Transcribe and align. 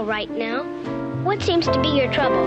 all 0.00 0.06
right 0.06 0.30
now. 0.30 0.62
What 1.24 1.42
seems 1.42 1.66
to 1.66 1.78
be 1.82 1.88
your 1.88 2.10
trouble? 2.10 2.42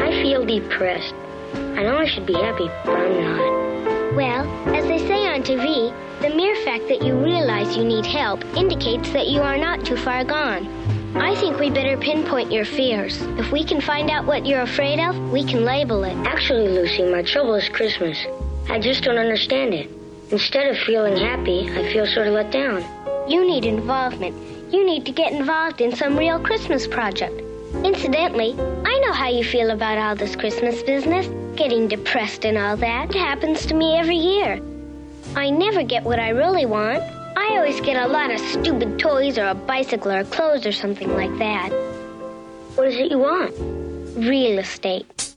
I 0.00 0.10
feel 0.22 0.46
depressed. 0.46 1.12
I 1.52 1.82
know 1.82 1.98
I 1.98 2.06
should 2.06 2.24
be 2.24 2.32
happy, 2.32 2.68
but 2.86 2.96
I'm 2.96 3.20
not. 3.20 4.14
Well, 4.16 4.74
as 4.74 4.86
they 4.86 4.96
say 5.06 5.26
on 5.28 5.42
TV, 5.42 5.92
the 6.22 6.34
mere 6.34 6.56
fact 6.64 6.88
that 6.88 7.02
you 7.02 7.22
realize 7.22 7.76
you 7.76 7.84
need 7.84 8.06
help 8.06 8.42
indicates 8.56 9.12
that 9.12 9.26
you 9.26 9.42
are 9.42 9.58
not 9.58 9.84
too 9.84 9.98
far 9.98 10.24
gone. 10.24 10.66
I 11.16 11.34
think 11.34 11.58
we 11.58 11.68
better 11.68 11.98
pinpoint 11.98 12.50
your 12.50 12.64
fears. 12.64 13.20
If 13.36 13.52
we 13.52 13.62
can 13.62 13.82
find 13.82 14.08
out 14.08 14.24
what 14.24 14.46
you're 14.46 14.62
afraid 14.62 15.00
of, 15.00 15.14
we 15.30 15.44
can 15.44 15.66
label 15.66 16.04
it. 16.04 16.16
Actually, 16.26 16.68
Lucy, 16.68 17.10
my 17.12 17.20
trouble 17.20 17.56
is 17.56 17.68
Christmas. 17.68 18.16
I 18.70 18.78
just 18.78 19.04
don't 19.04 19.18
understand 19.18 19.74
it. 19.74 19.90
Instead 20.30 20.68
of 20.68 20.78
feeling 20.78 21.18
happy, 21.18 21.68
I 21.70 21.92
feel 21.92 22.06
sort 22.06 22.26
of 22.26 22.32
let 22.32 22.50
down. 22.50 22.82
You 23.28 23.46
need 23.46 23.66
involvement. 23.66 24.59
You 24.70 24.86
need 24.86 25.04
to 25.06 25.12
get 25.12 25.32
involved 25.32 25.80
in 25.80 25.96
some 25.96 26.16
real 26.16 26.38
Christmas 26.38 26.86
project. 26.86 27.42
Incidentally, 27.84 28.52
I 28.84 29.00
know 29.04 29.12
how 29.12 29.28
you 29.28 29.42
feel 29.42 29.70
about 29.70 29.98
all 29.98 30.14
this 30.14 30.36
Christmas 30.36 30.80
business, 30.84 31.26
getting 31.56 31.88
depressed 31.88 32.44
and 32.44 32.56
all 32.56 32.76
that. 32.76 33.12
Happens 33.12 33.66
to 33.66 33.74
me 33.74 33.96
every 33.96 34.16
year. 34.16 34.60
I 35.34 35.50
never 35.50 35.82
get 35.82 36.04
what 36.04 36.20
I 36.20 36.28
really 36.28 36.66
want. 36.66 37.02
I 37.36 37.56
always 37.56 37.80
get 37.80 37.96
a 37.96 38.06
lot 38.06 38.30
of 38.30 38.38
stupid 38.38 38.98
toys 38.98 39.38
or 39.38 39.46
a 39.46 39.54
bicycle 39.54 40.12
or 40.12 40.22
clothes 40.24 40.64
or 40.64 40.72
something 40.72 41.12
like 41.14 41.36
that. 41.38 41.70
What 42.76 42.86
is 42.86 42.96
it 42.96 43.10
you 43.10 43.18
want? 43.18 43.52
Real 44.16 44.60
estate. 44.60 45.29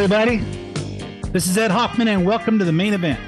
Everybody. 0.00 0.36
This 1.32 1.48
is 1.48 1.58
Ed 1.58 1.72
Hoffman, 1.72 2.06
and 2.06 2.24
welcome 2.24 2.56
to 2.60 2.64
the 2.64 2.70
main 2.70 2.94
event. 2.94 3.18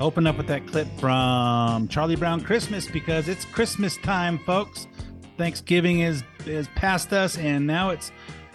Open 0.00 0.26
up 0.26 0.36
with 0.36 0.48
that 0.48 0.66
clip 0.66 0.88
from 0.98 1.86
Charlie 1.86 2.16
Brown 2.16 2.40
Christmas 2.40 2.88
because 2.88 3.28
it's 3.28 3.44
Christmas 3.44 3.96
time, 3.98 4.40
folks. 4.40 4.88
Thanksgiving 5.36 6.00
is 6.00 6.24
is 6.44 6.66
past 6.74 7.12
us, 7.12 7.38
and 7.38 7.68
now 7.68 7.90
it's 7.90 8.10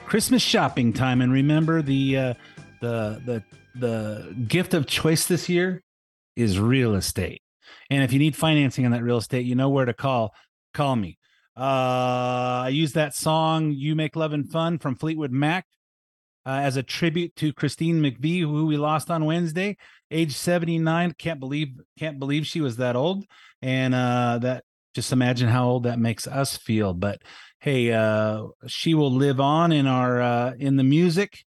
Christmas 0.05 0.41
shopping 0.41 0.91
time. 0.91 1.21
And 1.21 1.31
remember, 1.31 1.81
the 1.81 2.17
uh, 2.17 2.33
the 2.81 3.21
the 3.25 3.43
the 3.79 4.35
gift 4.45 4.73
of 4.73 4.85
choice 4.85 5.25
this 5.25 5.47
year 5.47 5.81
is 6.35 6.59
real 6.59 6.95
estate. 6.95 7.41
And 7.89 8.03
if 8.03 8.11
you 8.11 8.19
need 8.19 8.35
financing 8.35 8.83
on 8.83 8.91
that 8.91 9.03
real 9.03 9.19
estate, 9.19 9.45
you 9.45 9.55
know 9.55 9.69
where 9.69 9.85
to 9.85 9.93
call. 9.93 10.35
Call 10.73 10.97
me. 10.97 11.17
Uh, 11.55 12.65
I 12.65 12.69
use 12.73 12.91
that 12.91 13.15
song 13.15 13.71
"You 13.71 13.95
Make 13.95 14.17
Loving 14.17 14.43
Fun" 14.43 14.79
from 14.79 14.97
Fleetwood 14.97 15.31
Mac 15.31 15.65
uh, 16.45 16.59
as 16.63 16.77
a 16.77 16.83
tribute 16.83 17.35
to 17.37 17.53
Christine 17.53 18.01
McVie, 18.01 18.41
who 18.41 18.65
we 18.65 18.77
lost 18.77 19.09
on 19.09 19.25
Wednesday, 19.25 19.77
age 20.11 20.35
79. 20.35 21.13
Can't 21.17 21.39
believe 21.39 21.69
can't 21.97 22.19
believe 22.19 22.45
she 22.45 22.61
was 22.61 22.77
that 22.77 22.95
old. 22.95 23.25
And 23.61 23.95
uh, 23.95 24.39
that 24.41 24.63
just 24.93 25.11
imagine 25.11 25.49
how 25.49 25.65
old 25.65 25.83
that 25.83 25.99
makes 25.99 26.27
us 26.27 26.57
feel. 26.57 26.93
But 26.93 27.21
hey, 27.59 27.91
uh, 27.91 28.47
she 28.67 28.93
will 28.93 29.11
live 29.11 29.39
on 29.39 29.71
in 29.71 29.87
our 29.87 30.21
uh, 30.21 30.53
in 30.57 30.75
the 30.75 30.83
music. 30.83 31.43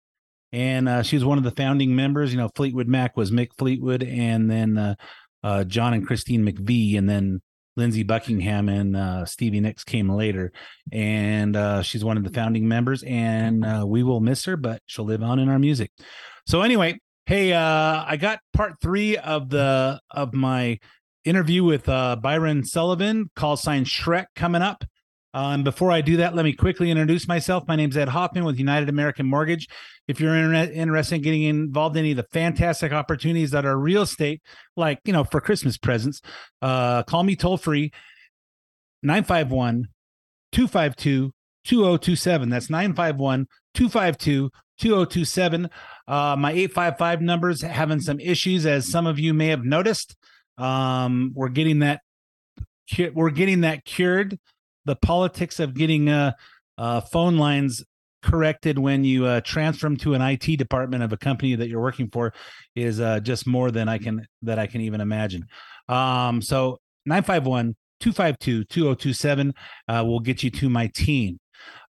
And 0.51 0.87
uh, 0.87 1.03
she 1.03 1.17
was 1.17 1.25
one 1.25 1.37
of 1.37 1.43
the 1.43 1.51
founding 1.51 1.95
members. 1.95 2.31
You 2.31 2.37
know, 2.37 2.49
Fleetwood 2.55 2.87
Mac 2.87 3.17
was 3.17 3.29
Mick 3.29 3.49
Fleetwood, 3.57 4.03
and 4.03 4.49
then 4.49 4.95
uh, 5.43 5.63
John 5.65 5.93
and 5.93 6.07
Christine 6.07 6.45
McVie, 6.45 6.97
and 6.97 7.09
then 7.09 7.41
Lindsey 7.75 8.03
Buckingham 8.03 8.69
and 8.69 8.95
uh, 8.95 9.25
Stevie 9.25 9.59
Nicks 9.59 9.83
came 9.83 10.09
later, 10.09 10.51
and 10.91 11.55
uh, 11.55 11.81
she's 11.81 12.03
one 12.03 12.17
of 12.17 12.23
the 12.23 12.29
founding 12.29 12.67
members. 12.67 13.03
And 13.03 13.65
uh, 13.65 13.85
we 13.87 14.03
will 14.03 14.19
miss 14.19 14.45
her, 14.45 14.57
but 14.57 14.81
she'll 14.85 15.05
live 15.05 15.23
on 15.23 15.39
in 15.39 15.49
our 15.49 15.59
music. 15.59 15.91
So 16.47 16.61
anyway, 16.61 16.99
hey, 17.25 17.53
uh, 17.53 18.03
I 18.07 18.17
got 18.17 18.39
part 18.53 18.75
three 18.81 19.17
of 19.17 19.49
the 19.49 19.99
of 20.11 20.33
my 20.33 20.79
interview 21.23 21.63
with 21.63 21.89
uh, 21.89 22.15
Byron 22.15 22.63
Sullivan, 22.63 23.29
call 23.35 23.57
sign 23.57 23.83
Shrek, 23.83 24.27
coming 24.35 24.61
up. 24.61 24.83
Um, 25.35 25.63
before 25.63 25.91
I 25.91 25.99
do 25.99 26.15
that, 26.17 26.33
let 26.33 26.45
me 26.45 26.53
quickly 26.53 26.89
introduce 26.89 27.27
myself. 27.27 27.67
My 27.67 27.75
name 27.75 27.89
is 27.89 27.97
Ed 27.97 28.07
Hoffman 28.07 28.45
with 28.45 28.57
United 28.57 28.87
American 28.87 29.25
Mortgage. 29.25 29.67
If 30.07 30.21
you're 30.21 30.33
inter- 30.33 30.71
interested 30.71 31.15
in 31.15 31.21
getting 31.23 31.43
involved 31.43 31.97
in 31.97 31.99
any 31.99 32.11
of 32.11 32.17
the 32.17 32.27
fantastic 32.31 32.93
opportunities 32.93 33.51
that 33.51 33.65
are 33.65 33.77
real 33.77 34.03
estate, 34.03 34.41
like, 34.77 34.99
you 35.03 35.11
know, 35.11 35.25
for 35.25 35.41
Christmas 35.41 35.77
presents, 35.77 36.21
uh, 36.61 37.03
call 37.03 37.23
me 37.23 37.35
toll 37.35 37.57
free 37.57 37.91
951 39.03 39.89
252 40.53 41.33
2027. 41.65 42.49
That's 42.49 42.69
951 42.69 43.47
252 43.73 44.49
2027. 44.79 45.69
Uh, 46.07 46.35
my 46.39 46.51
855 46.53 47.21
numbers 47.21 47.61
having 47.61 47.99
some 47.99 48.21
issues, 48.21 48.65
as 48.65 48.89
some 48.89 49.05
of 49.05 49.19
you 49.19 49.33
may 49.33 49.47
have 49.47 49.65
noticed. 49.65 50.15
Um, 50.57 51.33
we're 51.35 51.49
getting 51.49 51.79
that 51.79 51.99
we're 53.13 53.31
getting 53.31 53.61
that 53.61 53.83
cured 53.83 54.39
the 54.85 54.95
politics 54.95 55.59
of 55.59 55.73
getting 55.73 56.09
uh, 56.09 56.33
uh, 56.77 57.01
phone 57.01 57.37
lines 57.37 57.83
corrected 58.25 58.79
when 58.79 59.03
you 59.03 59.25
uh, 59.25 59.41
transfer 59.41 59.85
them 59.85 59.97
to 59.97 60.15
an 60.15 60.21
IT 60.21 60.57
department 60.57 61.03
of 61.03 61.13
a 61.13 61.17
company 61.17 61.55
that 61.55 61.69
you're 61.69 61.81
working 61.81 62.09
for 62.09 62.33
is 62.75 62.99
uh, 62.99 63.19
just 63.19 63.45
more 63.45 63.71
than 63.71 63.87
I 63.87 63.97
can 63.97 64.27
that 64.41 64.57
I 64.57 64.67
can 64.67 64.81
even 64.81 64.99
imagine. 64.99 65.47
Um, 65.87 66.41
so 66.41 66.79
951 67.05 67.75
252 67.99 68.65
2027 68.65 69.53
uh, 69.87 70.03
will 70.05 70.19
get 70.19 70.43
you 70.43 70.49
to 70.49 70.69
my 70.69 70.87
team. 70.87 71.39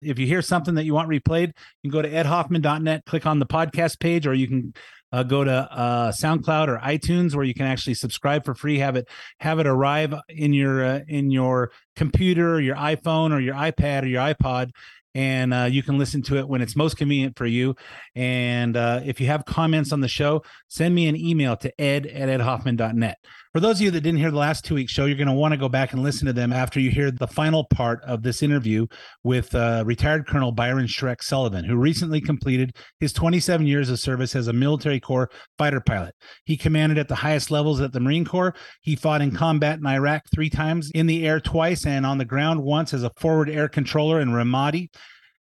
If 0.01 0.19
you 0.19 0.27
hear 0.27 0.43
something 0.43 0.75
that 0.75 0.83
you 0.83 0.93
want 0.93 1.09
replayed, 1.09 1.53
you 1.81 1.89
can 1.89 1.91
go 1.91 2.03
to 2.03 2.09
edhoffman.net, 2.09 3.05
click 3.05 3.25
on 3.25 3.39
the 3.39 3.47
podcast 3.47 3.99
page, 3.99 4.27
or 4.27 4.33
you 4.33 4.47
can 4.47 4.73
uh, 5.11 5.23
go 5.23 5.43
to 5.43 5.51
uh, 5.51 6.11
SoundCloud 6.11 6.67
or 6.67 6.77
iTunes 6.79 7.35
where 7.35 7.45
you 7.45 7.53
can 7.53 7.65
actually 7.65 7.93
subscribe 7.93 8.45
for 8.45 8.53
free. 8.53 8.79
Have 8.79 8.95
it 8.95 9.07
have 9.39 9.59
it 9.59 9.67
arrive 9.67 10.13
in 10.29 10.53
your 10.53 10.83
uh, 10.83 10.99
in 11.07 11.31
your 11.31 11.71
computer, 11.95 12.59
your 12.59 12.75
iPhone, 12.75 13.33
or 13.33 13.39
your 13.39 13.55
iPad 13.55 14.03
or 14.03 14.07
your 14.07 14.21
iPod, 14.21 14.71
and 15.17 15.53
uh, 15.53 15.67
you 15.69 15.81
can 15.81 15.97
listen 15.97 16.21
to 16.21 16.37
it 16.37 16.47
when 16.47 16.61
it's 16.61 16.75
most 16.75 16.95
convenient 16.95 17.37
for 17.37 17.47
you. 17.47 17.75
And 18.15 18.77
uh, 18.77 19.01
if 19.03 19.19
you 19.19 19.27
have 19.27 19.45
comments 19.45 19.91
on 19.91 20.01
the 20.01 20.07
show, 20.07 20.43
send 20.67 20.93
me 20.93 21.07
an 21.07 21.15
email 21.15 21.57
to 21.57 21.81
ed 21.81 22.05
at 22.05 22.29
edhoffman.net. 22.29 23.17
For 23.57 23.61
those 23.61 23.79
of 23.79 23.85
you 23.85 23.89
that 23.89 24.01
didn't 24.01 24.19
hear 24.19 24.29
the 24.29 24.37
last 24.37 24.65
two 24.65 24.75
weeks 24.75 24.91
show, 24.91 25.05
you're 25.05 25.17
going 25.17 25.25
to 25.25 25.33
want 25.33 25.51
to 25.51 25.57
go 25.57 25.67
back 25.67 25.91
and 25.91 26.03
listen 26.03 26.27
to 26.27 26.33
them 26.33 26.53
after 26.53 26.79
you 26.79 26.91
hear 26.91 27.09
the 27.09 27.25
final 27.25 27.63
part 27.63 28.03
of 28.03 28.21
this 28.21 28.43
interview 28.43 28.85
with 29.23 29.55
uh, 29.55 29.81
retired 29.83 30.27
Colonel 30.27 30.51
Byron 30.51 30.85
Shrek 30.85 31.23
Sullivan, 31.23 31.65
who 31.65 31.75
recently 31.75 32.21
completed 32.21 32.75
his 32.99 33.13
27 33.13 33.65
years 33.65 33.89
of 33.89 33.99
service 33.99 34.35
as 34.35 34.47
a 34.47 34.53
military 34.53 34.99
corps 34.99 35.31
fighter 35.57 35.81
pilot. 35.81 36.13
He 36.45 36.55
commanded 36.55 36.99
at 36.99 37.07
the 37.07 37.15
highest 37.15 37.49
levels 37.49 37.81
at 37.81 37.93
the 37.93 37.99
Marine 37.99 38.25
Corps. 38.25 38.53
He 38.81 38.95
fought 38.95 39.23
in 39.23 39.31
combat 39.31 39.79
in 39.79 39.87
Iraq 39.87 40.21
three 40.31 40.51
times, 40.51 40.91
in 40.91 41.07
the 41.07 41.27
air 41.27 41.39
twice, 41.39 41.83
and 41.83 42.05
on 42.05 42.19
the 42.19 42.25
ground 42.25 42.61
once 42.61 42.93
as 42.93 43.01
a 43.01 43.11
forward 43.17 43.49
air 43.49 43.67
controller 43.67 44.21
in 44.21 44.29
Ramadi. 44.29 44.89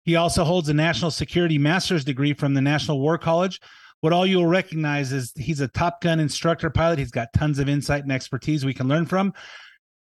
He 0.07 0.17
also 0.17 0.45
holds 0.45 0.71
a 0.71 0.75
national 0.75 1.11
security 1.11 1.59
master's 1.59 2.07
degree 2.07 2.33
from 2.33 2.55
the 2.55 2.63
National 2.63 2.99
War 2.99 3.19
College 3.19 3.61
what 4.01 4.13
all 4.13 4.27
you'll 4.27 4.47
recognize 4.47 5.13
is 5.13 5.33
he's 5.37 5.61
a 5.61 5.69
Top 5.69 6.01
Gun 6.01 6.21
instructor 6.21 6.71
pilot. 6.71 6.99
He's 6.99 7.11
got 7.11 7.33
tons 7.35 7.59
of 7.59 7.69
insight 7.69 8.03
and 8.03 8.13
expertise 8.13 8.65
we 8.65 8.75
can 8.75 8.89
learn 8.89 9.07
from. 9.07 9.33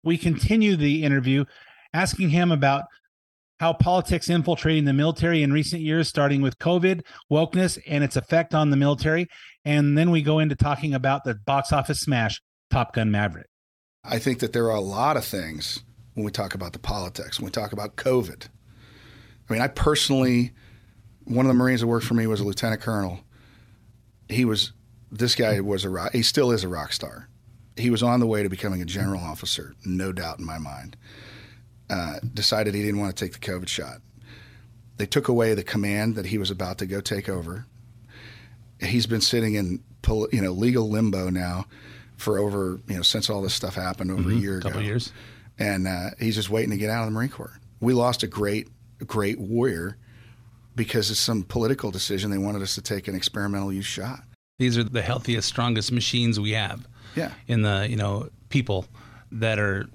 we 0.02 0.16
continue 0.16 0.76
the 0.76 1.02
interview 1.02 1.44
asking 1.92 2.30
him 2.30 2.52
about 2.52 2.84
how 3.58 3.72
politics 3.72 4.28
infiltrating 4.28 4.84
the 4.84 4.92
military 4.92 5.42
in 5.42 5.52
recent 5.52 5.80
years, 5.82 6.08
starting 6.08 6.42
with 6.42 6.58
COVID, 6.58 7.02
wokeness, 7.32 7.78
and 7.86 8.04
its 8.04 8.16
effect 8.16 8.54
on 8.54 8.70
the 8.70 8.76
military. 8.76 9.26
And 9.64 9.96
then 9.96 10.10
we 10.10 10.20
go 10.22 10.38
into 10.38 10.54
talking 10.54 10.94
about 10.94 11.24
the 11.24 11.34
box 11.34 11.72
office 11.72 12.00
smash, 12.00 12.40
Top 12.70 12.94
Gun 12.94 13.10
Maverick. 13.10 13.48
I 14.04 14.18
think 14.18 14.40
that 14.40 14.52
there 14.52 14.66
are 14.66 14.76
a 14.76 14.80
lot 14.80 15.16
of 15.16 15.24
things 15.24 15.82
when 16.14 16.24
we 16.24 16.30
talk 16.30 16.54
about 16.54 16.72
the 16.72 16.78
politics, 16.78 17.40
when 17.40 17.46
we 17.46 17.50
talk 17.50 17.72
about 17.72 17.96
COVID. 17.96 18.48
I 19.48 19.52
mean, 19.52 19.62
I 19.62 19.68
personally, 19.68 20.52
one 21.24 21.46
of 21.46 21.48
the 21.48 21.54
Marines 21.54 21.80
that 21.80 21.86
worked 21.86 22.06
for 22.06 22.14
me 22.14 22.26
was 22.26 22.40
a 22.40 22.44
lieutenant 22.44 22.82
colonel. 22.82 23.20
He 24.28 24.44
was, 24.44 24.72
this 25.10 25.34
guy 25.34 25.60
was 25.60 25.84
a 25.84 25.90
rock, 25.90 26.12
he 26.12 26.22
still 26.22 26.50
is 26.50 26.64
a 26.64 26.68
rock 26.68 26.92
star. 26.92 27.28
He 27.76 27.90
was 27.90 28.02
on 28.02 28.20
the 28.20 28.26
way 28.26 28.42
to 28.42 28.48
becoming 28.48 28.80
a 28.80 28.86
general 28.86 29.20
officer, 29.20 29.74
no 29.84 30.10
doubt 30.10 30.38
in 30.38 30.46
my 30.46 30.58
mind 30.58 30.96
uh, 31.88 32.18
decided 32.34 32.74
he 32.74 32.82
didn't 32.82 33.00
want 33.00 33.16
to 33.16 33.24
take 33.24 33.32
the 33.32 33.38
COVID 33.38 33.68
shot. 33.68 34.00
They 34.96 35.06
took 35.06 35.28
away 35.28 35.54
the 35.54 35.62
command 35.62 36.16
that 36.16 36.26
he 36.26 36.38
was 36.38 36.50
about 36.50 36.78
to 36.78 36.86
go 36.86 37.00
take 37.00 37.28
over. 37.28 37.66
He's 38.80 39.06
been 39.06 39.20
sitting 39.20 39.54
in 39.54 39.82
you 40.32 40.40
know 40.40 40.52
legal 40.52 40.88
limbo 40.88 41.30
now 41.30 41.66
for 42.16 42.38
over 42.38 42.78
you 42.86 42.96
know 42.96 43.02
since 43.02 43.28
all 43.28 43.42
this 43.42 43.54
stuff 43.54 43.74
happened 43.74 44.10
over 44.10 44.22
mm-hmm. 44.22 44.38
a 44.38 44.40
year 44.40 44.60
couple 44.60 44.78
ago. 44.80 44.86
years, 44.86 45.12
and 45.58 45.86
uh, 45.86 46.10
he's 46.18 46.34
just 46.34 46.50
waiting 46.50 46.70
to 46.70 46.76
get 46.76 46.90
out 46.90 47.00
of 47.00 47.06
the 47.06 47.10
Marine 47.10 47.28
Corps. 47.28 47.58
We 47.80 47.92
lost 47.92 48.22
a 48.22 48.26
great 48.26 48.68
great 49.06 49.38
warrior 49.38 49.96
because 50.76 51.10
of 51.10 51.16
some 51.16 51.42
political 51.42 51.90
decision. 51.90 52.30
They 52.30 52.38
wanted 52.38 52.62
us 52.62 52.74
to 52.76 52.82
take 52.82 53.08
an 53.08 53.14
experimental 53.14 53.72
use 53.72 53.86
shot. 53.86 54.20
These 54.58 54.78
are 54.78 54.84
the 54.84 55.02
healthiest, 55.02 55.48
strongest 55.48 55.90
machines 55.90 56.38
we 56.38 56.52
have. 56.52 56.86
Yeah. 57.14 57.32
In 57.48 57.62
the 57.62 57.86
you 57.88 57.96
know 57.96 58.28
people 58.50 58.86
that 59.32 59.58
are 59.58 59.88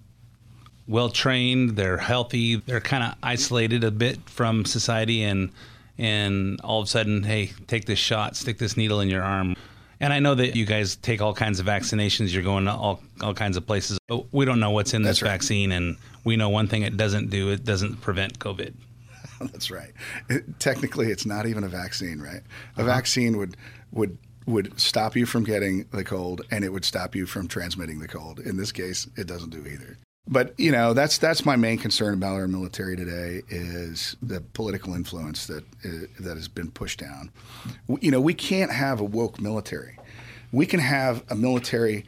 well 0.87 1.09
trained, 1.09 1.75
they're 1.75 1.97
healthy, 1.97 2.57
they're 2.57 2.81
kind 2.81 3.03
of 3.03 3.15
isolated 3.23 3.83
a 3.83 3.91
bit 3.91 4.29
from 4.29 4.65
society, 4.65 5.23
and 5.23 5.51
and 5.97 6.59
all 6.61 6.81
of 6.81 6.87
a 6.87 6.89
sudden, 6.89 7.23
hey, 7.23 7.51
take 7.67 7.85
this 7.85 7.99
shot, 7.99 8.35
stick 8.35 8.57
this 8.57 8.75
needle 8.75 8.99
in 9.01 9.09
your 9.09 9.23
arm. 9.23 9.55
And 9.99 10.11
I 10.11 10.19
know 10.19 10.33
that 10.33 10.55
you 10.55 10.65
guys 10.65 10.95
take 10.95 11.21
all 11.21 11.33
kinds 11.33 11.59
of 11.59 11.67
vaccinations. 11.67 12.33
You're 12.33 12.41
going 12.41 12.65
to 12.65 12.71
all 12.71 13.01
all 13.21 13.35
kinds 13.35 13.55
of 13.55 13.67
places. 13.67 13.99
But 14.07 14.33
we 14.33 14.45
don't 14.45 14.59
know 14.59 14.71
what's 14.71 14.93
in 14.93 15.03
this 15.03 15.21
right. 15.21 15.29
vaccine, 15.29 15.71
and 15.71 15.95
we 16.23 16.35
know 16.35 16.49
one 16.49 16.67
thing 16.67 16.81
it 16.81 16.97
doesn't 16.97 17.29
do: 17.29 17.49
it 17.49 17.63
doesn't 17.63 18.01
prevent 18.01 18.39
COVID. 18.39 18.73
That's 19.51 19.71
right. 19.71 19.91
It, 20.29 20.59
technically, 20.59 21.11
it's 21.11 21.25
not 21.25 21.45
even 21.45 21.63
a 21.63 21.69
vaccine, 21.69 22.19
right? 22.19 22.41
A 22.77 22.81
uh-huh. 22.81 22.85
vaccine 22.85 23.37
would 23.37 23.57
would 23.91 24.17
would 24.45 24.79
stop 24.79 25.15
you 25.15 25.25
from 25.25 25.43
getting 25.43 25.85
the 25.91 26.03
cold 26.03 26.41
and 26.49 26.63
it 26.63 26.73
would 26.73 26.85
stop 26.85 27.15
you 27.15 27.25
from 27.25 27.47
transmitting 27.47 27.99
the 27.99 28.07
cold. 28.07 28.39
In 28.39 28.57
this 28.57 28.71
case, 28.71 29.07
it 29.15 29.27
doesn't 29.27 29.51
do 29.51 29.65
either. 29.67 29.97
But 30.27 30.57
you 30.59 30.71
know 30.71 30.93
that's 30.93 31.17
that's 31.17 31.45
my 31.45 31.55
main 31.55 31.77
concern 31.77 32.13
about 32.13 32.35
our 32.35 32.47
military 32.47 32.95
today 32.95 33.41
is 33.49 34.15
the 34.21 34.41
political 34.53 34.93
influence 34.93 35.47
that 35.47 35.63
uh, 35.83 36.07
that 36.19 36.37
has 36.37 36.47
been 36.47 36.71
pushed 36.71 36.99
down. 36.99 37.31
You 38.01 38.11
know 38.11 38.21
we 38.21 38.33
can't 38.33 38.71
have 38.71 38.99
a 38.99 39.03
woke 39.03 39.41
military. 39.41 39.97
We 40.51 40.65
can 40.65 40.79
have 40.79 41.23
a 41.29 41.35
military 41.35 42.05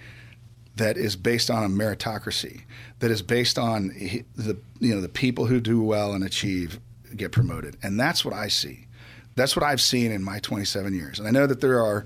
that 0.76 0.98
is 0.98 1.16
based 1.16 1.50
on 1.52 1.64
a 1.64 1.70
meritocracy, 1.70 2.62
that 3.00 3.12
is 3.12 3.22
based 3.22 3.58
on 3.58 3.90
the 4.36 4.58
you 4.80 4.94
know 4.94 5.02
the 5.02 5.10
people 5.10 5.48
who 5.48 5.60
do 5.60 5.82
well 5.82 6.14
and 6.14 6.24
achieve 6.24 6.80
get 7.16 7.32
promoted, 7.32 7.78
and 7.84 8.00
that's 8.00 8.24
what 8.24 8.34
I 8.34 8.48
see. 8.48 8.88
That's 9.36 9.56
what 9.56 9.64
I've 9.64 9.82
seen 9.82 10.12
in 10.12 10.24
my 10.24 10.40
27 10.40 10.94
years, 10.94 11.20
and 11.20 11.28
I 11.28 11.32
know 11.32 11.48
that 11.48 11.62
there 11.62 11.82
are 11.82 12.06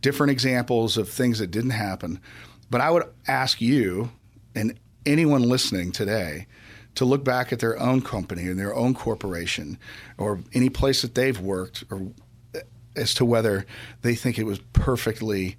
different 0.00 0.32
examples 0.32 0.96
of 0.96 1.08
things 1.08 1.38
that 1.38 1.50
didn't 1.50 1.70
happen, 1.70 2.20
but 2.70 2.80
I 2.80 2.90
would 2.90 3.04
ask 3.28 3.60
you 3.60 4.10
and 4.54 4.78
anyone 5.06 5.42
listening 5.42 5.92
today 5.92 6.46
to 6.94 7.04
look 7.04 7.24
back 7.24 7.52
at 7.52 7.60
their 7.60 7.78
own 7.78 8.02
company 8.02 8.42
and 8.42 8.58
their 8.58 8.74
own 8.74 8.94
corporation 8.94 9.78
or 10.18 10.40
any 10.52 10.68
place 10.68 11.02
that 11.02 11.14
they've 11.14 11.40
worked 11.40 11.84
or 11.90 12.08
as 12.94 13.14
to 13.14 13.24
whether 13.24 13.64
they 14.02 14.14
think 14.14 14.38
it 14.38 14.44
was 14.44 14.58
perfectly 14.74 15.56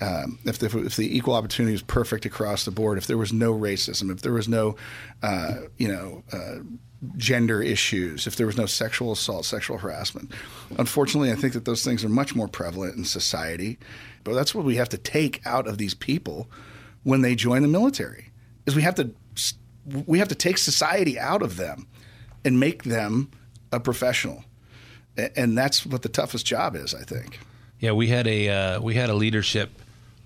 um, 0.00 0.38
if, 0.44 0.58
the, 0.58 0.66
if 0.78 0.94
the 0.94 1.16
equal 1.16 1.34
opportunity 1.34 1.72
was 1.72 1.82
perfect 1.82 2.24
across 2.24 2.64
the 2.64 2.70
board, 2.70 2.98
if 2.98 3.08
there 3.08 3.18
was 3.18 3.32
no 3.32 3.52
racism, 3.52 4.12
if 4.12 4.22
there 4.22 4.32
was 4.32 4.48
no, 4.48 4.76
uh, 5.24 5.54
you 5.76 5.88
know, 5.88 6.22
uh, 6.32 6.58
gender 7.16 7.62
issues, 7.62 8.26
if 8.26 8.36
there 8.36 8.46
was 8.46 8.56
no 8.56 8.66
sexual 8.66 9.12
assault, 9.12 9.44
sexual 9.44 9.78
harassment. 9.78 10.32
Unfortunately, 10.78 11.30
I 11.30 11.36
think 11.36 11.52
that 11.52 11.64
those 11.64 11.84
things 11.84 12.04
are 12.04 12.08
much 12.08 12.34
more 12.34 12.48
prevalent 12.48 12.96
in 12.96 13.04
society. 13.04 13.78
But 14.24 14.34
that's 14.34 14.54
what 14.54 14.64
we 14.64 14.76
have 14.76 14.88
to 14.90 14.98
take 14.98 15.40
out 15.46 15.68
of 15.68 15.78
these 15.78 15.94
people 15.94 16.48
when 17.04 17.22
they 17.22 17.34
join 17.34 17.62
the 17.62 17.68
military 17.68 18.30
is 18.66 18.76
we 18.76 18.82
have 18.82 18.96
to 18.96 19.10
we 20.06 20.18
have 20.18 20.28
to 20.28 20.34
take 20.34 20.58
society 20.58 21.18
out 21.18 21.40
of 21.40 21.56
them 21.56 21.86
and 22.44 22.60
make 22.60 22.82
them 22.82 23.30
a 23.72 23.80
professional, 23.80 24.44
and 25.34 25.56
that's 25.56 25.86
what 25.86 26.02
the 26.02 26.08
toughest 26.10 26.44
job 26.44 26.76
is, 26.76 26.94
I 26.94 27.02
think. 27.02 27.38
Yeah, 27.80 27.92
we 27.92 28.08
had 28.08 28.26
a 28.26 28.48
uh, 28.48 28.80
we 28.80 28.94
had 28.94 29.08
a 29.08 29.14
leadership 29.14 29.70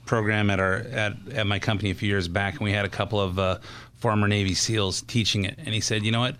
program 0.04 0.50
at 0.50 0.58
our 0.58 0.74
at, 0.74 1.12
at 1.32 1.46
my 1.46 1.60
company 1.60 1.90
a 1.90 1.94
few 1.94 2.08
years 2.08 2.26
back, 2.26 2.54
and 2.54 2.62
we 2.62 2.72
had 2.72 2.84
a 2.84 2.88
couple 2.88 3.20
of 3.20 3.38
uh, 3.38 3.58
former 4.02 4.26
Navy 4.26 4.54
SEALs 4.54 5.02
teaching 5.02 5.44
it, 5.44 5.54
and 5.58 5.68
he 5.68 5.80
said, 5.80 6.04
you 6.04 6.10
know 6.10 6.20
what, 6.20 6.36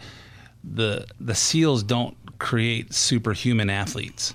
the 0.64 1.06
the 1.20 1.34
SEALs 1.34 1.82
don't 1.82 2.16
create 2.38 2.92
superhuman 2.92 3.70
athletes. 3.70 4.34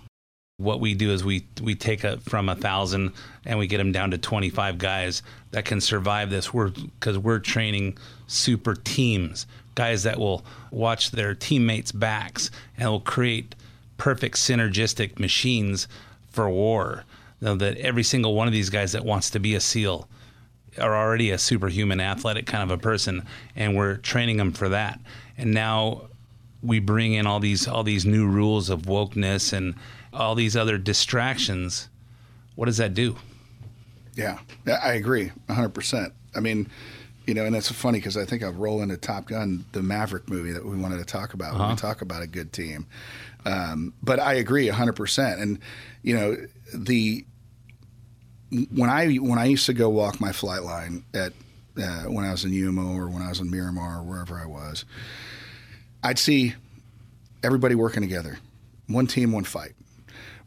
What 0.57 0.79
we 0.79 0.95
do 0.95 1.11
is 1.11 1.23
we 1.23 1.45
we 1.61 1.75
take 1.75 2.03
it 2.03 2.23
from 2.23 2.49
a 2.49 2.55
thousand 2.55 3.11
and 3.45 3.59
we 3.59 3.67
get 3.67 3.77
them 3.77 3.91
down 3.91 4.11
to 4.11 4.17
25 4.17 4.77
guys 4.77 5.21
that 5.51 5.65
can 5.65 5.81
survive 5.81 6.29
this. 6.29 6.53
We're 6.53 6.69
because 6.69 7.17
we're 7.17 7.39
training 7.39 7.97
super 8.27 8.73
teams 8.73 9.45
guys 9.75 10.03
that 10.03 10.17
will 10.19 10.43
watch 10.71 11.11
their 11.11 11.35
teammates 11.35 11.91
backs 11.91 12.49
and 12.77 12.89
will 12.89 12.99
create 12.99 13.53
perfect 13.97 14.35
synergistic 14.37 15.19
machines 15.19 15.87
for 16.27 16.49
war. 16.49 17.03
You 17.39 17.45
know, 17.45 17.55
that 17.57 17.77
every 17.77 18.03
single 18.03 18.33
one 18.33 18.47
of 18.47 18.53
these 18.53 18.71
guys 18.71 18.93
that 18.93 19.05
wants 19.05 19.29
to 19.31 19.39
be 19.39 19.53
a 19.53 19.59
seal 19.59 20.09
are 20.79 20.95
already 20.95 21.31
a 21.31 21.37
superhuman 21.37 21.99
athletic 21.99 22.45
kind 22.45 22.63
of 22.63 22.71
a 22.71 22.81
person 22.81 23.25
and 23.55 23.75
we're 23.75 23.97
training 23.97 24.37
them 24.37 24.51
for 24.51 24.69
that 24.69 24.99
and 25.37 25.53
now 25.53 26.01
we 26.63 26.79
bring 26.79 27.13
in 27.13 27.27
all 27.27 27.39
these 27.39 27.67
all 27.67 27.83
these 27.83 28.05
new 28.05 28.27
rules 28.27 28.69
of 28.69 28.83
wokeness 28.83 29.53
and 29.53 29.75
all 30.13 30.35
these 30.35 30.55
other 30.55 30.77
distractions, 30.77 31.89
what 32.55 32.65
does 32.65 32.77
that 32.77 32.93
do? 32.93 33.15
Yeah, 34.15 34.39
I 34.65 34.93
agree 34.93 35.31
100%. 35.47 36.11
I 36.35 36.39
mean, 36.39 36.67
you 37.27 37.33
know, 37.33 37.45
and 37.45 37.53
that's 37.53 37.71
funny 37.71 37.99
because 37.99 38.17
I 38.17 38.25
think 38.25 38.41
I'll 38.43 38.51
roll 38.51 38.81
into 38.81 38.97
Top 38.97 39.27
Gun, 39.27 39.63
the 39.73 39.83
Maverick 39.83 40.27
movie 40.27 40.51
that 40.51 40.65
we 40.65 40.75
wanted 40.75 40.97
to 40.97 41.05
talk 41.05 41.33
about 41.33 41.53
uh-huh. 41.53 41.59
when 41.59 41.69
we 41.71 41.75
talk 41.75 42.01
about 42.01 42.23
a 42.23 42.27
good 42.27 42.51
team. 42.51 42.87
Um, 43.45 43.93
but 44.01 44.19
I 44.19 44.33
agree 44.33 44.67
100%. 44.67 45.41
And, 45.41 45.59
you 46.01 46.15
know, 46.15 46.37
the 46.73 47.25
when 48.73 48.89
I 48.89 49.15
when 49.15 49.39
I 49.39 49.45
used 49.45 49.65
to 49.65 49.73
go 49.73 49.89
walk 49.89 50.19
my 50.19 50.31
flight 50.31 50.63
line 50.63 51.03
at 51.13 51.33
uh, 51.77 52.03
when 52.03 52.25
I 52.25 52.31
was 52.31 52.45
in 52.45 52.53
Yuma 52.53 52.93
or 52.95 53.07
when 53.07 53.21
I 53.21 53.29
was 53.29 53.39
in 53.39 53.49
Miramar 53.51 53.99
or 53.99 54.03
wherever 54.03 54.39
I 54.39 54.45
was, 54.45 54.85
I'd 56.03 56.19
see 56.19 56.55
everybody 57.43 57.75
working 57.75 58.01
together, 58.01 58.39
one 58.87 59.07
team, 59.07 59.31
one 59.31 59.43
fight 59.43 59.73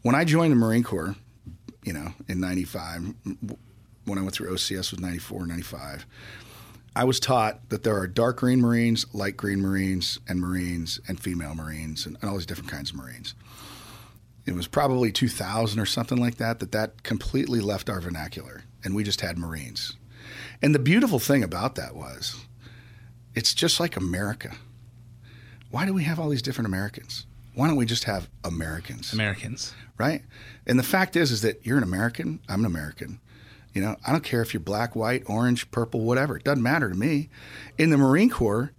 when 0.01 0.15
I 0.15 0.23
joined 0.23 0.51
the 0.51 0.55
Marine 0.55 0.83
Corps, 0.83 1.15
you 1.83 1.93
know, 1.93 2.13
in 2.27 2.39
95, 2.39 3.13
when 4.05 4.17
I 4.17 4.21
went 4.21 4.33
through 4.33 4.53
OCS 4.53 4.91
was 4.91 4.99
94, 4.99 5.45
95, 5.45 6.05
I 6.95 7.03
was 7.03 7.19
taught 7.19 7.69
that 7.69 7.83
there 7.83 7.95
are 7.97 8.07
dark 8.07 8.37
green 8.37 8.61
Marines, 8.61 9.05
light 9.13 9.37
green 9.37 9.61
Marines, 9.61 10.19
and 10.27 10.39
Marines, 10.41 10.99
and 11.07 11.19
female 11.19 11.55
Marines, 11.55 12.05
and, 12.05 12.17
and 12.21 12.29
all 12.29 12.37
these 12.37 12.45
different 12.45 12.69
kinds 12.69 12.89
of 12.89 12.97
Marines. 12.97 13.35
It 14.51 14.57
was 14.57 14.67
probably 14.67 15.11
2000 15.11 15.79
or 15.79 15.85
something 15.85 16.19
like 16.19 16.35
that 16.35 16.59
that 16.59 16.71
that 16.71 17.03
completely 17.03 17.59
left 17.59 17.89
our 17.89 18.01
vernacular, 18.01 18.63
and 18.83 18.95
we 18.95 19.03
just 19.03 19.21
had 19.21 19.37
Marines. 19.37 19.93
And 20.61 20.75
the 20.75 20.79
beautiful 20.79 21.19
thing 21.19 21.43
about 21.43 21.75
that 21.75 21.95
was, 21.95 22.45
it's 23.33 23.53
just 23.53 23.79
like 23.79 23.95
America. 23.95 24.55
Why 25.69 25.85
do 25.85 25.93
we 25.93 26.03
have 26.03 26.19
all 26.19 26.29
these 26.29 26.41
different 26.41 26.67
Americans? 26.67 27.25
Why 27.53 27.67
don't 27.67 27.77
we 27.77 27.85
just 27.85 28.05
have 28.05 28.29
Americans? 28.43 29.13
Americans 29.13 29.73
right? 30.01 30.23
And 30.65 30.79
the 30.79 30.83
fact 30.83 31.15
is, 31.15 31.31
is 31.31 31.41
that 31.43 31.63
you're 31.65 31.77
an 31.77 31.83
American. 31.83 32.39
I'm 32.49 32.61
an 32.61 32.65
American. 32.65 33.19
You 33.73 33.81
know, 33.81 33.95
I 34.05 34.11
don't 34.11 34.23
care 34.23 34.41
if 34.41 34.53
you're 34.53 34.61
black, 34.61 34.95
white, 34.95 35.23
orange, 35.27 35.69
purple, 35.69 36.01
whatever. 36.01 36.35
It 36.35 36.43
doesn't 36.43 36.63
matter 36.63 36.89
to 36.89 36.95
me. 36.95 37.29
In 37.77 37.91
the 37.91 37.97
Marine 37.97 38.29
Corps, 38.29 38.71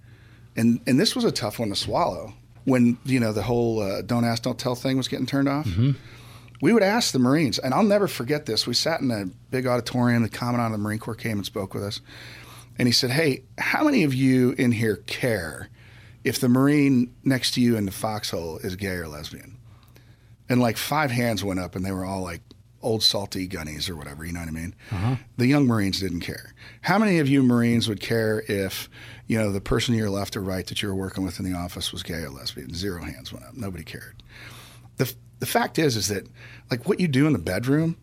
and 0.56 0.80
and 0.86 0.98
this 1.00 1.14
was 1.14 1.24
a 1.24 1.32
tough 1.32 1.58
one 1.58 1.70
to 1.70 1.76
swallow 1.76 2.34
when 2.64 2.98
you 3.04 3.20
know 3.20 3.32
the 3.32 3.42
whole 3.42 3.80
uh, 3.80 4.02
"don't 4.02 4.24
ask, 4.24 4.42
don't 4.42 4.58
tell" 4.58 4.74
thing 4.74 4.96
was 4.96 5.08
getting 5.08 5.26
turned 5.26 5.48
off. 5.48 5.66
Mm-hmm. 5.66 5.92
We 6.60 6.72
would 6.72 6.82
ask 6.82 7.12
the 7.12 7.18
Marines, 7.18 7.58
and 7.58 7.74
I'll 7.74 7.82
never 7.82 8.06
forget 8.06 8.46
this. 8.46 8.66
We 8.66 8.74
sat 8.74 9.00
in 9.00 9.10
a 9.10 9.26
big 9.50 9.66
auditorium. 9.66 10.22
The 10.22 10.28
commandant 10.28 10.66
of 10.66 10.72
the 10.72 10.78
Marine 10.78 11.00
Corps 11.00 11.16
came 11.16 11.38
and 11.38 11.46
spoke 11.46 11.74
with 11.74 11.82
us, 11.82 12.00
and 12.78 12.86
he 12.86 12.92
said, 12.92 13.10
"Hey, 13.10 13.44
how 13.58 13.84
many 13.84 14.04
of 14.04 14.14
you 14.14 14.52
in 14.52 14.72
here 14.72 14.96
care 14.96 15.68
if 16.24 16.38
the 16.38 16.48
Marine 16.48 17.14
next 17.24 17.54
to 17.54 17.60
you 17.60 17.76
in 17.76 17.84
the 17.84 17.92
foxhole 17.92 18.58
is 18.58 18.76
gay 18.76 18.96
or 18.96 19.08
lesbian?" 19.08 19.58
and 20.52 20.60
like 20.60 20.76
five 20.76 21.10
hands 21.10 21.42
went 21.42 21.58
up 21.58 21.74
and 21.74 21.82
they 21.84 21.92
were 21.92 22.04
all 22.04 22.20
like 22.20 22.42
old 22.82 23.02
salty 23.02 23.48
gunnies 23.48 23.88
or 23.88 23.96
whatever. 23.96 24.24
You 24.24 24.32
know 24.32 24.40
what 24.40 24.48
I 24.48 24.52
mean? 24.52 24.74
Uh-huh. 24.90 25.16
The 25.36 25.46
young 25.46 25.66
Marines 25.66 26.00
didn't 26.00 26.20
care. 26.20 26.54
How 26.82 26.98
many 26.98 27.18
of 27.18 27.28
you 27.28 27.42
Marines 27.42 27.88
would 27.88 28.00
care 28.00 28.42
if 28.48 28.88
you 29.26 29.38
know 29.38 29.52
the 29.52 29.60
person 29.60 29.94
to 29.94 29.98
your 29.98 30.10
left 30.10 30.36
or 30.36 30.40
right 30.40 30.66
that 30.66 30.82
you 30.82 30.88
were 30.88 30.94
working 30.94 31.24
with 31.24 31.38
in 31.38 31.50
the 31.50 31.56
office 31.56 31.92
was 31.92 32.02
gay 32.02 32.22
or 32.22 32.30
lesbian? 32.30 32.74
Zero 32.74 33.02
hands 33.02 33.32
went 33.32 33.44
up. 33.44 33.54
Nobody 33.54 33.84
cared. 33.84 34.22
The 34.96 35.14
the 35.38 35.46
fact 35.46 35.78
is 35.78 35.96
is 35.96 36.08
that 36.08 36.26
like 36.70 36.88
what 36.88 37.00
you 37.00 37.08
do 37.08 37.26
in 37.26 37.32
the 37.32 37.38
bedroom 37.38 37.96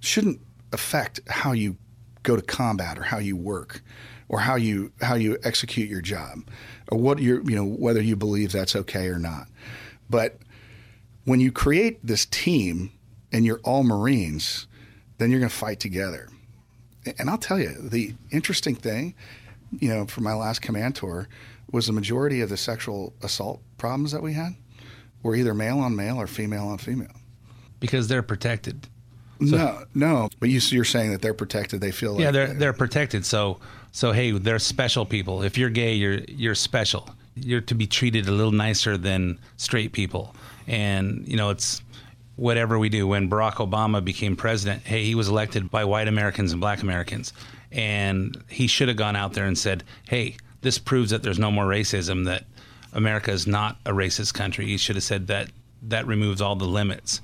shouldn't 0.00 0.40
affect 0.72 1.20
how 1.28 1.52
you 1.52 1.76
go 2.22 2.36
to 2.36 2.42
combat 2.42 2.98
or 2.98 3.02
how 3.02 3.18
you 3.18 3.36
work 3.36 3.82
or 4.28 4.40
how 4.40 4.56
you 4.56 4.92
how 5.00 5.14
you 5.14 5.38
execute 5.44 5.88
your 5.88 6.00
job 6.00 6.38
or 6.90 6.98
what 6.98 7.18
you 7.18 7.42
you 7.46 7.54
know 7.54 7.64
whether 7.64 8.00
you 8.00 8.16
believe 8.16 8.52
that's 8.52 8.74
okay 8.74 9.06
or 9.08 9.18
not. 9.18 9.46
But 10.08 10.38
when 11.24 11.40
you 11.40 11.52
create 11.52 12.04
this 12.04 12.26
team 12.26 12.92
and 13.32 13.44
you're 13.44 13.60
all 13.64 13.82
Marines, 13.82 14.66
then 15.18 15.30
you're 15.30 15.40
going 15.40 15.50
to 15.50 15.56
fight 15.56 15.80
together. 15.80 16.28
And 17.18 17.28
I'll 17.28 17.38
tell 17.38 17.58
you, 17.58 17.72
the 17.80 18.14
interesting 18.30 18.74
thing, 18.76 19.14
you 19.80 19.88
know, 19.88 20.06
for 20.06 20.20
my 20.20 20.34
last 20.34 20.62
command 20.62 20.94
tour 20.94 21.28
was 21.72 21.86
the 21.86 21.92
majority 21.92 22.40
of 22.42 22.48
the 22.50 22.56
sexual 22.56 23.12
assault 23.22 23.60
problems 23.78 24.12
that 24.12 24.22
we 24.22 24.34
had 24.34 24.54
were 25.22 25.34
either 25.34 25.54
male 25.54 25.78
on 25.80 25.96
male 25.96 26.20
or 26.20 26.26
female 26.26 26.66
on 26.68 26.78
female. 26.78 27.14
because 27.80 28.06
they're 28.08 28.22
protected. 28.22 28.86
no, 29.40 29.82
no. 29.94 30.28
But 30.38 30.50
you, 30.50 30.60
you're 30.70 30.84
saying 30.84 31.10
that 31.12 31.20
they're 31.22 31.34
protected. 31.34 31.80
They 31.80 31.90
feel 31.90 32.12
like 32.12 32.20
Yeah, 32.20 32.30
they're 32.30 32.54
they're 32.54 32.72
protected. 32.72 33.24
So 33.26 33.58
so 33.90 34.12
hey, 34.12 34.30
they're 34.30 34.60
special 34.60 35.04
people. 35.04 35.42
If 35.42 35.58
you're 35.58 35.70
gay, 35.70 35.94
you're 35.94 36.20
you're 36.28 36.54
special. 36.54 37.10
You're 37.34 37.62
to 37.62 37.74
be 37.74 37.86
treated 37.86 38.28
a 38.28 38.30
little 38.30 38.52
nicer 38.52 38.96
than 38.96 39.40
straight 39.56 39.92
people. 39.92 40.36
And 40.68 41.26
you 41.26 41.36
know, 41.36 41.50
it's 41.50 41.82
whatever 42.36 42.78
we 42.78 42.88
do. 42.88 43.06
When 43.06 43.28
Barack 43.28 43.54
Obama 43.54 44.04
became 44.04 44.36
president, 44.36 44.82
hey, 44.84 45.04
he 45.04 45.14
was 45.14 45.28
elected 45.28 45.70
by 45.70 45.84
white 45.84 46.08
Americans 46.08 46.52
and 46.52 46.60
black 46.60 46.82
Americans. 46.82 47.32
And 47.70 48.42
he 48.48 48.66
should 48.66 48.88
have 48.88 48.96
gone 48.96 49.16
out 49.16 49.32
there 49.32 49.46
and 49.46 49.56
said, 49.56 49.84
"Hey, 50.08 50.36
this 50.60 50.78
proves 50.78 51.10
that 51.10 51.22
there's 51.22 51.38
no 51.38 51.50
more 51.50 51.66
racism 51.66 52.24
that 52.26 52.44
America 52.92 53.30
is 53.30 53.46
not 53.46 53.78
a 53.86 53.92
racist 53.92 54.34
country." 54.34 54.66
He 54.66 54.76
should 54.76 54.96
have 54.96 55.04
said 55.04 55.26
that 55.28 55.50
that 55.82 56.06
removes 56.06 56.40
all 56.40 56.56
the 56.56 56.66
limits 56.66 57.20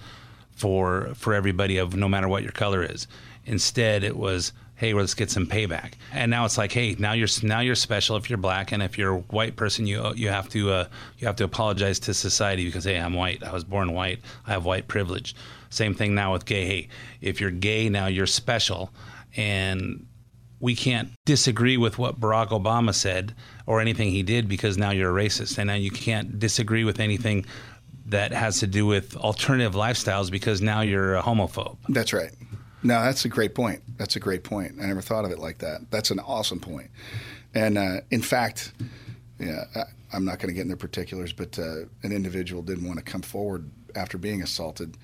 for 0.51 1.11
for 1.15 1.35
everybody 1.35 1.77
of 1.77 1.95
no 1.95 2.09
matter 2.09 2.29
what 2.29 2.43
your 2.43 2.53
color 2.53 2.83
is. 2.83 3.07
Instead, 3.45 4.05
it 4.05 4.17
was, 4.17 4.53
hey, 4.79 4.95
let's 4.95 5.13
get 5.13 5.29
some 5.29 5.45
payback. 5.45 5.95
And 6.13 6.31
now 6.31 6.45
it's 6.45 6.57
like, 6.57 6.71
hey, 6.71 6.95
now 7.01 7.13
you're 7.13 7.29
now 7.43 7.61
you're 7.61 7.75
special 7.75 8.17
if 8.17 8.31
you're 8.31 8.39
black, 8.39 8.73
and 8.73 8.83
if 8.83 8.97
you're 8.97 9.17
a 9.17 9.19
white 9.19 9.57
person, 9.57 9.87
you 9.87 10.13
you 10.15 10.29
have 10.29 10.49
to 10.51 10.71
uh, 10.71 10.89
you 11.19 11.27
have 11.27 11.37
to 11.37 11.45
apologize 11.45 11.99
to 12.01 12.15
society 12.15 12.65
because 12.65 12.85
hey, 12.85 12.99
I'm 12.99 13.13
white. 13.13 13.43
I 13.43 13.53
was 13.53 13.65
born 13.65 13.93
white. 13.93 14.21
I 14.47 14.53
have 14.53 14.65
white 14.65 14.89
privilege. 14.89 15.35
Same 15.71 15.95
thing 15.95 16.15
now 16.15 16.33
with 16.33 16.47
gay. 16.47 16.65
Hey, 16.65 16.89
if 17.21 17.41
you're 17.41 17.51
gay 17.51 17.89
now, 17.89 18.07
you're 18.07 18.27
special, 18.27 18.91
and 19.37 20.07
we 20.61 20.75
can't 20.75 21.11
disagree 21.27 21.77
with 21.77 21.99
what 21.99 22.19
Barack 22.19 22.49
Obama 22.49 22.95
said 22.95 23.35
or 23.67 23.81
anything 23.81 24.11
he 24.11 24.23
did 24.23 24.49
because 24.49 24.79
now 24.79 24.91
you're 24.91 25.17
a 25.17 25.25
racist, 25.25 25.59
and 25.59 25.67
now 25.67 25.75
you 25.75 25.91
can't 25.91 26.39
disagree 26.39 26.85
with 26.85 27.01
anything 27.01 27.45
that 28.07 28.33
has 28.33 28.61
to 28.61 28.67
do 28.67 28.87
with 28.87 29.17
alternative 29.17 29.75
lifestyles 29.75 30.31
because 30.31 30.63
now 30.63 30.81
you're 30.81 31.17
a 31.17 31.23
homophobe. 31.23 31.77
That's 31.89 32.13
right. 32.13 32.31
No, 32.83 33.03
that's 33.03 33.25
a 33.25 33.29
great 33.29 33.55
point. 33.55 33.83
That's 33.97 34.17
a 34.17 34.21
great 34.21 34.45
point. 34.45 34.75
I 34.81 34.87
never 34.87 35.01
thought 35.01 35.25
of 35.25 35.31
it 35.31 35.39
like 35.39 35.59
that. 35.59 35.91
That's 35.91 36.11
an 36.11 36.21
awesome 36.21 36.61
point. 36.61 36.91
And 37.55 37.77
uh, 37.79 38.01
in 38.11 38.23
fact, 38.23 38.73
yeah, 39.41 39.65
I, 39.75 39.83
I'm 40.13 40.25
not 40.25 40.39
going 40.39 40.49
to 40.49 40.55
get 40.55 40.63
into 40.63 40.77
particulars, 40.77 41.33
but 41.33 41.59
uh, 41.59 41.83
an 42.03 42.13
individual 42.13 42.63
didn't 42.63 42.87
want 42.87 42.99
to 42.99 43.05
come 43.05 43.23
forward 43.23 43.71
after 43.95 44.17
being 44.19 44.43
assaulted 44.43 44.97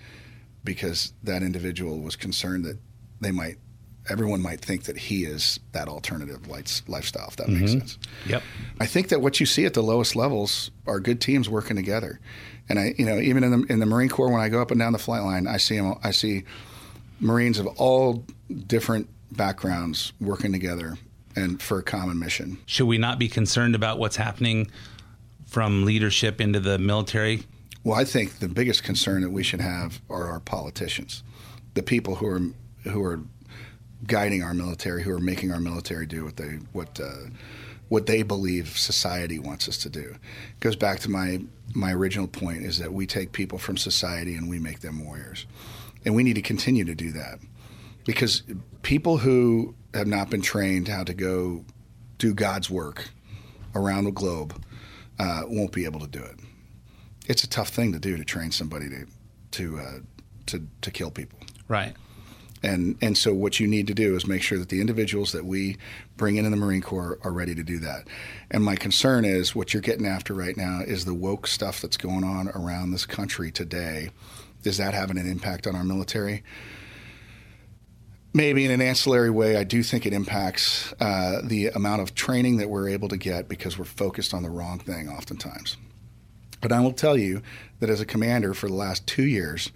because 0.63 1.13
that 1.23 1.43
individual 1.43 2.01
was 2.01 2.17
concerned 2.17 2.65
that 2.65 2.79
they 3.21 3.33
might, 3.33 3.57
everyone 4.09 4.41
might 4.41 4.61
think 4.61 4.85
that 4.85 4.97
he 4.97 5.25
is 5.25 5.59
that 5.73 5.89
alternative 5.89 6.47
lights, 6.47 6.83
lifestyle, 6.87 7.27
if 7.29 7.37
that 7.37 7.49
makes 7.49 7.73
sense. 7.73 7.99
Yep. 8.27 8.43
I 8.81 8.87
think 8.87 9.09
that 9.09 9.21
what 9.21 9.41
you 9.41 9.47
see 9.47 9.65
at 9.67 9.75
the 9.75 9.83
lowest 9.83 10.15
levels 10.17 10.71
are 10.87 11.01
good 11.01 11.21
teams 11.21 11.49
working 11.51 11.77
together. 11.77 12.21
And 12.69 12.79
I, 12.79 12.95
you 12.97 13.05
know, 13.05 13.19
even 13.19 13.45
in 13.45 13.51
the 13.61 13.67
in 13.73 13.81
the 13.81 13.87
Marine 13.87 14.09
Corps, 14.09 14.31
when 14.31 14.41
I 14.41 14.49
go 14.49 14.63
up 14.63 14.71
and 14.71 14.81
down 14.81 14.95
the 14.95 14.99
flight 14.99 15.23
line, 15.23 15.47
I 15.47 15.59
see 15.59 15.77
'em- 15.77 15.99
I 16.03 16.13
see 16.13 16.45
Marines 17.25 17.59
of 17.59 17.67
all 17.79 18.25
different 18.67 19.09
backgrounds 19.33 20.13
working 20.21 20.53
together 20.53 20.99
and 21.35 21.61
for 21.61 21.79
a 21.79 21.83
common 21.83 22.19
mission. 22.19 22.59
Should 22.67 22.87
we 22.87 22.99
not 22.99 23.19
be 23.19 23.29
concerned 23.29 23.75
about 23.75 23.99
what's 23.99 24.17
happening 24.17 24.71
from 25.47 25.85
leadership 25.85 26.41
into 26.41 26.61
the 26.61 26.79
military? 26.79 27.45
Well, 27.83 27.99
I 27.99 28.05
think 28.05 28.39
the 28.39 28.49
biggest 28.49 28.85
concern 28.85 29.23
that 29.23 29.31
we 29.31 29.43
should 29.43 29.61
have 29.61 30.01
are 30.11 30.27
our 30.29 30.41
politicians, 30.41 31.23
the 31.73 31.83
people 31.83 32.17
who 32.17 32.27
are 32.27 32.41
who 32.85 33.03
are 33.03 33.21
guiding 34.07 34.43
our 34.43 34.53
military, 34.53 35.03
who 35.03 35.13
are 35.13 35.21
making 35.21 35.51
our 35.51 35.61
military 35.61 36.07
do 36.07 36.25
what 36.25 36.37
they 36.37 36.59
what 36.73 37.01
uh, 37.01 37.29
what 37.89 38.07
they 38.07 38.23
believe 38.23 38.79
society 38.79 39.39
wants 39.39 39.69
us 39.69 39.79
to 39.79 39.89
do. 39.89 40.01
It 40.01 40.61
goes 40.61 40.77
back 40.77 41.01
to 41.01 41.11
my 41.11 41.41
my 41.75 41.93
original 41.93 42.29
point 42.29 42.65
is 42.65 42.79
that 42.79 42.93
we 42.93 43.07
take 43.07 43.33
people 43.33 43.59
from 43.59 43.77
society 43.77 44.35
and 44.35 44.49
we 44.49 44.59
make 44.59 44.81
them 44.81 45.05
warriors, 45.05 45.47
and 46.05 46.15
we 46.15 46.23
need 46.23 46.35
to 46.35 46.43
continue 46.43 46.85
to 46.85 46.95
do 46.95 47.13
that 47.13 47.39
because 48.05 48.43
people 48.83 49.19
who 49.19 49.75
have 49.95 50.07
not 50.07 50.31
been 50.31 50.43
trained 50.43 50.89
how 50.89 51.05
to 51.05 51.15
go 51.15 51.65
do 52.19 52.35
God's 52.35 52.69
work 52.71 53.11
around 53.75 54.05
the 54.05 54.13
globe 54.13 54.63
uh, 55.19 55.43
won't 55.47 55.73
be 55.73 55.85
able 55.85 56.01
to 56.01 56.07
do 56.07 56.23
it 56.23 56.39
it's 57.27 57.45
a 57.45 57.49
tough 57.49 57.69
thing 57.69 57.93
to 57.93 57.99
do 57.99 58.17
to 58.17 58.25
train 58.25 58.51
somebody 58.51 58.89
to 58.89 59.07
to 59.53 59.79
uh, 59.79 59.99
to 60.47 60.67
to 60.83 60.91
kill 60.91 61.11
people. 61.11 61.39
Right. 61.69 61.95
And 62.63 62.97
and 63.03 63.17
so 63.17 63.35
what 63.35 63.61
you 63.61 63.67
need 63.67 63.87
to 63.89 63.95
do 63.95 64.17
is 64.17 64.27
make 64.27 64.43
sure 64.43 64.59
that 64.59 64.69
the 64.69 64.81
individuals 64.81 65.33
that 65.33 65.45
we 65.45 65.77
bring 66.17 66.37
in 66.37 66.45
in 66.45 66.51
the 66.51 66.57
Marine 66.57 66.81
Corps 66.83 67.19
are 67.23 67.33
ready 67.33 67.55
to 67.55 67.63
do 67.63 67.79
that. 67.81 68.09
And 68.51 68.65
my 68.65 68.77
concern 68.77 69.25
is 69.25 69.55
what 69.55 69.75
you're 69.75 69.83
getting 69.83 70.07
after 70.07 70.33
right 70.33 70.57
now 70.57 70.81
is 70.81 71.05
the 71.05 71.15
woke 71.15 71.47
stuff 71.47 71.81
that's 71.81 71.97
going 71.97 72.25
on 72.25 72.49
around 72.49 72.91
this 72.91 73.05
country 73.07 73.51
today. 73.51 74.11
Is 74.67 74.79
that 74.79 74.95
having 74.95 75.19
an 75.19 75.29
impact 75.29 75.67
on 75.67 75.75
our 75.75 75.85
military? 75.85 76.43
Maybe 78.33 78.65
in 78.65 78.71
an 78.73 78.81
ancillary 78.81 79.31
way, 79.31 79.57
I 79.57 79.65
do 79.65 79.83
think 79.83 80.07
it 80.07 80.13
impacts 80.13 80.93
uh, 80.99 81.41
the 81.45 81.69
amount 81.69 82.03
of 82.03 82.15
training 82.15 82.57
that 82.57 82.69
we're 82.69 82.89
able 82.89 83.09
to 83.09 83.17
get 83.17 83.49
because 83.49 83.79
we're 83.79 83.85
focused 83.85 84.35
on 84.35 84.43
the 84.43 84.51
wrong 84.51 84.81
thing 84.81 85.09
oftentimes. 85.09 85.77
But 86.61 86.73
I 86.73 86.81
will 86.81 86.93
tell 86.93 87.17
you 87.17 87.43
that 87.81 87.91
as 87.91 88.01
a 88.01 88.07
commander 88.07 88.55
for 88.55 88.69
the 88.69 88.75
last 88.75 89.07
two 89.07 89.27
years, 89.27 89.71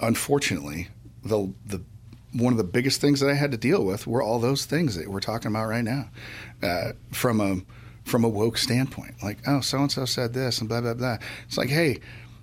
unfortunately, 0.00 0.88
the 1.22 1.54
the 1.64 1.82
one 2.32 2.52
of 2.52 2.58
the 2.58 2.64
biggest 2.64 3.00
things 3.00 3.20
that 3.20 3.30
I 3.30 3.34
had 3.34 3.52
to 3.52 3.56
deal 3.56 3.84
with 3.84 4.06
were 4.06 4.22
all 4.22 4.38
those 4.38 4.66
things 4.66 4.96
that 4.96 5.08
we're 5.08 5.20
talking 5.20 5.50
about 5.50 5.68
right 5.68 5.84
now, 5.84 6.10
uh, 6.62 6.92
from 7.12 7.40
a 7.40 7.62
from 8.04 8.24
a 8.24 8.28
woke 8.28 8.58
standpoint. 8.58 9.14
Like, 9.22 9.38
oh, 9.46 9.60
so 9.60 9.78
and 9.78 9.90
so 9.90 10.04
said 10.04 10.32
this 10.32 10.60
and 10.60 10.68
blah 10.68 10.80
blah 10.80 10.94
blah. 10.94 11.18
It's 11.46 11.56
like, 11.56 11.70
hey, 11.70 12.00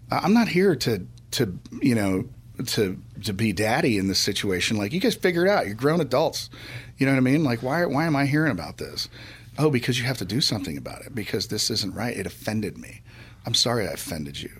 I'm 0.09 0.33
not 0.33 0.47
here 0.47 0.75
to 0.77 1.05
to 1.33 1.57
you 1.81 1.95
know 1.95 2.25
to 2.67 2.97
to 3.23 3.33
be 3.33 3.53
daddy 3.53 3.97
in 3.97 4.07
this 4.07 4.19
situation. 4.19 4.77
Like, 4.77 4.93
you 4.93 4.99
guys 4.99 5.15
figure 5.15 5.45
it 5.45 5.49
out. 5.49 5.65
You're 5.65 5.75
grown 5.75 6.01
adults. 6.01 6.49
You 6.97 7.05
know 7.05 7.13
what 7.13 7.17
I 7.17 7.21
mean? 7.21 7.43
Like, 7.43 7.63
why 7.63 7.85
why 7.85 8.05
am 8.05 8.15
I 8.15 8.25
hearing 8.25 8.51
about 8.51 8.77
this? 8.77 9.09
Oh, 9.57 9.69
because 9.69 9.99
you 9.99 10.05
have 10.05 10.17
to 10.17 10.25
do 10.25 10.41
something 10.41 10.77
about 10.77 11.01
it. 11.05 11.13
Because 11.13 11.47
this 11.47 11.69
isn't 11.69 11.93
right. 11.93 12.15
It 12.15 12.25
offended 12.25 12.77
me. 12.77 13.01
I'm 13.45 13.53
sorry 13.53 13.87
I 13.87 13.91
offended 13.91 14.41
you. 14.41 14.51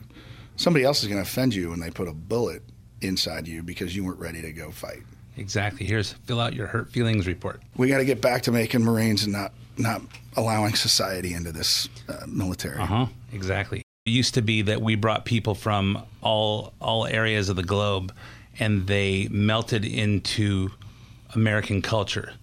Somebody 0.56 0.86
else 0.86 1.02
is 1.02 1.08
going 1.08 1.18
to 1.18 1.28
offend 1.28 1.56
you 1.56 1.70
when 1.72 1.80
they 1.80 1.90
put 1.90 2.08
a 2.08 2.14
bullet 2.14 2.62
inside 3.02 3.48
you 3.48 3.64
because 3.64 3.96
you 3.96 4.04
weren't 4.04 4.20
ready 4.20 4.42
to 4.42 4.52
go 4.52 4.72
fight. 4.72 5.02
Exactly. 5.36 5.86
Here's 5.86 6.14
fill 6.14 6.40
out 6.40 6.54
your 6.54 6.68
hurt 6.68 6.92
feelings 6.92 7.26
report. 7.26 7.62
We 7.76 7.88
got 7.88 7.98
to 7.98 8.06
get 8.06 8.22
back 8.22 8.44
to 8.44 8.52
making 8.52 8.84
Marines 8.84 9.24
and 9.24 9.34
not 9.34 9.54
not 9.78 10.02
allowing 10.38 10.76
society 10.76 11.34
into 11.34 11.52
this 11.52 11.90
uh, 12.08 12.26
military. 12.28 12.78
Uh 12.78 12.86
huh. 12.86 13.06
Exactly. 13.32 13.82
It 14.06 14.12
used 14.12 14.34
to 14.34 14.42
be 14.42 14.64
that 14.64 14.82
we 14.82 14.96
brought 14.96 15.24
people 15.24 15.56
from 15.56 16.04
all 16.22 16.74
all 16.82 17.08
areas 17.08 17.48
of 17.48 17.56
the 17.56 17.64
globe, 17.64 18.14
and 18.60 18.86
they 18.86 19.30
melted 19.32 19.86
into 19.86 20.72
American 21.34 21.82
culture. 21.82 22.34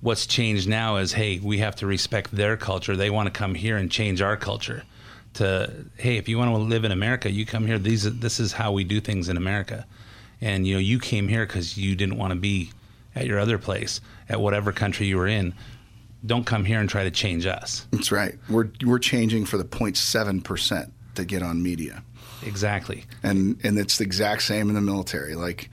What's 0.00 0.26
changed 0.26 0.66
now 0.66 0.96
is, 0.96 1.12
hey, 1.12 1.38
we 1.38 1.58
have 1.58 1.76
to 1.76 1.86
respect 1.86 2.34
their 2.34 2.56
culture. 2.56 2.96
They 2.96 3.10
want 3.10 3.26
to 3.26 3.30
come 3.30 3.54
here 3.54 3.76
and 3.76 3.90
change 3.90 4.22
our 4.22 4.38
culture. 4.38 4.84
To 5.34 5.70
hey, 5.98 6.16
if 6.16 6.30
you 6.30 6.38
want 6.38 6.50
to 6.50 6.56
live 6.56 6.84
in 6.84 6.92
America, 6.92 7.30
you 7.30 7.44
come 7.44 7.66
here. 7.66 7.78
These 7.78 8.18
this 8.20 8.40
is 8.40 8.54
how 8.54 8.72
we 8.72 8.84
do 8.84 9.02
things 9.02 9.28
in 9.28 9.36
America, 9.36 9.84
and 10.40 10.66
you 10.66 10.72
know 10.72 10.80
you 10.80 10.98
came 10.98 11.28
here 11.28 11.44
because 11.44 11.76
you 11.76 11.94
didn't 11.94 12.16
want 12.16 12.30
to 12.30 12.38
be 12.40 12.70
at 13.14 13.26
your 13.26 13.38
other 13.38 13.58
place, 13.58 14.00
at 14.30 14.40
whatever 14.40 14.72
country 14.72 15.08
you 15.08 15.18
were 15.18 15.28
in. 15.28 15.52
Don't 16.24 16.44
come 16.44 16.64
here 16.64 16.80
and 16.80 16.88
try 16.88 17.04
to 17.04 17.10
change 17.10 17.46
us. 17.46 17.86
That's 17.90 18.10
right. 18.10 18.34
We're 18.48 18.70
we're 18.84 18.98
changing 18.98 19.44
for 19.44 19.58
the 19.58 19.64
0.7 19.64 20.42
percent 20.42 20.92
to 21.16 21.24
get 21.24 21.42
on 21.42 21.62
media. 21.62 22.02
Exactly. 22.44 23.04
and 23.22 23.58
and 23.64 23.78
it's 23.78 23.98
the 23.98 24.04
exact 24.04 24.42
same 24.42 24.68
in 24.68 24.74
the 24.74 24.80
military. 24.80 25.34
Like 25.34 25.70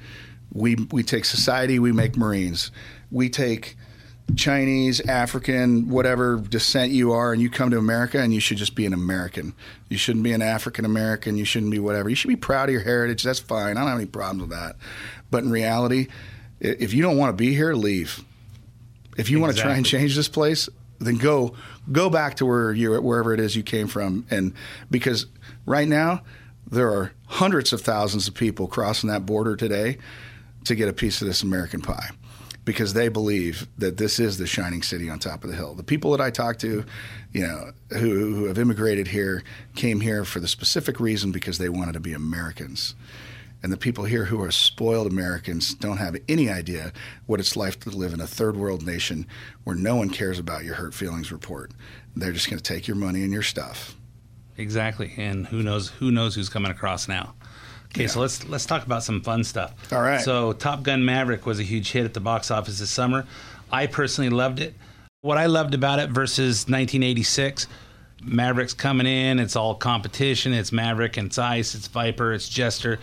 we 0.54 0.76
we 0.92 1.04
take 1.04 1.26
society, 1.26 1.80
we 1.80 1.92
make 1.92 2.18
Marines. 2.18 2.72
We 3.12 3.30
take 3.30 3.76
Chinese, 4.36 5.02
African, 5.02 5.90
whatever 5.90 6.38
descent 6.38 6.92
you 6.92 7.12
are, 7.12 7.34
and 7.34 7.42
you 7.42 7.50
come 7.50 7.70
to 7.72 7.78
America 7.78 8.20
and 8.20 8.34
you 8.34 8.40
should 8.40 8.58
just 8.58 8.76
be 8.76 8.86
an 8.86 8.94
American. 8.94 9.54
You 9.90 9.98
shouldn't 9.98 10.24
be 10.24 10.32
an 10.32 10.42
African 10.42 10.86
American. 10.86 11.38
You 11.38 11.46
shouldn't 11.46 11.72
be 11.72 11.80
whatever. 11.80 12.10
You 12.10 12.16
should 12.16 12.30
be 12.30 12.36
proud 12.38 12.70
of 12.70 12.74
your 12.74 12.84
heritage. 12.84 13.24
That's 13.24 13.40
fine. 13.40 13.78
I 13.78 13.82
don't 13.82 13.90
have 13.90 13.98
any 13.98 14.06
problems 14.06 14.42
with 14.42 14.52
that. 14.52 14.76
But 15.30 15.44
in 15.44 15.52
reality, 15.52 16.08
if 16.60 16.94
you 16.94 17.02
don't 17.02 17.18
want 17.18 17.36
to 17.36 17.42
be 17.42 17.54
here, 17.54 17.74
leave. 17.74 18.24
If 19.18 19.30
you 19.30 19.38
exactly. 19.38 19.42
want 19.42 19.56
to 19.56 19.62
try 19.62 19.76
and 19.76 19.86
change 19.86 20.16
this 20.16 20.28
place, 20.28 20.70
then 21.00 21.18
go 21.18 21.56
go 21.92 22.10
back 22.10 22.36
to 22.36 22.46
where 22.46 22.72
you 22.74 23.00
wherever 23.02 23.34
it 23.34 23.40
is 23.40 23.56
you 23.56 23.64
came 23.64 23.88
from. 23.88 24.26
And 24.30 24.54
because 24.90 25.26
right 25.66 25.88
now 25.88 26.22
there 26.70 26.90
are 26.90 27.12
hundreds 27.28 27.74
of 27.74 27.82
thousands 27.82 28.28
of 28.28 28.34
people 28.34 28.68
crossing 28.68 29.10
that 29.10 29.26
border 29.26 29.56
today 29.56 29.98
to 30.66 30.76
get 30.76 30.88
a 30.88 30.94
piece 30.94 31.22
of 31.22 31.28
this 31.28 31.44
American 31.44 31.82
pie 31.82 32.12
because 32.64 32.94
they 32.94 33.10
believe 33.10 33.68
that 33.78 33.98
this 33.98 34.20
is 34.20 34.38
the 34.38 34.46
shining 34.46 34.84
city 34.84 35.10
on 35.10 35.18
top 35.18 35.44
of 35.44 35.50
the 35.50 35.56
hill. 35.56 35.74
The 35.74 35.84
people 35.84 36.12
that 36.12 36.22
I 36.22 36.30
talk 36.30 36.60
to, 36.60 36.86
you 37.32 37.42
know, 37.42 37.72
who, 37.90 38.36
who 38.36 38.46
have 38.46 38.60
immigrated 38.60 39.08
here 39.08 39.44
came 39.76 40.00
here 40.00 40.24
for 40.24 40.40
the 40.40 40.48
specific 40.48 41.00
reason 41.00 41.32
because 41.32 41.58
they 41.58 41.70
wanted 41.70 41.94
to 41.94 42.00
be 42.00 42.14
Americans. 42.14 42.94
And 43.64 43.72
the 43.72 43.78
people 43.78 44.06
here 44.06 44.26
who 44.26 44.42
are 44.42 44.52
spoiled 44.52 45.08
Americans 45.08 45.76
don't 45.76 45.98
have 45.98 46.16
any 46.28 46.50
idea 46.50 46.92
what 47.28 47.40
it's 47.40 47.56
like 47.56 47.80
to 47.82 47.90
live 47.92 48.14
in 48.14 48.20
a 48.20 48.28
third 48.28 48.58
world 48.58 48.86
nation 48.86 49.28
where 49.64 49.76
no 49.76 49.96
one 49.96 50.10
cares 50.10 50.40
about 50.40 50.64
your 50.64 50.76
hurt 50.76 50.94
feelings 50.94 51.32
report. 51.32 51.72
They're 52.16 52.32
just 52.32 52.50
going 52.50 52.60
to 52.60 52.64
take 52.64 52.88
your 52.88 52.98
money 52.98 53.22
and 53.22 53.32
your 53.32 53.44
stuff. 53.44 53.96
Exactly. 54.58 55.14
And 55.18 55.46
who 55.48 55.64
knows 55.64 55.90
who 55.90 56.12
knows 56.12 56.36
who's 56.36 56.50
coming 56.50 56.72
across 56.72 57.08
now. 57.08 57.36
Okay, 57.94 58.04
yeah. 58.04 58.08
so 58.08 58.22
let's 58.22 58.48
let's 58.48 58.66
talk 58.66 58.86
about 58.86 59.04
some 59.04 59.22
fun 59.22 59.44
stuff. 59.44 59.74
All 59.92 60.02
right. 60.02 60.22
So 60.22 60.54
Top 60.54 60.84
Gun 60.84 61.04
Maverick 61.04 61.46
was 61.46 61.60
a 61.60 61.64
huge 61.64 61.92
hit 61.92 62.06
at 62.06 62.14
the 62.14 62.20
box 62.20 62.50
office 62.50 62.80
this 62.80 62.90
summer. 62.90 63.26
I 63.72 63.88
personally 63.88 64.30
loved 64.30 64.60
it. 64.60 64.74
What 65.22 65.38
I 65.38 65.46
loved 65.46 65.74
about 65.74 66.00
it 66.00 66.10
versus 66.10 66.68
1986, 66.68 67.68
Maverick's 68.24 68.74
coming 68.74 69.08
in. 69.08 69.40
It's 69.40 69.56
all 69.56 69.76
competition. 69.76 70.54
It's 70.54 70.72
Maverick. 70.72 71.18
It's 71.18 71.38
Ice. 71.38 71.76
It's 71.76 71.88
Viper. 71.88 72.34
It's 72.34 72.50
Jester. 72.50 73.00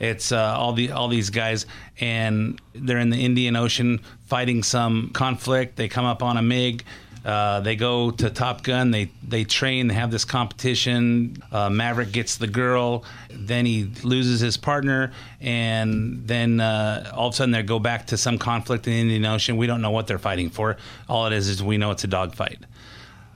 It's 0.00 0.32
uh, 0.32 0.54
all 0.56 0.72
the 0.72 0.92
all 0.92 1.08
these 1.08 1.28
guys, 1.28 1.66
and 2.00 2.58
they're 2.74 2.98
in 2.98 3.10
the 3.10 3.22
Indian 3.22 3.54
Ocean 3.54 4.00
fighting 4.24 4.62
some 4.62 5.10
conflict. 5.10 5.76
They 5.76 5.88
come 5.88 6.06
up 6.06 6.22
on 6.22 6.38
a 6.38 6.42
MiG. 6.42 6.84
Uh, 7.22 7.60
they 7.60 7.76
go 7.76 8.10
to 8.10 8.30
Top 8.30 8.62
Gun. 8.62 8.90
They 8.92 9.10
they 9.22 9.44
train. 9.44 9.88
They 9.88 9.94
have 9.94 10.10
this 10.10 10.24
competition. 10.24 11.42
Uh, 11.52 11.68
Maverick 11.68 12.12
gets 12.12 12.38
the 12.38 12.46
girl. 12.46 13.04
Then 13.28 13.66
he 13.66 13.90
loses 14.02 14.40
his 14.40 14.56
partner, 14.56 15.12
and 15.38 16.26
then 16.26 16.60
uh, 16.60 17.12
all 17.14 17.28
of 17.28 17.34
a 17.34 17.36
sudden 17.36 17.52
they 17.52 17.62
go 17.62 17.78
back 17.78 18.06
to 18.06 18.16
some 18.16 18.38
conflict 18.38 18.86
in 18.86 18.94
the 18.94 19.00
Indian 19.00 19.26
Ocean. 19.26 19.58
We 19.58 19.66
don't 19.66 19.82
know 19.82 19.90
what 19.90 20.06
they're 20.06 20.18
fighting 20.18 20.48
for. 20.48 20.78
All 21.10 21.26
it 21.26 21.34
is 21.34 21.48
is 21.48 21.62
we 21.62 21.76
know 21.76 21.90
it's 21.90 22.04
a 22.04 22.08
dogfight. 22.08 22.58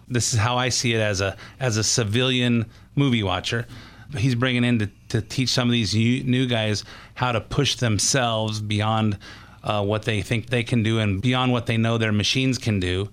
This 0.08 0.32
is 0.32 0.38
how 0.38 0.56
I 0.56 0.70
see 0.70 0.94
it 0.94 1.00
as 1.00 1.20
a 1.20 1.36
as 1.60 1.76
a 1.76 1.84
civilian 1.84 2.70
movie 2.96 3.22
watcher 3.22 3.66
he's 4.16 4.34
bringing 4.34 4.64
in 4.64 4.78
to, 4.80 4.90
to 5.14 5.22
teach 5.22 5.50
some 5.50 5.68
of 5.68 5.72
these 5.72 5.94
new 5.94 6.44
guys 6.44 6.84
how 7.14 7.30
to 7.30 7.40
push 7.40 7.76
themselves 7.76 8.60
beyond 8.60 9.16
uh, 9.62 9.80
what 9.80 10.02
they 10.02 10.22
think 10.22 10.46
they 10.46 10.64
can 10.64 10.82
do 10.82 10.98
and 10.98 11.22
beyond 11.22 11.52
what 11.52 11.66
they 11.66 11.76
know 11.76 11.98
their 11.98 12.10
machines 12.10 12.58
can 12.58 12.80
do. 12.80 13.08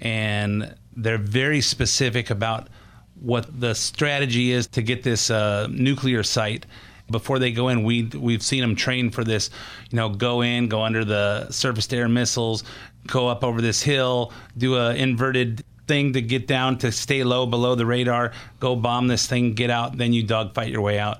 And 0.00 0.74
they're 0.96 1.16
very 1.16 1.60
specific 1.60 2.30
about 2.30 2.68
what 3.20 3.60
the 3.60 3.72
strategy 3.72 4.50
is 4.50 4.66
to 4.66 4.82
get 4.82 5.04
this 5.04 5.30
uh, 5.30 5.68
nuclear 5.70 6.24
site 6.24 6.66
before 7.08 7.38
they 7.38 7.52
go 7.52 7.68
in 7.68 7.84
we 7.84 8.04
we've 8.18 8.42
seen 8.42 8.62
them 8.62 8.74
train 8.74 9.10
for 9.10 9.22
this 9.22 9.50
you 9.90 9.96
know 9.96 10.08
go 10.08 10.40
in 10.40 10.68
go 10.68 10.82
under 10.82 11.04
the 11.04 11.46
surface 11.50 11.86
to 11.86 11.94
air 11.94 12.08
missiles 12.08 12.64
go 13.06 13.28
up 13.28 13.44
over 13.44 13.60
this 13.60 13.82
hill 13.82 14.32
do 14.56 14.76
a 14.76 14.94
inverted 14.94 15.62
thing 15.86 16.12
to 16.14 16.22
get 16.22 16.46
down 16.46 16.78
to 16.78 16.92
stay 16.92 17.24
low 17.24 17.46
below 17.46 17.74
the 17.74 17.86
radar, 17.86 18.32
go 18.60 18.76
bomb 18.76 19.06
this 19.06 19.26
thing, 19.26 19.54
get 19.54 19.70
out, 19.70 19.96
then 19.96 20.12
you 20.12 20.22
dogfight 20.22 20.70
your 20.70 20.80
way 20.80 20.98
out. 20.98 21.18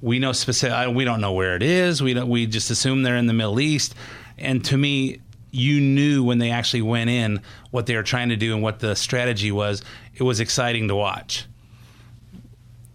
We 0.00 0.18
know 0.18 0.32
specific. 0.32 0.94
We 0.94 1.04
don't 1.04 1.20
know 1.20 1.32
where 1.32 1.56
it 1.56 1.62
is. 1.62 2.02
We 2.02 2.14
don't. 2.14 2.28
We 2.28 2.46
just 2.46 2.70
assume 2.70 3.02
they're 3.02 3.16
in 3.16 3.26
the 3.26 3.32
Middle 3.32 3.60
East. 3.60 3.94
And 4.38 4.64
to 4.66 4.76
me, 4.76 5.20
you 5.50 5.80
knew 5.80 6.22
when 6.22 6.38
they 6.38 6.50
actually 6.50 6.82
went 6.82 7.10
in 7.10 7.40
what 7.70 7.86
they 7.86 7.96
were 7.96 8.02
trying 8.02 8.28
to 8.28 8.36
do 8.36 8.52
and 8.54 8.62
what 8.62 8.78
the 8.78 8.94
strategy 8.94 9.50
was. 9.50 9.82
It 10.14 10.22
was 10.22 10.40
exciting 10.40 10.88
to 10.88 10.94
watch. 10.94 11.46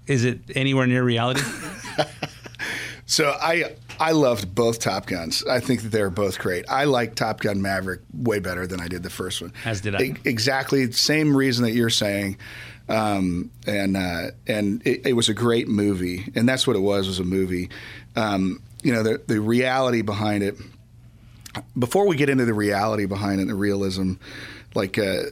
Is 0.08 0.26
it 0.26 0.40
anywhere 0.56 0.88
near 0.88 1.04
reality? 1.04 1.42
so 3.06 3.36
I 3.42 3.76
I 4.00 4.12
loved 4.12 4.54
both 4.54 4.80
Top 4.80 5.06
Guns. 5.06 5.44
I 5.46 5.60
think 5.60 5.84
that 5.84 5.90
they 5.90 6.02
were 6.02 6.10
both 6.10 6.40
great. 6.40 6.66
I 6.68 6.86
like 6.86 7.16
Top 7.16 7.40
Gun 7.40 7.62
Maverick 7.62 8.02
way 8.14 8.40
better 8.40 8.66
than 8.68 8.80
I 8.80 8.88
did 8.88 9.04
the 9.04 9.10
first 9.10 9.42
one. 9.42 9.54
As 9.64 9.82
did 9.82 9.96
I. 9.96 10.16
exactly 10.26 10.86
the 10.86 10.94
same 10.94 11.36
reason 11.36 11.64
that 11.64 11.74
you're 11.74 11.90
saying. 11.90 12.38
Um, 12.92 13.52
and 13.66 13.96
uh, 13.96 14.32
and 14.48 14.86
it, 14.86 15.08
it, 15.08 15.14
was 15.14 15.30
a 15.30 15.34
great 15.34 15.70
movie, 15.70 16.30
and 16.36 16.48
that's 16.48 16.68
what 16.68 16.76
it 16.76 16.82
was 16.82 17.08
was 17.08 17.20
a 17.20 17.24
movie. 17.24 17.70
Um, 18.18 18.62
you 18.84 18.92
know 18.92 19.02
the 19.02 19.22
the 19.28 19.40
reality 19.40 20.02
behind 20.02 20.44
it. 20.44 20.56
Before 21.80 22.06
we 22.06 22.18
get 22.18 22.30
into 22.30 22.44
the 22.44 22.54
reality 22.54 23.06
behind 23.06 23.40
it, 23.40 23.48
the 23.48 23.56
realism, 23.56 24.14
like 24.76 24.98
uh, 24.98 25.24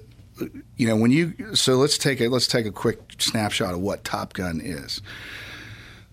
you 0.77 0.87
know 0.87 0.95
when 0.95 1.11
you 1.11 1.53
so 1.53 1.75
let's 1.75 1.97
take 1.97 2.21
a 2.21 2.29
let's 2.29 2.47
take 2.47 2.65
a 2.65 2.71
quick 2.71 2.99
snapshot 3.17 3.73
of 3.73 3.81
what 3.81 4.05
Top 4.05 4.33
Gun 4.33 4.61
is. 4.63 5.01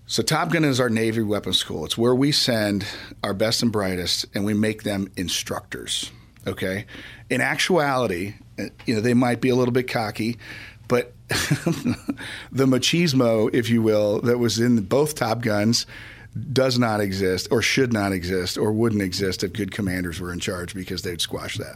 So, 0.09 0.23
Top 0.23 0.51
Gun 0.51 0.63
is 0.63 0.79
our 0.79 0.89
Navy 0.89 1.21
weapons 1.21 1.57
school. 1.57 1.83
It's 1.83 1.97
where 1.97 2.15
we 2.15 2.31
send 2.31 2.85
our 3.23 3.33
best 3.33 3.61
and 3.61 3.71
brightest 3.71 4.25
and 4.33 4.45
we 4.45 4.53
make 4.53 4.83
them 4.83 5.11
instructors. 5.17 6.11
Okay. 6.45 6.85
In 7.29 7.41
actuality, 7.41 8.35
you 8.85 8.95
know, 8.95 9.01
they 9.01 9.13
might 9.13 9.41
be 9.41 9.49
a 9.49 9.55
little 9.55 9.73
bit 9.73 9.89
cocky, 9.89 10.37
but 10.87 11.13
the 12.51 12.65
machismo, 12.65 13.53
if 13.53 13.69
you 13.69 13.81
will, 13.81 14.21
that 14.21 14.37
was 14.37 14.59
in 14.59 14.83
both 14.83 15.15
Top 15.15 15.41
Guns 15.41 15.85
does 16.53 16.77
not 16.77 17.01
exist 17.01 17.47
or 17.51 17.61
should 17.61 17.91
not 17.91 18.11
exist 18.11 18.57
or 18.57 18.71
wouldn't 18.71 19.01
exist 19.01 19.43
if 19.43 19.53
good 19.53 19.71
commanders 19.71 20.21
were 20.21 20.31
in 20.31 20.39
charge 20.39 20.73
because 20.73 21.01
they'd 21.01 21.21
squash 21.21 21.57
that. 21.57 21.75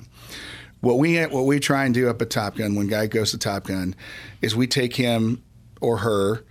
What 0.82 0.98
we 0.98 1.22
what 1.26 1.46
we 1.46 1.60
try 1.60 1.86
and 1.86 1.94
do 1.94 2.10
up 2.10 2.22
at 2.22 2.30
Top 2.30 2.56
Gun 2.56 2.76
when 2.76 2.88
guy 2.88 3.08
goes 3.08 3.32
to 3.32 3.38
Top 3.38 3.66
Gun 3.66 3.96
is 4.42 4.56
we 4.56 4.68
take 4.68 4.96
him 4.96 5.44
or 5.80 5.98
her 5.98 6.44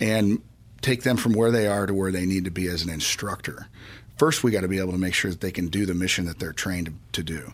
and 0.00 0.42
take 0.80 1.02
them 1.02 1.16
from 1.16 1.34
where 1.34 1.50
they 1.50 1.66
are 1.66 1.86
to 1.86 1.94
where 1.94 2.12
they 2.12 2.26
need 2.26 2.44
to 2.44 2.50
be 2.50 2.68
as 2.68 2.82
an 2.82 2.90
instructor. 2.90 3.68
First, 4.16 4.42
we 4.42 4.50
got 4.50 4.62
to 4.62 4.68
be 4.68 4.78
able 4.78 4.92
to 4.92 4.98
make 4.98 5.14
sure 5.14 5.30
that 5.30 5.40
they 5.40 5.52
can 5.52 5.68
do 5.68 5.84
the 5.84 5.94
mission 5.94 6.24
that 6.24 6.38
they're 6.38 6.52
trained 6.52 6.86
to, 6.86 6.92
to 7.12 7.22
do. 7.22 7.52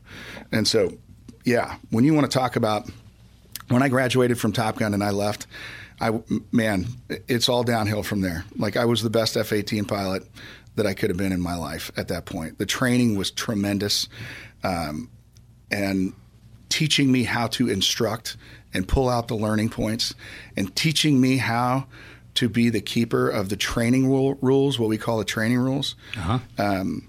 And 0.52 0.66
so, 0.66 0.96
yeah, 1.44 1.76
when 1.90 2.04
you 2.04 2.14
want 2.14 2.30
to 2.30 2.38
talk 2.38 2.56
about 2.56 2.88
when 3.72 3.82
I 3.82 3.88
graduated 3.88 4.38
from 4.38 4.52
Top 4.52 4.76
Gun 4.76 4.94
and 4.94 5.02
I 5.02 5.10
left, 5.10 5.46
I 6.00 6.20
man, 6.50 6.86
it's 7.28 7.48
all 7.48 7.62
downhill 7.62 8.02
from 8.02 8.20
there. 8.20 8.44
Like 8.56 8.76
I 8.76 8.84
was 8.84 9.02
the 9.02 9.10
best 9.10 9.36
F-18 9.36 9.86
pilot 9.86 10.24
that 10.76 10.86
I 10.86 10.94
could 10.94 11.10
have 11.10 11.16
been 11.16 11.32
in 11.32 11.40
my 11.40 11.56
life 11.56 11.90
at 11.96 12.08
that 12.08 12.24
point. 12.24 12.58
The 12.58 12.66
training 12.66 13.16
was 13.16 13.30
tremendous, 13.30 14.08
um, 14.64 15.10
and 15.70 16.12
teaching 16.68 17.12
me 17.12 17.24
how 17.24 17.46
to 17.46 17.68
instruct 17.68 18.36
and 18.74 18.88
pull 18.88 19.08
out 19.08 19.28
the 19.28 19.34
learning 19.34 19.68
points, 19.68 20.14
and 20.56 20.74
teaching 20.74 21.20
me 21.20 21.36
how 21.36 21.86
to 22.34 22.48
be 22.48 22.70
the 22.70 22.80
keeper 22.80 23.28
of 23.28 23.50
the 23.50 23.56
training 23.56 24.08
rule, 24.08 24.38
rules, 24.40 24.78
what 24.78 24.88
we 24.88 24.96
call 24.96 25.18
the 25.18 25.24
training 25.24 25.58
rules. 25.58 25.94
Uh-huh. 26.16 26.38
Um, 26.56 27.08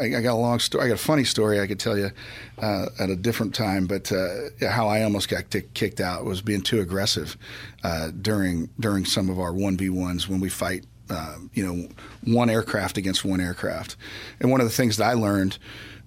I, 0.00 0.16
I, 0.16 0.22
got 0.22 0.34
a 0.34 0.34
long 0.34 0.58
story. 0.58 0.84
I 0.84 0.88
got 0.88 0.94
a 0.94 0.98
funny 0.98 1.24
story 1.24 1.60
I 1.60 1.66
could 1.66 1.80
tell 1.80 1.96
you 1.98 2.10
uh, 2.58 2.86
at 2.98 3.10
a 3.10 3.16
different 3.16 3.54
time, 3.54 3.86
but 3.86 4.10
uh, 4.12 4.68
how 4.68 4.88
I 4.88 5.02
almost 5.02 5.28
got 5.28 5.50
t- 5.50 5.62
kicked 5.74 6.00
out 6.00 6.24
was 6.24 6.42
being 6.42 6.62
too 6.62 6.80
aggressive 6.80 7.36
uh, 7.84 8.10
during 8.10 8.70
during 8.78 9.04
some 9.04 9.28
of 9.28 9.38
our 9.38 9.52
one 9.52 9.76
v 9.76 9.90
ones 9.90 10.28
when 10.28 10.40
we 10.40 10.48
fight. 10.48 10.84
Uh, 11.10 11.36
you 11.52 11.66
know, 11.66 11.88
one 12.24 12.48
aircraft 12.48 12.96
against 12.96 13.22
one 13.22 13.40
aircraft, 13.40 13.96
and 14.40 14.50
one 14.50 14.62
of 14.62 14.66
the 14.66 14.72
things 14.72 14.96
that 14.96 15.04
I 15.04 15.12
learned 15.12 15.58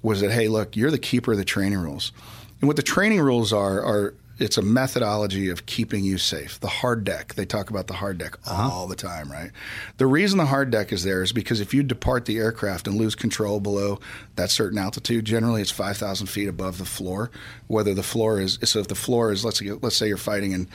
was 0.01 0.21
that 0.21 0.31
hey, 0.31 0.47
look, 0.47 0.75
you're 0.75 0.89
the 0.89 0.97
keeper 0.97 1.33
of 1.33 1.37
the 1.37 1.45
training 1.45 1.77
rules, 1.77 2.11
and 2.59 2.67
what 2.67 2.75
the 2.75 2.81
training 2.81 3.21
rules 3.21 3.53
are 3.53 3.83
are 3.83 4.15
it's 4.37 4.57
a 4.57 4.61
methodology 4.61 5.49
of 5.49 5.65
keeping 5.65 6.03
you 6.03 6.17
safe. 6.17 6.59
The 6.59 6.67
hard 6.67 7.03
deck, 7.03 7.35
they 7.35 7.45
talk 7.45 7.69
about 7.69 7.87
the 7.87 7.93
hard 7.93 8.17
deck 8.17 8.37
uh-huh. 8.45 8.69
all 8.71 8.87
the 8.87 8.95
time, 8.95 9.31
right? 9.31 9.51
The 9.97 10.07
reason 10.07 10.37
the 10.37 10.45
hard 10.45 10.71
deck 10.71 10.91
is 10.91 11.03
there 11.03 11.23
is 11.23 11.31
because 11.31 11.61
if 11.61 11.73
you 11.73 11.83
depart 11.83 12.25
the 12.25 12.37
aircraft 12.37 12.87
and 12.87 12.97
lose 12.97 13.15
control 13.15 13.59
below 13.59 13.99
that 14.35 14.49
certain 14.49 14.77
altitude, 14.77 15.25
generally 15.25 15.61
it's 15.61 15.71
5,000 15.71 16.27
feet 16.27 16.47
above 16.47 16.77
the 16.77 16.85
floor. 16.85 17.31
Whether 17.67 17.93
the 17.93 18.03
floor 18.03 18.41
is, 18.41 18.59
so 18.63 18.79
if 18.79 18.87
the 18.87 18.95
floor 18.95 19.31
is, 19.31 19.45
let's, 19.45 19.61
let's 19.61 19.95
say 19.95 20.07
you're 20.07 20.17
fighting 20.17 20.51
in, 20.51 20.67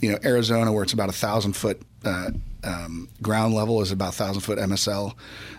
you 0.00 0.12
know, 0.12 0.18
Arizona 0.24 0.72
where 0.72 0.82
it's 0.82 0.92
about 0.92 1.08
a 1.08 1.12
thousand 1.12 1.54
foot 1.54 1.80
uh, 2.04 2.30
um, 2.62 3.08
ground 3.22 3.54
level 3.54 3.80
is 3.80 3.90
about 3.90 4.14
thousand 4.14 4.42
foot 4.42 4.58
MSL. 4.58 5.14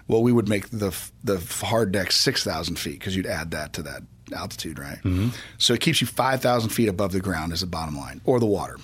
Well, 0.08 0.22
we 0.22 0.32
would 0.32 0.48
make 0.48 0.70
the 0.70 0.96
the 1.24 1.40
hard 1.66 1.92
deck 1.92 2.12
six 2.12 2.44
thousand 2.44 2.78
feet 2.78 3.00
because 3.00 3.16
you'd 3.16 3.26
add 3.26 3.52
that 3.52 3.74
to 3.74 3.82
that 3.84 4.04
altitude, 4.34 4.80
right? 4.80 4.98
Mm-hmm. 4.98 5.30
So 5.58 5.74
it 5.74 5.82
keeps 5.82 6.02
you 6.02 6.08
5,000 6.08 6.70
feet 6.70 6.88
above 6.88 7.12
the 7.12 7.20
ground 7.20 7.54
as 7.54 7.64
a 7.64 7.68
bottom 7.68 7.98
line, 7.98 8.22
or 8.26 8.40
the 8.40 8.46
water. 8.46 8.78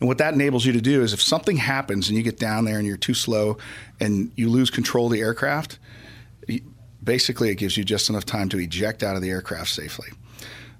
And 0.00 0.08
what 0.08 0.18
that 0.18 0.34
enables 0.34 0.64
you 0.64 0.72
to 0.72 0.80
do 0.80 1.02
is 1.02 1.12
if 1.12 1.22
something 1.22 1.56
happens 1.56 2.08
and 2.08 2.16
you 2.16 2.22
get 2.22 2.38
down 2.38 2.64
there 2.64 2.78
and 2.78 2.86
you're 2.86 2.96
too 2.96 3.14
slow 3.14 3.58
and 4.00 4.30
you 4.36 4.48
lose 4.48 4.70
control 4.70 5.06
of 5.06 5.12
the 5.12 5.20
aircraft, 5.20 5.78
basically 7.02 7.50
it 7.50 7.56
gives 7.56 7.76
you 7.76 7.84
just 7.84 8.08
enough 8.08 8.24
time 8.24 8.48
to 8.50 8.58
eject 8.58 9.02
out 9.02 9.16
of 9.16 9.22
the 9.22 9.30
aircraft 9.30 9.70
safely. 9.70 10.08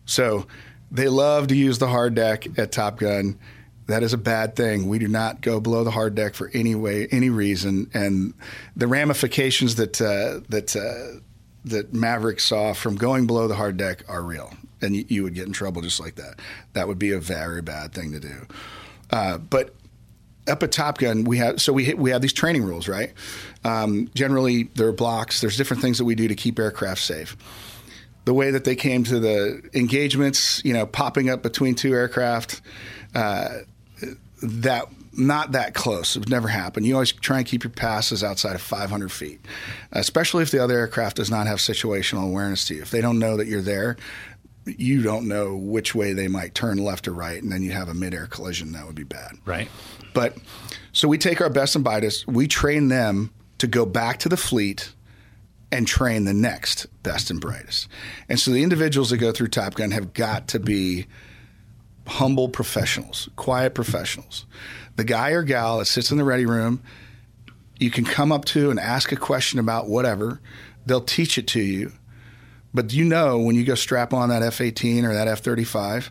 So 0.06 0.46
they 0.90 1.08
love 1.08 1.48
to 1.48 1.56
use 1.56 1.78
the 1.78 1.88
hard 1.88 2.14
deck 2.14 2.46
at 2.58 2.72
Top 2.72 2.98
Gun. 2.98 3.38
That 3.86 4.02
is 4.02 4.12
a 4.12 4.18
bad 4.18 4.56
thing. 4.56 4.88
We 4.88 4.98
do 4.98 5.08
not 5.08 5.40
go 5.40 5.60
below 5.60 5.84
the 5.84 5.90
hard 5.90 6.14
deck 6.14 6.34
for 6.34 6.50
any 6.54 6.74
way, 6.74 7.06
any 7.10 7.30
reason, 7.30 7.90
and 7.92 8.32
the 8.74 8.86
ramifications 8.86 9.74
that 9.74 10.00
uh, 10.00 10.40
that 10.48 10.74
uh, 10.74 11.20
that 11.64 11.94
Maverick 11.94 12.40
saw 12.40 12.72
from 12.72 12.96
going 12.96 13.27
below 13.27 13.48
the 13.48 13.55
hard 13.55 13.77
deck 13.77 14.05
are 14.09 14.22
real, 14.22 14.53
and 14.81 15.11
you, 15.11 15.22
would 15.22 15.35
get 15.35 15.46
in 15.46 15.53
trouble 15.53 15.83
just 15.83 16.00
like 16.00 16.16
that. 16.16 16.40
That 16.74 16.88
would 16.88 16.98
be 16.98 17.12
a 17.12 17.20
very 17.20 17.62
bad 17.62 17.92
thing 17.92 18.12
to 18.12 18.20
do. 18.20 18.46
Uh, 19.11 19.38
but 19.38 19.74
up 20.46 20.62
at 20.62 20.72
Top 20.72 20.98
Gun, 20.98 21.24
we 21.24 21.38
have 21.38 21.61
so 21.61 21.72
we 21.72 21.94
we 21.94 22.11
have 22.11 22.20
these 22.20 22.33
training 22.33 22.64
rules, 22.64 22.87
right? 22.87 23.12
Um, 23.64 24.11
generally, 24.14 24.64
there 24.74 24.88
are 24.88 24.92
blocks. 24.92 25.40
There's 25.40 25.57
different 25.57 25.83
things 25.83 25.98
that 25.98 26.05
we 26.05 26.14
do 26.14 26.29
to 26.29 26.35
keep 26.35 26.59
aircraft 26.59 27.00
safe. 27.00 27.37
The 28.27 28.35
way 28.35 28.50
that 28.50 28.64
they 28.64 28.77
came 28.77 29.05
to 29.05 29.20
the 29.20 29.62
engagements, 29.74 30.62
you 30.64 30.72
know, 30.72 30.87
popping 30.87 31.29
up 31.29 31.42
between 31.42 31.74
two 31.74 31.92
aircraft, 31.92 32.62
uh, 33.14 33.48
that 34.42 34.88
not 35.16 35.53
that 35.53 35.74
close. 35.74 36.16
It 36.16 36.20
would 36.20 36.31
never 36.31 36.48
happen. 36.48 36.85
You 36.85 36.94
always 36.94 37.12
try 37.12 37.38
and 37.38 37.46
keep 37.46 37.64
your 37.64 37.70
passes 37.70 38.22
outside 38.22 38.55
of 38.55 38.62
500 38.62 39.11
feet, 39.11 39.40
especially 39.92 40.42
if 40.42 40.50
the 40.50 40.62
other 40.62 40.79
aircraft 40.79 41.16
does 41.16 41.31
not 41.31 41.46
have 41.46 41.59
situational 41.59 42.24
awareness 42.24 42.64
to 42.66 42.74
you. 42.74 42.83
If 42.83 42.90
they 42.90 43.00
don't 43.00 43.18
know 43.18 43.37
that 43.37 43.46
you're 43.46 43.62
there, 43.62 43.96
you 44.66 45.03
don't 45.03 45.29
know 45.29 45.57
which 45.57 45.94
way 45.94 46.12
they 46.12 46.29
might 46.29 46.55
turn 46.55 46.79
left 46.79 47.07
or 47.07 47.12
right, 47.12 47.42
and 47.42 47.53
then 47.53 47.62
you 47.62 47.72
have 47.72 47.88
a 47.88 47.94
midair 47.94 48.27
collision. 48.27 48.72
That 48.72 48.87
would 48.87 48.94
be 48.94 49.05
bad. 49.05 49.33
Right. 49.44 49.68
But 50.14 50.37
so 50.92 51.09
we 51.09 51.18
take 51.18 51.40
our 51.40 51.50
best 51.50 51.74
and 51.74 51.85
brightest, 51.85 52.27
we 52.27 52.46
train 52.46 52.88
them 52.88 53.33
to 53.59 53.66
go 53.66 53.85
back 53.85 54.18
to 54.20 54.29
the 54.29 54.37
fleet 54.37 54.92
and 55.70 55.87
train 55.87 56.24
the 56.24 56.35
next 56.35 56.87
best 57.03 57.31
and 57.31 57.40
brightest. 57.40 57.88
And 58.29 58.38
so 58.38 58.53
the 58.53 58.62
individuals 58.62 59.11
that 59.11 59.18
go 59.18 59.33
through 59.33 59.48
Top 59.48 59.74
Gun 59.74 59.90
have 59.90 60.14
got 60.14 60.48
to 60.48 60.61
be 60.61 61.07
humble 62.07 62.48
professionals, 62.48 63.29
quiet 63.37 63.74
professionals. 63.74 64.46
The 64.96 65.04
guy 65.04 65.30
or 65.30 65.42
gal 65.42 65.78
that 65.78 65.87
sits 65.87 66.11
in 66.11 66.18
the 66.18 66.24
ready 66.24 66.46
room, 66.46 66.83
you 67.78 67.90
can 67.90 68.04
come 68.04 68.30
up 68.30 68.44
to 68.46 68.70
and 68.70 68.78
ask 68.78 69.12
a 69.12 69.16
question 69.16 69.59
about 69.59 69.88
whatever. 69.88 70.40
They'll 70.87 71.00
teach 71.00 71.38
it 71.38 71.46
to 71.48 71.61
you. 71.61 71.92
But 72.72 72.92
you 72.92 73.04
know 73.04 73.38
when 73.38 73.54
you 73.57 73.64
go 73.64 73.74
strap 73.74 74.12
on 74.12 74.28
that 74.30 74.42
F 74.42 74.61
18 74.61 75.04
or 75.04 75.14
that 75.14 75.28
F 75.28 75.40
35 75.40 76.11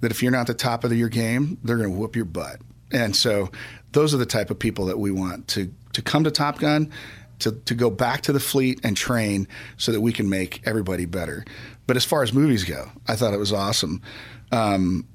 that 0.00 0.10
if 0.10 0.22
you're 0.22 0.32
not 0.32 0.46
the 0.46 0.54
top 0.54 0.84
of 0.84 0.92
your 0.92 1.08
game, 1.08 1.58
they're 1.64 1.76
going 1.76 1.90
to 1.90 1.96
whoop 1.96 2.16
your 2.16 2.24
butt. 2.24 2.60
And 2.90 3.16
so 3.16 3.50
those 3.92 4.12
are 4.12 4.18
the 4.18 4.26
type 4.26 4.50
of 4.50 4.58
people 4.58 4.86
that 4.86 4.98
we 4.98 5.10
want 5.10 5.48
to, 5.48 5.72
to 5.94 6.02
come 6.02 6.24
to 6.24 6.30
Top 6.30 6.58
Gun, 6.58 6.92
to, 7.38 7.52
to 7.52 7.74
go 7.74 7.88
back 7.88 8.22
to 8.22 8.32
the 8.32 8.40
fleet 8.40 8.80
and 8.84 8.96
train 8.96 9.48
so 9.76 9.92
that 9.92 10.00
we 10.00 10.12
can 10.12 10.28
make 10.28 10.60
everybody 10.64 11.06
better. 11.06 11.44
But 11.86 11.96
as 11.96 12.04
far 12.04 12.22
as 12.22 12.32
movies 12.32 12.64
go, 12.64 12.90
I 13.08 13.16
thought 13.16 13.32
it 13.32 13.38
was 13.38 13.52
awesome. 13.52 14.02
Um, 14.50 15.06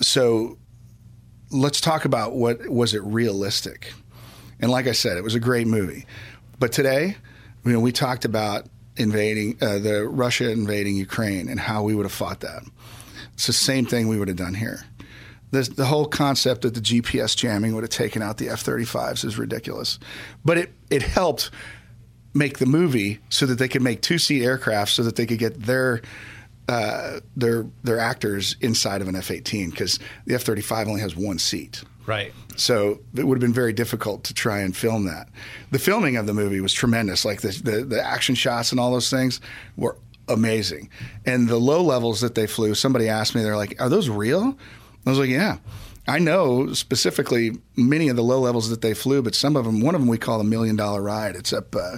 so 0.00 0.58
let's 1.50 1.80
talk 1.80 2.04
about 2.04 2.34
what 2.34 2.68
was 2.68 2.94
it 2.94 3.02
realistic. 3.04 3.92
And 4.60 4.70
like 4.70 4.86
I 4.86 4.92
said, 4.92 5.16
it 5.16 5.24
was 5.24 5.34
a 5.34 5.40
great 5.40 5.66
movie. 5.66 6.06
But 6.58 6.72
today, 6.72 7.16
you 7.64 7.72
know, 7.72 7.80
we 7.80 7.92
talked 7.92 8.24
about 8.24 8.66
invading 8.96 9.58
uh, 9.60 9.78
the 9.78 10.06
Russia 10.06 10.50
invading 10.50 10.96
Ukraine 10.96 11.48
and 11.48 11.58
how 11.58 11.82
we 11.82 11.94
would 11.94 12.04
have 12.04 12.12
fought 12.12 12.40
that. 12.40 12.62
It's 13.34 13.46
the 13.46 13.52
same 13.52 13.86
thing 13.86 14.08
we 14.08 14.18
would 14.18 14.28
have 14.28 14.36
done 14.36 14.54
here. 14.54 14.84
The, 15.50 15.62
the 15.62 15.84
whole 15.84 16.06
concept 16.06 16.62
that 16.62 16.74
the 16.74 16.80
GPS 16.80 17.36
jamming 17.36 17.74
would 17.74 17.84
have 17.84 17.90
taken 17.90 18.22
out 18.22 18.38
the 18.38 18.48
F-35s 18.48 19.24
is 19.24 19.38
ridiculous, 19.38 19.98
but 20.44 20.58
it 20.58 20.72
it 20.90 21.02
helped 21.02 21.50
make 22.32 22.58
the 22.58 22.66
movie 22.66 23.20
so 23.28 23.46
that 23.46 23.58
they 23.58 23.68
could 23.68 23.82
make 23.82 24.02
two-seat 24.02 24.42
aircraft 24.42 24.90
so 24.92 25.04
that 25.04 25.14
they 25.14 25.26
could 25.26 25.38
get 25.38 25.62
their 25.62 26.02
uh, 26.68 27.20
their 27.36 27.66
their 27.82 27.98
actors 27.98 28.56
inside 28.60 29.02
of 29.02 29.08
an 29.08 29.16
F-18 29.16 29.70
because 29.70 29.98
the 30.26 30.34
F-35 30.34 30.86
only 30.86 31.00
has 31.00 31.14
one 31.14 31.38
seat. 31.38 31.82
Right. 32.06 32.32
So 32.56 33.00
it 33.14 33.26
would 33.26 33.36
have 33.36 33.40
been 33.40 33.54
very 33.54 33.72
difficult 33.72 34.24
to 34.24 34.34
try 34.34 34.60
and 34.60 34.76
film 34.76 35.06
that. 35.06 35.28
The 35.70 35.78
filming 35.78 36.16
of 36.16 36.26
the 36.26 36.34
movie 36.34 36.60
was 36.60 36.72
tremendous. 36.72 37.24
Like 37.24 37.40
the, 37.40 37.48
the, 37.48 37.84
the 37.84 38.02
action 38.02 38.34
shots 38.34 38.72
and 38.72 38.80
all 38.80 38.92
those 38.92 39.10
things 39.10 39.40
were 39.76 39.96
amazing. 40.28 40.90
And 41.24 41.48
the 41.48 41.56
low 41.56 41.82
levels 41.82 42.20
that 42.20 42.34
they 42.34 42.46
flew, 42.46 42.74
somebody 42.74 43.08
asked 43.08 43.34
me, 43.34 43.42
they're 43.42 43.56
like, 43.56 43.80
"Are 43.80 43.88
those 43.88 44.08
real?" 44.08 44.56
I 45.06 45.10
was 45.10 45.18
like, 45.18 45.30
"Yeah." 45.30 45.58
I 46.06 46.18
know 46.18 46.72
specifically 46.74 47.52
many 47.76 48.08
of 48.08 48.16
the 48.16 48.22
low 48.22 48.40
levels 48.40 48.68
that 48.68 48.82
they 48.82 48.92
flew, 48.92 49.22
but 49.22 49.34
some 49.34 49.56
of 49.56 49.64
them, 49.64 49.80
one 49.80 49.94
of 49.94 50.00
them 50.00 50.08
we 50.08 50.18
call 50.18 50.38
the 50.38 50.44
Million 50.44 50.76
Dollar 50.76 51.02
Ride. 51.02 51.34
It's 51.34 51.52
up 51.52 51.74
uh, 51.74 51.96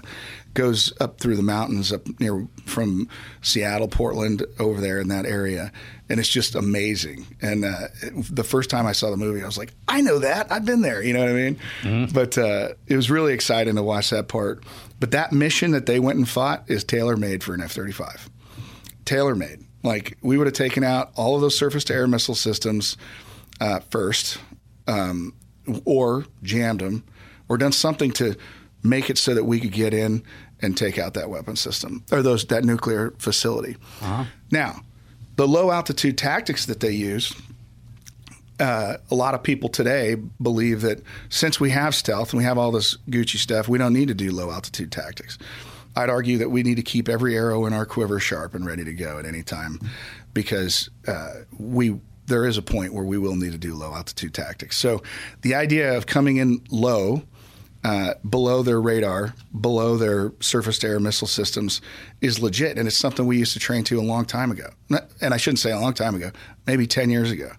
goes 0.54 0.92
up 1.00 1.20
through 1.20 1.36
the 1.36 1.42
mountains 1.42 1.92
up 1.92 2.02
near 2.20 2.46
from 2.64 3.08
Seattle, 3.42 3.88
Portland, 3.88 4.44
over 4.58 4.80
there 4.80 5.00
in 5.00 5.08
that 5.08 5.26
area, 5.26 5.72
and 6.08 6.20
it's 6.20 6.28
just 6.28 6.54
amazing. 6.54 7.26
And 7.42 7.64
uh, 7.64 7.88
the 8.30 8.44
first 8.44 8.70
time 8.70 8.86
I 8.86 8.92
saw 8.92 9.10
the 9.10 9.16
movie, 9.16 9.42
I 9.42 9.46
was 9.46 9.58
like, 9.58 9.74
I 9.88 10.00
know 10.00 10.20
that. 10.20 10.50
I've 10.50 10.64
been 10.64 10.82
there. 10.82 11.02
You 11.02 11.12
know 11.12 11.20
what 11.20 11.28
I 11.28 11.32
mean? 11.32 11.58
Mm-hmm. 11.82 12.14
But 12.14 12.38
uh, 12.38 12.68
it 12.86 12.96
was 12.96 13.10
really 13.10 13.34
exciting 13.34 13.74
to 13.74 13.82
watch 13.82 14.10
that 14.10 14.28
part. 14.28 14.64
But 14.98 15.10
that 15.10 15.32
mission 15.32 15.72
that 15.72 15.86
they 15.86 16.00
went 16.00 16.18
and 16.18 16.28
fought 16.28 16.64
is 16.68 16.84
tailor 16.84 17.16
made 17.16 17.44
for 17.44 17.54
an 17.54 17.60
F 17.60 17.72
thirty 17.72 17.92
five. 17.92 18.30
Tailor 19.04 19.34
made. 19.34 19.64
Like 19.82 20.16
we 20.22 20.38
would 20.38 20.46
have 20.46 20.54
taken 20.54 20.82
out 20.82 21.12
all 21.16 21.34
of 21.34 21.40
those 21.42 21.56
surface 21.56 21.84
to 21.84 21.94
air 21.94 22.06
missile 22.06 22.34
systems 22.34 22.96
uh, 23.60 23.80
first, 23.90 24.38
um, 24.86 25.34
or 25.84 26.26
jammed 26.42 26.80
them, 26.80 27.04
or 27.48 27.58
done 27.58 27.72
something 27.72 28.12
to 28.12 28.36
make 28.82 29.10
it 29.10 29.18
so 29.18 29.34
that 29.34 29.44
we 29.44 29.58
could 29.60 29.72
get 29.72 29.92
in 29.92 30.22
and 30.62 30.76
take 30.76 30.98
out 30.98 31.14
that 31.14 31.28
weapon 31.28 31.56
system 31.56 32.04
or 32.10 32.22
those 32.22 32.44
that 32.46 32.64
nuclear 32.64 33.12
facility. 33.18 33.76
Uh-huh. 34.00 34.24
Now, 34.50 34.80
the 35.36 35.46
low 35.46 35.70
altitude 35.70 36.16
tactics 36.16 36.66
that 36.66 36.80
they 36.80 36.92
use. 36.92 37.34
Uh, 38.58 38.96
a 39.10 39.14
lot 39.14 39.34
of 39.34 39.42
people 39.42 39.68
today 39.68 40.14
believe 40.40 40.80
that 40.80 41.02
since 41.28 41.60
we 41.60 41.68
have 41.68 41.94
stealth 41.94 42.32
and 42.32 42.38
we 42.38 42.44
have 42.44 42.56
all 42.56 42.70
this 42.70 42.96
Gucci 43.10 43.36
stuff, 43.36 43.68
we 43.68 43.76
don't 43.76 43.92
need 43.92 44.08
to 44.08 44.14
do 44.14 44.32
low 44.32 44.50
altitude 44.50 44.90
tactics. 44.90 45.36
I'd 45.94 46.08
argue 46.08 46.38
that 46.38 46.50
we 46.50 46.62
need 46.62 46.76
to 46.76 46.82
keep 46.82 47.06
every 47.06 47.36
arrow 47.36 47.66
in 47.66 47.74
our 47.74 47.84
quiver 47.84 48.18
sharp 48.18 48.54
and 48.54 48.64
ready 48.64 48.82
to 48.82 48.94
go 48.94 49.18
at 49.18 49.26
any 49.26 49.42
time, 49.42 49.78
because 50.32 50.88
uh, 51.06 51.40
we 51.58 52.00
there 52.26 52.46
is 52.46 52.58
a 52.58 52.62
point 52.62 52.92
where 52.92 53.04
we 53.04 53.18
will 53.18 53.36
need 53.36 53.52
to 53.52 53.58
do 53.58 53.74
low 53.74 53.94
altitude 53.94 54.34
tactics. 54.34 54.76
So 54.76 55.02
the 55.42 55.54
idea 55.54 55.96
of 55.96 56.06
coming 56.06 56.36
in 56.36 56.62
low 56.70 57.22
uh, 57.86 58.14
below 58.28 58.64
their 58.64 58.80
radar, 58.80 59.32
below 59.60 59.96
their 59.96 60.32
surface 60.40 60.76
to 60.80 60.88
air 60.88 60.98
missile 60.98 61.28
systems 61.28 61.80
is 62.20 62.40
legit. 62.40 62.78
And 62.78 62.88
it's 62.88 62.96
something 62.96 63.26
we 63.26 63.38
used 63.38 63.52
to 63.52 63.60
train 63.60 63.84
to 63.84 64.00
a 64.00 64.02
long 64.02 64.24
time 64.24 64.50
ago. 64.50 64.70
And 65.20 65.32
I 65.32 65.36
shouldn't 65.36 65.60
say 65.60 65.70
a 65.70 65.78
long 65.78 65.94
time 65.94 66.16
ago, 66.16 66.32
maybe 66.66 66.88
10 66.88 67.10
years 67.10 67.30
ago. 67.30 67.52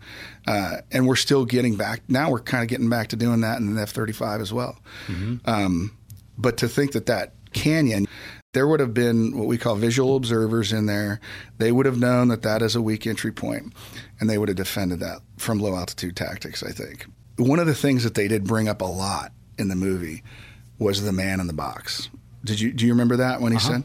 Uh, 0.46 0.78
and 0.92 1.08
we're 1.08 1.16
still 1.16 1.46
getting 1.46 1.76
back. 1.78 2.02
Now 2.10 2.30
we're 2.30 2.42
kind 2.42 2.62
of 2.62 2.68
getting 2.68 2.90
back 2.90 3.08
to 3.10 3.16
doing 3.16 3.40
that 3.42 3.60
in 3.60 3.74
the 3.74 3.82
F 3.82 3.92
35 3.92 4.42
as 4.42 4.52
well. 4.52 4.78
Mm-hmm. 5.08 5.50
Um, 5.50 5.98
but 6.38 6.58
to 6.58 6.68
think 6.68 6.92
that 6.92 7.06
that 7.06 7.32
canyon, 7.54 8.07
there 8.54 8.68
would 8.68 8.80
have 8.80 8.94
been 8.94 9.38
what 9.38 9.48
we 9.48 9.58
call 9.58 9.76
visual 9.76 10.16
observers 10.16 10.74
in 10.74 10.86
there. 10.86 11.20
They 11.58 11.72
would 11.72 11.86
have 11.86 12.00
known 12.00 12.30
that 12.30 12.42
that 12.44 12.62
is 12.62 12.76
a 12.76 12.82
weak 12.82 13.06
entry 13.06 13.32
point, 13.32 13.74
and 14.20 14.30
they 14.30 14.38
would 14.38 14.50
have 14.50 14.58
defended 14.58 15.00
that 15.02 15.20
from 15.38 15.60
low 15.60 15.76
altitude 15.76 16.16
tactics, 16.16 16.64
I 16.64 16.72
think. 16.72 17.06
One 17.38 17.60
of 17.60 17.68
the 17.68 17.76
things 17.76 18.04
that 18.04 18.16
they 18.16 18.28
did 18.28 18.46
bring 18.46 18.68
up 18.68 18.82
a 18.82 18.86
lot 18.86 19.32
in 19.58 19.68
the 19.68 19.76
movie 19.76 20.24
was 20.80 21.04
the 21.04 21.12
man 21.12 21.40
in 21.40 21.48
the 21.48 21.54
box. 21.54 22.10
Did 22.44 22.60
you 22.60 22.72
do 22.72 22.86
you 22.86 22.94
remember 22.94 23.18
that 23.18 23.42
when 23.42 23.52
he 23.52 23.58
uh-huh. 23.58 23.68
said? 23.68 23.84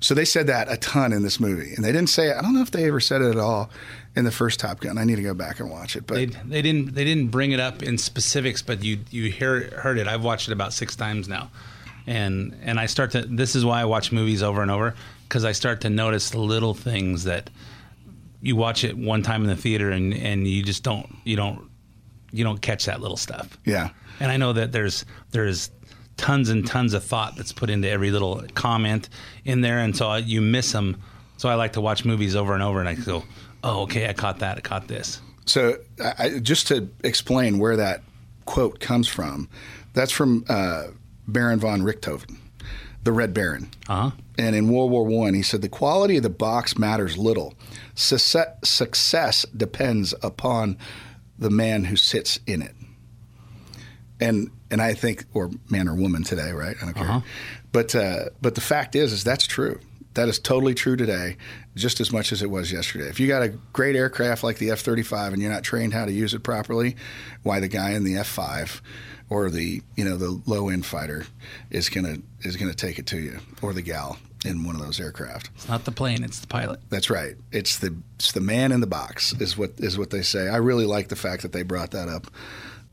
So 0.00 0.14
they 0.14 0.24
said 0.24 0.46
that 0.46 0.72
a 0.72 0.78
ton 0.78 1.12
in 1.12 1.22
this 1.22 1.38
movie, 1.38 1.74
and 1.74 1.84
they 1.84 1.92
didn't 1.92 2.08
say 2.08 2.28
it. 2.30 2.36
I 2.36 2.40
don't 2.40 2.54
know 2.54 2.62
if 2.62 2.70
they 2.70 2.86
ever 2.86 3.00
said 3.00 3.20
it 3.20 3.30
at 3.30 3.36
all 3.36 3.68
in 4.16 4.24
the 4.24 4.30
first 4.30 4.58
Top 4.58 4.80
Gun. 4.80 4.96
I 4.96 5.04
need 5.04 5.16
to 5.16 5.22
go 5.22 5.34
back 5.34 5.60
and 5.60 5.70
watch 5.70 5.94
it. 5.94 6.06
But 6.06 6.14
they, 6.14 6.26
they 6.26 6.62
didn't 6.62 6.94
they 6.94 7.04
didn't 7.04 7.28
bring 7.28 7.52
it 7.52 7.60
up 7.60 7.82
in 7.82 7.98
specifics, 7.98 8.62
but 8.62 8.82
you 8.82 9.00
you 9.10 9.30
hear 9.30 9.70
heard 9.78 9.98
it. 9.98 10.08
I've 10.08 10.24
watched 10.24 10.48
it 10.48 10.52
about 10.52 10.72
six 10.72 10.96
times 10.96 11.28
now, 11.28 11.50
and 12.06 12.58
and 12.62 12.78
I 12.78 12.86
start 12.86 13.12
to. 13.12 13.22
This 13.22 13.54
is 13.54 13.64
why 13.64 13.80
I 13.80 13.84
watch 13.84 14.12
movies 14.12 14.42
over 14.42 14.62
and 14.62 14.70
over 14.70 14.94
because 15.28 15.44
I 15.44 15.52
start 15.52 15.82
to 15.82 15.90
notice 15.90 16.30
the 16.30 16.40
little 16.40 16.74
things 16.74 17.24
that 17.24 17.50
you 18.42 18.56
watch 18.56 18.84
it 18.84 18.96
one 18.96 19.22
time 19.22 19.42
in 19.42 19.48
the 19.48 19.56
theater 19.56 19.90
and 19.90 20.14
and 20.14 20.46
you 20.46 20.62
just 20.62 20.82
don't 20.82 21.14
you 21.24 21.36
don't 21.36 21.70
you 22.32 22.44
don't 22.44 22.60
catch 22.60 22.86
that 22.86 23.00
little 23.00 23.16
stuff. 23.16 23.58
Yeah. 23.64 23.90
And 24.18 24.30
I 24.30 24.36
know 24.36 24.52
that 24.52 24.72
there's 24.72 25.04
there's 25.30 25.70
tons 26.16 26.50
and 26.50 26.66
tons 26.66 26.92
of 26.94 27.02
thought 27.02 27.36
that's 27.36 27.52
put 27.52 27.70
into 27.70 27.88
every 27.88 28.10
little 28.10 28.44
comment 28.54 29.08
in 29.44 29.62
there, 29.62 29.78
and 29.78 29.96
so 29.96 30.14
you 30.16 30.40
miss 30.40 30.72
them. 30.72 31.02
So 31.38 31.48
I 31.48 31.54
like 31.54 31.72
to 31.72 31.80
watch 31.80 32.04
movies 32.04 32.36
over 32.36 32.52
and 32.52 32.62
over, 32.62 32.80
and 32.80 32.88
I 32.88 32.94
go, 32.94 33.24
"Oh, 33.64 33.82
okay, 33.82 34.08
I 34.08 34.12
caught 34.12 34.40
that. 34.40 34.58
I 34.58 34.60
caught 34.60 34.88
this." 34.88 35.20
So, 35.46 35.78
I, 36.18 36.38
just 36.38 36.68
to 36.68 36.88
explain 37.02 37.58
where 37.58 37.76
that 37.76 38.02
quote 38.44 38.78
comes 38.78 39.08
from, 39.08 39.48
that's 39.94 40.12
from 40.12 40.44
uh, 40.48 40.88
Baron 41.32 41.60
von 41.60 41.82
Richthofen, 41.82 42.36
the 43.02 43.12
Red 43.12 43.34
Baron. 43.34 43.70
Uh-huh. 43.88 44.10
And 44.38 44.56
in 44.56 44.70
World 44.70 44.90
War 44.90 45.04
One, 45.04 45.34
he 45.34 45.42
said 45.42 45.62
the 45.62 45.68
quality 45.68 46.16
of 46.16 46.22
the 46.22 46.30
box 46.30 46.78
matters 46.78 47.18
little. 47.18 47.54
Success 47.94 49.46
depends 49.56 50.14
upon 50.22 50.78
the 51.38 51.50
man 51.50 51.84
who 51.84 51.96
sits 51.96 52.40
in 52.46 52.62
it 52.62 52.74
and 54.20 54.50
and 54.70 54.80
I 54.80 54.94
think 54.94 55.24
or 55.34 55.50
man 55.68 55.88
or 55.88 55.94
woman 55.94 56.22
today, 56.22 56.52
right? 56.52 56.76
I 56.80 56.84
don't 56.84 56.94
care. 56.94 57.04
Uh-huh. 57.04 57.20
But 57.72 57.94
uh, 57.94 58.24
but 58.40 58.54
the 58.54 58.60
fact 58.60 58.94
is, 58.94 59.12
is 59.12 59.24
that's 59.24 59.46
true. 59.46 59.80
That 60.14 60.28
is 60.28 60.38
totally 60.38 60.74
true 60.74 60.96
today, 60.96 61.36
just 61.76 62.00
as 62.00 62.12
much 62.12 62.32
as 62.32 62.42
it 62.42 62.50
was 62.50 62.72
yesterday. 62.72 63.08
If 63.08 63.20
you 63.20 63.28
got 63.28 63.42
a 63.42 63.48
great 63.72 63.94
aircraft 63.94 64.42
like 64.42 64.58
the 64.58 64.70
F 64.70 64.80
35 64.80 65.32
and 65.32 65.40
you're 65.40 65.52
not 65.52 65.62
trained 65.62 65.94
how 65.94 66.04
to 66.04 66.12
use 66.12 66.34
it 66.34 66.42
properly, 66.42 66.96
why 67.42 67.60
the 67.60 67.68
guy 67.68 67.90
in 67.92 68.02
the 68.02 68.16
F 68.16 68.26
5 68.26 68.82
or 69.30 69.48
the 69.48 69.80
you 69.96 70.04
know 70.04 70.16
the 70.16 70.40
low 70.46 70.68
end 70.68 70.84
fighter 70.84 71.24
is 71.70 71.88
gonna 71.88 72.18
is 72.42 72.56
gonna 72.56 72.74
take 72.74 72.98
it 72.98 73.06
to 73.06 73.18
you, 73.18 73.38
or 73.62 73.72
the 73.72 73.82
gal 73.82 74.18
in 74.44 74.64
one 74.64 74.74
of 74.74 74.80
those 74.82 75.00
aircraft. 75.00 75.50
It's 75.54 75.68
not 75.68 75.84
the 75.84 75.92
plane; 75.92 76.22
it's 76.24 76.40
the 76.40 76.46
pilot. 76.46 76.80
That's 76.90 77.08
right. 77.08 77.36
It's 77.52 77.78
the 77.78 77.96
it's 78.16 78.32
the 78.32 78.40
man 78.40 78.72
in 78.72 78.80
the 78.80 78.86
box 78.86 79.32
is 79.40 79.56
what 79.56 79.72
is 79.78 79.96
what 79.96 80.10
they 80.10 80.22
say. 80.22 80.48
I 80.48 80.56
really 80.56 80.86
like 80.86 81.08
the 81.08 81.16
fact 81.16 81.42
that 81.42 81.52
they 81.52 81.62
brought 81.62 81.92
that 81.92 82.08
up 82.08 82.26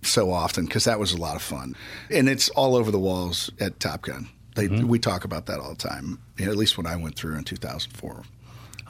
so 0.03 0.31
often 0.31 0.65
because 0.65 0.83
that 0.85 0.99
was 0.99 1.11
a 1.11 1.17
lot 1.17 1.35
of 1.35 1.41
fun, 1.41 1.75
and 2.11 2.29
it's 2.29 2.49
all 2.49 2.75
over 2.75 2.91
the 2.91 2.99
walls 2.99 3.49
at 3.59 3.79
Top 3.79 4.03
Gun. 4.03 4.29
They, 4.55 4.67
Mm-hmm. 4.67 4.87
We 4.87 4.97
talk 4.99 5.23
about 5.23 5.45
that 5.47 5.59
all 5.59 5.69
the 5.69 5.75
time. 5.75 6.19
You 6.37 6.45
know, 6.45 6.51
at 6.51 6.57
least 6.57 6.77
when 6.77 6.87
I 6.87 6.95
went 6.95 7.15
through 7.15 7.35
in 7.37 7.43
2004. 7.43 8.23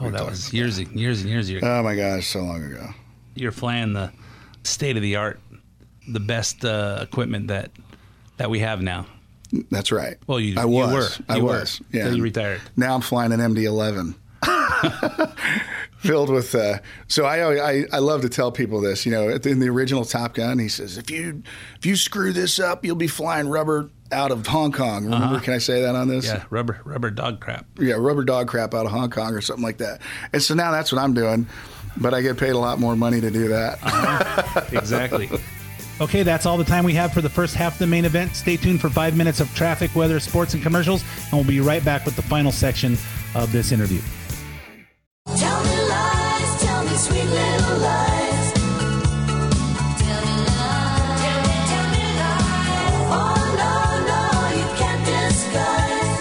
Oh, 0.00 0.10
that 0.10 0.24
was 0.24 0.52
years, 0.52 0.78
and 0.78 0.88
years 0.98 1.20
and 1.20 1.28
years. 1.28 1.50
You're, 1.50 1.62
Oh 1.64 1.82
my 1.82 1.94
gosh, 1.96 2.26
so 2.28 2.40
long 2.40 2.62
ago. 2.62 2.88
you're 3.34 3.52
flying 3.52 3.92
the 3.92 4.10
state 4.64 4.96
of 4.96 5.02
the 5.02 5.16
art, 5.16 5.40
the 6.12 6.20
best 6.20 6.64
uh, 6.64 6.98
equipment 7.02 7.48
that 7.48 7.70
that 8.38 8.50
we 8.50 8.60
have 8.60 8.80
now. 8.82 9.06
That's 9.70 9.90
right. 9.92 10.16
Well, 10.26 10.38
you- 10.40 10.58
I 10.58 10.62
you 10.62 10.68
was. 10.68 11.18
were. 11.18 11.24
I 11.28 11.38
were, 11.38 11.44
was. 11.44 11.80
Yeah. 11.92 12.04
till 12.04 12.16
you 12.18 12.22
retired. 12.22 12.60
Now 12.76 12.94
I'm 12.94 13.00
flying 13.00 13.32
an 13.32 13.40
MD-11. 13.40 14.14
Filled 15.98 16.30
with, 16.30 16.54
uh, 16.54 16.78
so 17.08 17.24
I, 17.24 17.70
I 17.80 17.84
I 17.92 17.98
love 17.98 18.22
to 18.22 18.28
tell 18.28 18.52
people 18.52 18.80
this. 18.80 19.04
You 19.04 19.10
know, 19.10 19.30
in 19.30 19.58
the 19.58 19.68
original 19.68 20.04
Top 20.04 20.34
Gun, 20.34 20.60
he 20.60 20.68
says, 20.68 20.96
if 20.96 21.10
you 21.10 21.42
if 21.76 21.84
you 21.86 21.96
screw 21.96 22.32
this 22.32 22.60
up, 22.60 22.84
you'll 22.84 22.94
be 22.94 23.08
flying 23.08 23.48
rubber 23.48 23.90
out 24.12 24.30
of 24.30 24.46
Hong 24.46 24.70
Kong. 24.70 25.06
Remember? 25.06 25.40
Can 25.40 25.54
I 25.54 25.58
say 25.58 25.82
that 25.82 25.96
on 25.96 26.06
this? 26.06 26.28
Uh-huh. 26.28 26.38
Yeah, 26.38 26.46
rubber 26.50 26.80
rubber 26.84 27.10
dog 27.10 27.40
crap. 27.40 27.66
yeah, 27.80 27.94
rubber 27.94 28.22
dog 28.22 28.46
crap 28.46 28.74
out 28.74 28.86
of 28.86 28.92
Hong 28.92 29.10
Kong 29.10 29.34
or 29.34 29.40
something 29.40 29.64
like 29.64 29.78
that. 29.78 30.00
And 30.32 30.40
so 30.40 30.54
now 30.54 30.70
that's 30.70 30.92
what 30.92 31.00
I'm 31.02 31.14
doing, 31.14 31.48
but 31.96 32.14
I 32.14 32.22
get 32.22 32.36
paid 32.38 32.50
a 32.50 32.58
lot 32.58 32.78
more 32.78 32.94
money 32.94 33.20
to 33.20 33.30
do 33.32 33.48
that. 33.48 33.78
Uh-huh. 33.82 34.60
Exactly. 34.78 35.28
Okay, 36.00 36.22
that's 36.22 36.46
all 36.46 36.56
the 36.56 36.64
time 36.64 36.84
we 36.84 36.94
have 36.94 37.12
for 37.12 37.20
the 37.20 37.28
first 37.28 37.56
half 37.56 37.72
of 37.72 37.78
the 37.80 37.86
main 37.86 38.04
event. 38.04 38.36
Stay 38.36 38.56
tuned 38.56 38.80
for 38.80 38.88
five 38.88 39.16
minutes 39.16 39.40
of 39.40 39.52
traffic, 39.56 39.92
weather, 39.96 40.20
sports, 40.20 40.54
and 40.54 40.62
commercials, 40.62 41.02
and 41.24 41.32
we'll 41.32 41.42
be 41.44 41.58
right 41.58 41.84
back 41.84 42.04
with 42.04 42.14
the 42.14 42.22
final 42.22 42.52
section 42.52 42.96
of 43.34 43.50
this 43.50 43.72
interview. 43.72 44.00
Tell 45.26 45.64
me 45.64 45.88
lies, 45.88 46.62
tell 46.62 46.84
me 46.84 46.90
sweet 46.90 47.24
little 47.24 47.78
lies. 47.78 48.52
Tell 49.98 50.22
me 50.22 50.36
lies, 50.46 51.18
tell 51.20 51.42
me, 51.42 51.50
tell 51.66 51.86
me 51.90 52.04
lies. 52.14 52.94
Oh 53.10 53.34
no, 53.58 53.74
no, 54.06 54.22
you 54.56 54.66
can't 54.78 55.02
disguise. 55.04 56.14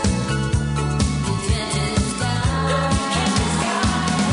You 1.21 1.37
can't 1.47 1.71
disguise. 1.93 2.65
You 2.67 2.81
can't 3.13 3.35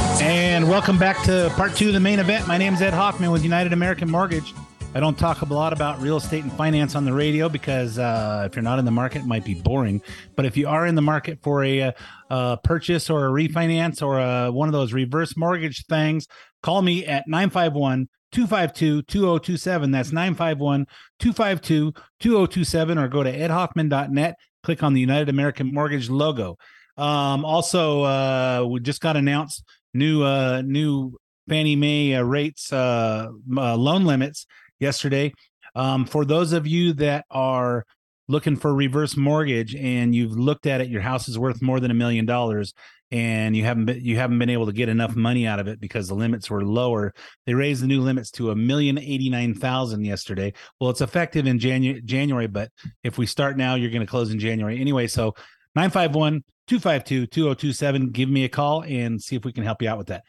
disguise. 0.08 0.22
And 0.22 0.70
welcome 0.70 0.96
back 0.98 1.22
to 1.24 1.52
part 1.54 1.76
two 1.76 1.88
of 1.88 1.92
the 1.92 2.00
main 2.00 2.18
event. 2.18 2.48
My 2.48 2.56
name 2.56 2.72
is 2.72 2.80
Ed 2.80 2.94
Hoffman 2.94 3.30
with 3.30 3.44
United 3.44 3.74
American 3.74 4.10
Mortgage. 4.10 4.54
I 4.96 5.00
don't 5.00 5.18
talk 5.18 5.42
a 5.42 5.44
lot 5.52 5.72
about 5.72 6.00
real 6.00 6.18
estate 6.18 6.44
and 6.44 6.52
finance 6.52 6.94
on 6.94 7.04
the 7.04 7.12
radio 7.12 7.48
because 7.48 7.98
uh, 7.98 8.44
if 8.46 8.54
you're 8.54 8.62
not 8.62 8.78
in 8.78 8.84
the 8.84 8.92
market, 8.92 9.22
it 9.22 9.26
might 9.26 9.44
be 9.44 9.54
boring. 9.54 10.00
But 10.36 10.44
if 10.44 10.56
you 10.56 10.68
are 10.68 10.86
in 10.86 10.94
the 10.94 11.02
market 11.02 11.40
for 11.42 11.64
a, 11.64 11.82
uh 11.82 11.92
uh 12.30 12.56
purchase 12.56 13.10
or 13.10 13.26
a 13.26 13.28
refinance 13.28 14.02
or 14.02 14.20
a, 14.20 14.52
one 14.52 14.68
of 14.68 14.72
those 14.72 14.92
reverse 14.92 15.36
mortgage 15.36 15.84
things, 15.86 16.28
call 16.62 16.80
me 16.80 17.04
at 17.06 17.26
951 17.26 18.08
252 18.30 19.02
2027. 19.02 19.90
That's 19.90 20.12
951 20.12 20.86
252 21.18 21.92
2027 22.20 22.96
or 22.96 23.08
go 23.08 23.24
to 23.24 23.36
edhoffman.net. 23.36 24.36
Click 24.62 24.82
on 24.84 24.94
the 24.94 25.00
United 25.00 25.28
American 25.28 25.74
Mortgage 25.74 26.08
logo. 26.08 26.56
Um, 26.96 27.44
also, 27.44 28.02
uh, 28.02 28.64
we 28.70 28.78
just 28.78 29.00
got 29.00 29.16
announced 29.16 29.64
new 29.92 30.22
uh, 30.22 30.62
new 30.64 31.18
Fannie 31.48 31.74
Mae 31.74 32.14
uh, 32.14 32.22
rates 32.22 32.72
uh, 32.72 33.28
uh, 33.56 33.76
loan 33.76 34.04
limits 34.04 34.46
yesterday. 34.80 35.32
Um, 35.74 36.04
for 36.04 36.24
those 36.24 36.52
of 36.52 36.66
you 36.66 36.92
that 36.94 37.24
are 37.30 37.84
looking 38.28 38.56
for 38.56 38.74
reverse 38.74 39.16
mortgage 39.16 39.74
and 39.74 40.14
you've 40.14 40.36
looked 40.36 40.66
at 40.66 40.80
it, 40.80 40.88
your 40.88 41.02
house 41.02 41.28
is 41.28 41.38
worth 41.38 41.60
more 41.60 41.80
than 41.80 41.90
a 41.90 41.94
million 41.94 42.26
dollars, 42.26 42.72
and 43.10 43.56
you 43.56 43.64
haven't 43.64 43.84
been, 43.84 44.04
you 44.04 44.16
haven't 44.16 44.38
been 44.38 44.50
able 44.50 44.66
to 44.66 44.72
get 44.72 44.88
enough 44.88 45.14
money 45.14 45.46
out 45.46 45.60
of 45.60 45.68
it 45.68 45.80
because 45.80 46.08
the 46.08 46.14
limits 46.14 46.50
were 46.50 46.64
lower. 46.64 47.12
They 47.46 47.54
raised 47.54 47.82
the 47.82 47.86
new 47.86 48.00
limits 48.00 48.30
to 48.32 48.50
a 48.50 48.56
million 48.56 48.98
eighty 48.98 49.30
nine 49.30 49.54
thousand 49.54 50.04
yesterday. 50.04 50.52
Well, 50.80 50.90
it's 50.90 51.00
effective 51.00 51.46
in 51.46 51.58
Janu- 51.58 52.04
January, 52.04 52.46
but 52.46 52.70
if 53.02 53.18
we 53.18 53.26
start 53.26 53.56
now, 53.56 53.74
you're 53.74 53.90
going 53.90 54.00
to 54.00 54.06
close 54.06 54.30
in 54.30 54.38
January 54.38 54.80
anyway. 54.80 55.06
So 55.06 55.34
951 55.76 56.44
252 56.66 57.26
2027. 57.26 58.10
Give 58.10 58.28
me 58.28 58.44
a 58.44 58.48
call 58.48 58.84
and 58.84 59.20
see 59.20 59.36
if 59.36 59.44
we 59.44 59.52
can 59.52 59.64
help 59.64 59.82
you 59.82 59.88
out 59.88 59.98
with 59.98 60.06
that. 60.08 60.24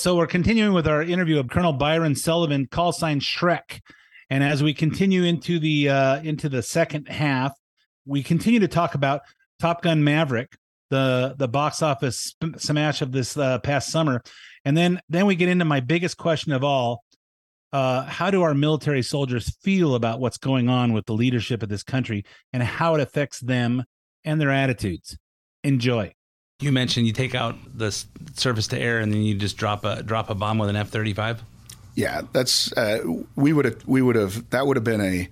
So 0.00 0.16
we're 0.16 0.26
continuing 0.26 0.72
with 0.72 0.88
our 0.88 1.02
interview 1.02 1.38
of 1.38 1.50
Colonel 1.50 1.74
Byron 1.74 2.14
Sullivan, 2.14 2.66
call 2.66 2.90
sign 2.90 3.20
Shrek. 3.20 3.82
And 4.30 4.42
as 4.42 4.62
we 4.62 4.72
continue 4.72 5.24
into 5.24 5.58
the 5.58 5.90
uh, 5.90 6.22
into 6.22 6.48
the 6.48 6.62
second 6.62 7.06
half, 7.06 7.52
we 8.06 8.22
continue 8.22 8.60
to 8.60 8.68
talk 8.68 8.94
about 8.94 9.20
Top 9.60 9.82
Gun 9.82 10.02
Maverick, 10.02 10.56
the 10.88 11.34
the 11.36 11.48
box 11.48 11.82
office 11.82 12.34
smash 12.56 13.02
of 13.02 13.12
this 13.12 13.36
uh, 13.36 13.58
past 13.58 13.90
summer, 13.90 14.22
and 14.64 14.74
then 14.74 15.02
then 15.10 15.26
we 15.26 15.34
get 15.34 15.50
into 15.50 15.66
my 15.66 15.80
biggest 15.80 16.16
question 16.16 16.52
of 16.52 16.64
all: 16.64 17.04
uh, 17.74 18.04
How 18.04 18.30
do 18.30 18.40
our 18.40 18.54
military 18.54 19.02
soldiers 19.02 19.54
feel 19.62 19.96
about 19.96 20.18
what's 20.18 20.38
going 20.38 20.70
on 20.70 20.94
with 20.94 21.04
the 21.04 21.12
leadership 21.12 21.62
of 21.62 21.68
this 21.68 21.82
country, 21.82 22.24
and 22.54 22.62
how 22.62 22.94
it 22.94 23.02
affects 23.02 23.38
them 23.40 23.84
and 24.24 24.40
their 24.40 24.50
attitudes? 24.50 25.18
Enjoy. 25.62 26.14
You 26.60 26.72
mentioned 26.72 27.06
you 27.06 27.12
take 27.12 27.34
out 27.34 27.56
the 27.74 27.90
surface 28.34 28.68
to 28.68 28.78
air 28.78 29.00
and 29.00 29.12
then 29.12 29.22
you 29.22 29.34
just 29.34 29.56
drop 29.56 29.84
a 29.84 30.02
drop 30.02 30.30
a 30.30 30.34
bomb 30.34 30.58
with 30.58 30.68
an 30.68 30.76
F 30.76 30.90
thirty 30.90 31.14
five. 31.14 31.42
Yeah, 31.94 32.22
that's 32.32 32.72
uh, 32.74 33.02
we 33.34 33.52
would 33.52 33.64
have 33.64 33.86
we 33.86 34.02
would 34.02 34.16
have 34.16 34.48
that 34.50 34.66
would 34.66 34.76
have 34.76 34.84
been 34.84 35.00
a, 35.00 35.28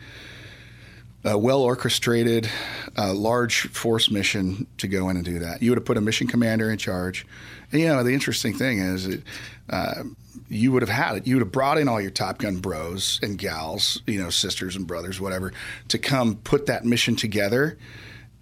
a 1.25 1.39
well 1.39 1.61
orchestrated, 1.61 2.49
uh, 2.97 3.13
large 3.13 3.69
force 3.69 4.11
mission 4.11 4.67
to 4.79 4.89
go 4.89 5.09
in 5.09 5.17
and 5.17 5.25
do 5.25 5.39
that. 5.39 5.63
You 5.63 5.71
would 5.71 5.79
have 5.79 5.85
put 5.85 5.97
a 5.97 6.01
mission 6.01 6.27
commander 6.27 6.71
in 6.71 6.79
charge. 6.79 7.27
And, 7.71 7.81
you 7.81 7.89
know, 7.89 8.03
the 8.03 8.13
interesting 8.15 8.55
thing 8.55 8.79
is, 8.79 9.07
it, 9.07 9.23
uh, 9.69 10.05
you 10.49 10.73
would 10.73 10.81
have 10.81 10.89
had 10.89 11.17
it. 11.19 11.27
You 11.27 11.37
would 11.37 11.43
have 11.43 11.53
brought 11.53 11.77
in 11.77 11.89
all 11.89 12.01
your 12.01 12.11
Top 12.11 12.39
Gun 12.39 12.57
bros 12.57 13.21
and 13.23 13.37
gals, 13.37 14.01
you 14.07 14.23
know, 14.23 14.31
sisters 14.31 14.75
and 14.75 14.87
brothers, 14.87 15.21
whatever, 15.21 15.53
to 15.89 15.99
come 15.99 16.37
put 16.37 16.67
that 16.67 16.87
mission 16.87 17.17
together, 17.17 17.77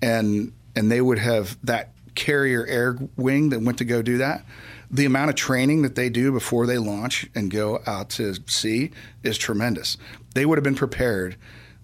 and 0.01 0.53
and 0.77 0.91
they 0.91 1.01
would 1.01 1.19
have 1.19 1.59
that 1.65 1.91
carrier 2.17 2.67
air 2.67 2.99
wing 3.17 3.51
that 3.51 3.61
went 3.61 3.79
to 3.79 3.85
go 3.85 4.03
do 4.03 4.19
that. 4.19 4.45
The 4.91 5.05
amount 5.05 5.31
of 5.31 5.37
training 5.37 5.83
that 5.83 5.95
they 5.95 6.09
do 6.09 6.33
before 6.33 6.67
they 6.67 6.79
launch 6.79 7.29
and 7.35 7.51
go 7.51 7.81
out 7.87 8.11
to 8.11 8.35
sea 8.47 8.91
is 9.23 9.37
tremendous. 9.39 9.97
They 10.35 10.47
would 10.47 10.59
have 10.59 10.65
been 10.65 10.75
prepared 10.75 11.37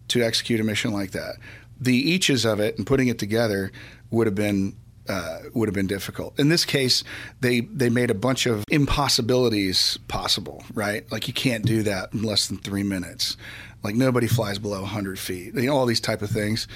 to 0.09 0.23
execute 0.23 0.61
a 0.61 0.64
mission 0.64 0.92
like 0.92 1.12
that. 1.12 1.37
The 1.81 1.97
eaches 1.97 2.45
of 2.45 2.61
it 2.61 2.79
and 2.79 2.87
putting 2.87 3.09
it 3.09 3.18
together 3.18 3.73
would 4.11 4.27
have 4.27 4.37
been 4.37 4.77
uh, 5.09 5.40
would 5.53 5.68
have 5.68 5.75
been 5.75 5.88
difficult. 5.88 6.38
In 6.38 6.49
this 6.49 6.64
case, 6.64 7.03
they 7.40 7.61
they 7.61 7.90
made 7.90 8.11
a 8.11 8.14
bunch 8.14 8.47
of 8.47 8.64
impossibilities 8.71 9.99
possible. 10.07 10.62
Right, 10.75 11.11
like 11.11 11.27
you 11.27 11.35
can't 11.35 11.64
do 11.64 11.83
that 11.83 12.12
in 12.12 12.23
less 12.23 12.47
than 12.47 12.59
three 12.59 12.85
minutes. 12.85 13.37
Like 13.83 13.97
nobody 13.97 14.29
flies 14.29 14.59
below 14.59 14.83
100 14.83 15.18
feet. 15.18 15.55
You 15.55 15.62
know 15.62 15.77
all 15.77 15.87
these 15.87 16.01
type 16.01 16.23
of 16.23 16.31
things, 16.31 16.68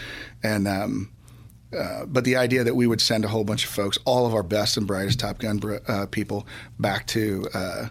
and 0.43 0.67
um, 0.67 1.13
uh, 1.77 2.07
but 2.07 2.25
the 2.25 2.37
idea 2.37 2.65
that 2.65 2.75
we 2.75 2.87
would 2.87 3.01
send 3.01 3.25
a 3.25 3.29
whole 3.29 3.45
bunch 3.45 3.65
of 3.65 3.71
folks, 3.71 3.99
all 4.05 4.27
of 4.27 4.35
our 4.35 4.43
best 4.43 4.77
and 4.77 4.87
brightest 4.87 5.21
Top 5.21 5.39
Gun 5.39 5.59
br- 5.59 5.77
uh, 5.87 6.07
people, 6.07 6.47
back 6.79 7.07
to 7.09 7.47
uh, 7.55 7.89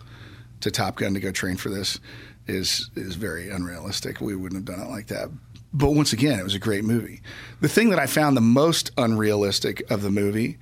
to 0.61 0.71
Top 0.71 0.97
Gun 0.97 1.13
to 1.13 1.19
go 1.19 1.31
train 1.31 1.57
for 1.57 1.69
this 1.69 1.99
is 2.47 2.89
is 2.95 3.15
very 3.15 3.49
unrealistic. 3.49 4.21
We 4.21 4.35
wouldn't 4.35 4.67
have 4.67 4.77
done 4.77 4.85
it 4.85 4.89
like 4.89 5.07
that. 5.07 5.29
But 5.73 5.91
once 5.91 6.13
again, 6.13 6.39
it 6.39 6.43
was 6.43 6.55
a 6.55 6.59
great 6.59 6.85
movie. 6.85 7.21
The 7.59 7.67
thing 7.67 7.89
that 7.89 7.99
I 7.99 8.07
found 8.07 8.37
the 8.37 8.41
most 8.41 8.91
unrealistic 8.97 9.89
of 9.91 10.03
the 10.03 10.09
movie 10.09 10.57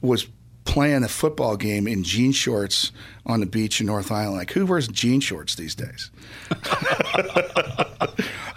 was 0.00 0.28
playing 0.64 1.02
a 1.02 1.08
football 1.08 1.56
game 1.56 1.88
in 1.88 2.04
jean 2.04 2.32
shorts 2.32 2.92
on 3.26 3.40
the 3.40 3.46
beach 3.46 3.80
in 3.80 3.86
North 3.86 4.10
Island. 4.10 4.36
Like, 4.38 4.52
who 4.52 4.64
wears 4.66 4.88
jean 4.88 5.20
shorts 5.20 5.54
these 5.56 5.74
days? 5.74 6.10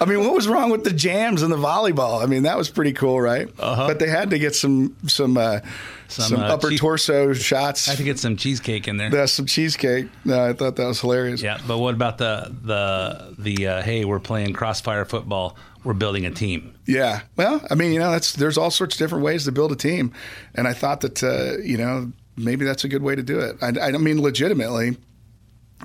I 0.02 0.06
mean, 0.06 0.20
what 0.22 0.34
was 0.34 0.48
wrong 0.48 0.70
with 0.70 0.84
the 0.86 0.94
jams 0.94 1.42
and 1.42 1.52
the 1.52 1.58
volleyball? 1.58 2.24
I 2.24 2.26
mean, 2.26 2.44
that 2.44 2.58
was 2.58 2.70
pretty 2.70 2.94
cool, 2.94 3.20
right? 3.20 3.50
But 3.58 4.00
they 4.00 4.08
had 4.08 4.30
to 4.30 4.40
get 4.40 4.56
some 4.56 4.96
some 5.08 5.38
uh, 5.38 5.60
some, 6.08 6.26
Some, 6.26 6.40
uh, 6.40 6.44
upper 6.54 6.70
cheese- 6.70 6.80
torso 6.80 7.34
shots. 7.34 7.88
I 7.88 7.92
had 7.92 7.98
to 7.98 8.04
get 8.04 8.18
some 8.20 8.38
cheesecake 8.38 8.88
in 8.88 8.96
there. 8.98 9.10
That's 9.10 9.34
some 9.34 9.46
cheesecake. 9.46 10.08
No, 10.24 10.42
I 10.46 10.54
thought 10.54 10.78
that 10.78 10.86
was 10.88 11.02
hilarious. 11.02 11.42
Yeah, 11.42 11.60
but 11.68 11.80
what 11.80 11.94
about 11.96 12.18
the 12.18 12.56
the 12.64 13.36
the 13.38 13.68
uh, 13.68 13.82
hey, 13.82 14.06
we're 14.06 14.20
playing 14.20 14.54
crossfire 14.54 15.04
football. 15.06 15.58
We're 15.84 15.94
building 15.94 16.26
a 16.26 16.32
team. 16.32 16.74
Yeah. 16.86 17.22
Well, 17.38 17.62
I 17.72 17.76
mean, 17.76 17.94
you 17.94 18.00
know, 18.00 18.12
that's 18.12 18.34
there's 18.34 18.58
all 18.58 18.72
sorts 18.72 18.96
of 18.96 19.00
different 19.00 19.24
ways 19.24 19.46
to 19.46 19.52
build 19.52 19.72
a 19.72 19.78
team, 19.78 20.14
and 20.56 20.68
I 20.68 20.74
thought 20.74 21.02
that 21.02 21.24
uh, 21.24 21.62
you 21.62 21.78
know 21.78 22.12
maybe 22.40 22.66
that's 22.66 22.84
a 22.84 22.88
good 22.88 23.04
way 23.04 23.16
to 23.16 23.24
do 23.24 23.40
it. 23.40 23.58
I, 23.62 23.70
I 23.78 23.92
mean, 23.92 24.22
legitimately, 24.22 24.98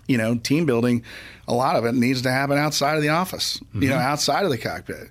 you 0.06 0.18
know, 0.18 0.36
team 0.36 0.66
building, 0.66 1.04
a 1.46 1.54
lot 1.54 1.76
of 1.76 1.84
it 1.84 1.94
needs 1.94 2.22
to 2.22 2.30
happen 2.30 2.58
outside 2.58 2.96
of 2.96 3.02
the 3.02 3.10
office, 3.10 3.60
you 3.74 3.88
know, 3.88 3.96
outside 3.96 4.44
of 4.44 4.50
the 4.50 4.58
cockpit. 4.58 5.10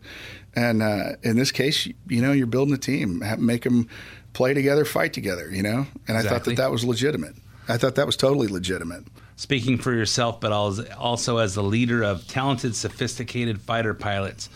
And 0.55 0.81
uh, 0.83 1.13
in 1.23 1.35
this 1.35 1.51
case, 1.51 1.87
you 2.07 2.21
know, 2.21 2.31
you're 2.31 2.47
building 2.47 2.73
a 2.73 2.77
team, 2.77 3.23
make 3.39 3.63
them 3.63 3.87
play 4.33 4.53
together, 4.53 4.85
fight 4.85 5.13
together, 5.13 5.49
you 5.51 5.63
know? 5.63 5.85
And 6.07 6.17
I 6.17 6.21
thought 6.23 6.43
that 6.45 6.57
that 6.57 6.71
was 6.71 6.83
legitimate. 6.83 7.35
I 7.67 7.77
thought 7.77 7.95
that 7.95 8.05
was 8.05 8.17
totally 8.17 8.47
legitimate. 8.47 9.03
Speaking 9.35 9.77
for 9.77 9.93
yourself, 9.93 10.39
but 10.39 10.51
also 10.51 11.37
as 11.37 11.55
the 11.55 11.63
leader 11.63 12.03
of 12.03 12.27
talented, 12.27 12.75
sophisticated 12.75 13.61
fighter 13.61 13.93
pilots, 13.93 14.49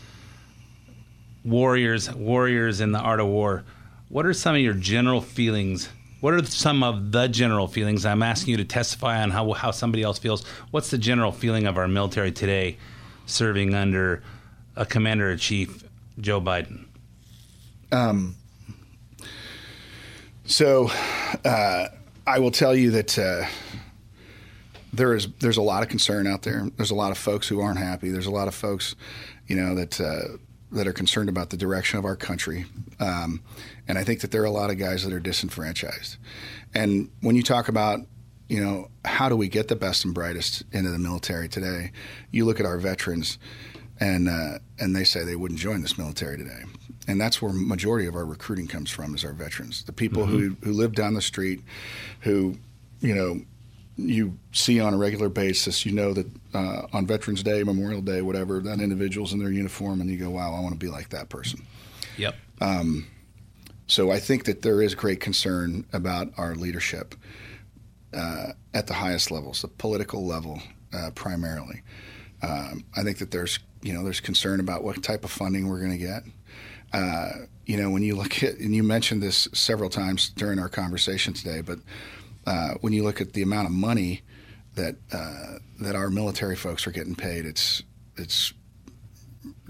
warriors, 1.43 2.13
warriors 2.13 2.79
in 2.79 2.91
the 2.91 2.99
art 2.99 3.19
of 3.19 3.27
war. 3.27 3.63
What 4.09 4.25
are 4.25 4.33
some 4.33 4.55
of 4.55 4.61
your 4.61 4.73
general 4.73 5.21
feelings? 5.21 5.89
What 6.19 6.33
are 6.33 6.43
some 6.45 6.83
of 6.83 7.11
the 7.11 7.27
general 7.27 7.67
feelings? 7.67 8.05
I'm 8.05 8.23
asking 8.23 8.51
you 8.51 8.57
to 8.57 8.65
testify 8.65 9.21
on 9.21 9.31
how 9.31 9.53
how 9.53 9.71
somebody 9.71 10.03
else 10.03 10.19
feels. 10.19 10.45
What's 10.71 10.89
the 10.89 10.97
general 10.97 11.31
feeling 11.31 11.67
of 11.67 11.77
our 11.77 11.87
military 11.87 12.31
today, 12.31 12.77
serving 13.27 13.73
under 13.75 14.23
a 14.75 14.85
commander 14.85 15.31
in 15.31 15.37
chief, 15.37 15.83
Joe 16.19 16.41
Biden? 16.41 16.85
So, 20.45 20.89
uh, 21.45 21.87
I 22.25 22.39
will 22.39 22.51
tell 22.51 22.75
you 22.75 22.91
that 22.91 23.19
uh, 23.19 23.45
there 24.93 25.13
is 25.13 25.27
there's 25.39 25.57
a 25.57 25.61
lot 25.61 25.83
of 25.83 25.89
concern 25.89 26.25
out 26.25 26.43
there. 26.43 26.67
There's 26.77 26.91
a 26.91 26.95
lot 26.95 27.11
of 27.11 27.17
folks 27.17 27.47
who 27.47 27.61
aren't 27.61 27.79
happy. 27.79 28.09
There's 28.09 28.25
a 28.27 28.31
lot 28.31 28.47
of 28.47 28.55
folks, 28.55 28.95
you 29.47 29.55
know, 29.55 29.75
that 29.75 30.01
uh, 30.01 30.37
that 30.71 30.87
are 30.87 30.93
concerned 30.93 31.29
about 31.29 31.51
the 31.51 31.57
direction 31.57 31.99
of 31.99 32.05
our 32.05 32.15
country. 32.15 32.65
Um, 32.99 33.41
and 33.87 33.97
I 33.97 34.03
think 34.03 34.21
that 34.21 34.31
there 34.31 34.41
are 34.41 34.45
a 34.45 34.51
lot 34.51 34.69
of 34.69 34.77
guys 34.77 35.03
that 35.03 35.13
are 35.13 35.19
disenfranchised. 35.19 36.17
And 36.73 37.09
when 37.21 37.35
you 37.35 37.43
talk 37.43 37.67
about 37.67 38.01
you 38.47 38.63
know, 38.63 38.89
how 39.03 39.29
do 39.29 39.35
we 39.35 39.47
get 39.47 39.67
the 39.67 39.75
best 39.75 40.05
and 40.05 40.13
brightest 40.13 40.63
into 40.71 40.89
the 40.89 40.99
military 40.99 41.49
today? 41.49 41.91
You 42.31 42.45
look 42.45 42.59
at 42.59 42.65
our 42.65 42.77
veterans, 42.77 43.37
and 43.99 44.29
uh, 44.29 44.59
and 44.79 44.95
they 44.95 45.03
say 45.03 45.23
they 45.23 45.35
wouldn't 45.35 45.59
join 45.59 45.81
this 45.81 45.97
military 45.97 46.37
today, 46.37 46.63
and 47.07 47.19
that's 47.19 47.41
where 47.41 47.51
majority 47.51 48.07
of 48.07 48.15
our 48.15 48.25
recruiting 48.25 48.67
comes 48.67 48.89
from 48.89 49.13
is 49.13 49.25
our 49.25 49.33
veterans, 49.33 49.83
the 49.83 49.93
people 49.93 50.25
who 50.25 50.55
who 50.63 50.71
live 50.71 50.93
down 50.93 51.13
the 51.13 51.21
street, 51.21 51.61
who, 52.21 52.57
you 53.01 53.13
know, 53.13 53.41
you 53.97 54.37
see 54.53 54.79
on 54.79 54.93
a 54.93 54.97
regular 54.97 55.29
basis. 55.29 55.85
You 55.85 55.91
know 55.91 56.13
that 56.13 56.27
uh, 56.53 56.87
on 56.93 57.05
Veterans 57.05 57.43
Day, 57.43 57.63
Memorial 57.63 58.01
Day, 58.01 58.21
whatever, 58.21 58.59
that 58.61 58.79
individual's 58.79 59.33
in 59.33 59.39
their 59.39 59.51
uniform, 59.51 59.99
and 59.99 60.09
you 60.09 60.17
go, 60.17 60.29
wow, 60.29 60.53
I 60.53 60.61
want 60.61 60.73
to 60.73 60.79
be 60.79 60.89
like 60.89 61.09
that 61.09 61.27
person. 61.27 61.63
Yep. 62.17 62.35
So 63.87 64.11
I 64.11 64.19
think 64.19 64.45
that 64.45 64.61
there 64.61 64.81
is 64.81 64.95
great 64.95 65.21
concern 65.21 65.85
about 65.93 66.29
our 66.37 66.55
leadership 66.55 67.15
uh, 68.13 68.51
at 68.73 68.87
the 68.87 68.93
highest 68.93 69.31
levels, 69.31 69.61
the 69.61 69.69
political 69.69 70.25
level 70.25 70.61
uh, 70.93 71.11
primarily. 71.11 71.81
Um, 72.41 72.83
I 72.95 73.03
think 73.03 73.17
that 73.19 73.31
there's 73.31 73.59
you 73.81 73.93
know 73.93 74.03
there's 74.03 74.19
concern 74.19 74.59
about 74.59 74.83
what 74.83 75.01
type 75.01 75.23
of 75.23 75.31
funding 75.31 75.67
we're 75.67 75.79
going 75.79 75.91
to 75.91 75.97
get. 75.97 76.23
Uh, 76.93 77.29
you 77.65 77.77
know 77.77 77.89
when 77.89 78.03
you 78.03 78.15
look 78.15 78.43
at 78.43 78.57
and 78.57 78.75
you 78.75 78.83
mentioned 78.83 79.21
this 79.21 79.47
several 79.53 79.89
times 79.89 80.29
during 80.29 80.59
our 80.59 80.69
conversation 80.69 81.33
today, 81.33 81.61
but 81.61 81.79
uh, 82.45 82.75
when 82.81 82.93
you 82.93 83.03
look 83.03 83.21
at 83.21 83.33
the 83.33 83.41
amount 83.41 83.67
of 83.67 83.73
money 83.73 84.21
that 84.75 84.95
uh, 85.11 85.57
that 85.79 85.95
our 85.95 86.09
military 86.09 86.55
folks 86.55 86.85
are 86.87 86.91
getting 86.91 87.15
paid, 87.15 87.45
it's 87.45 87.83
it's 88.17 88.53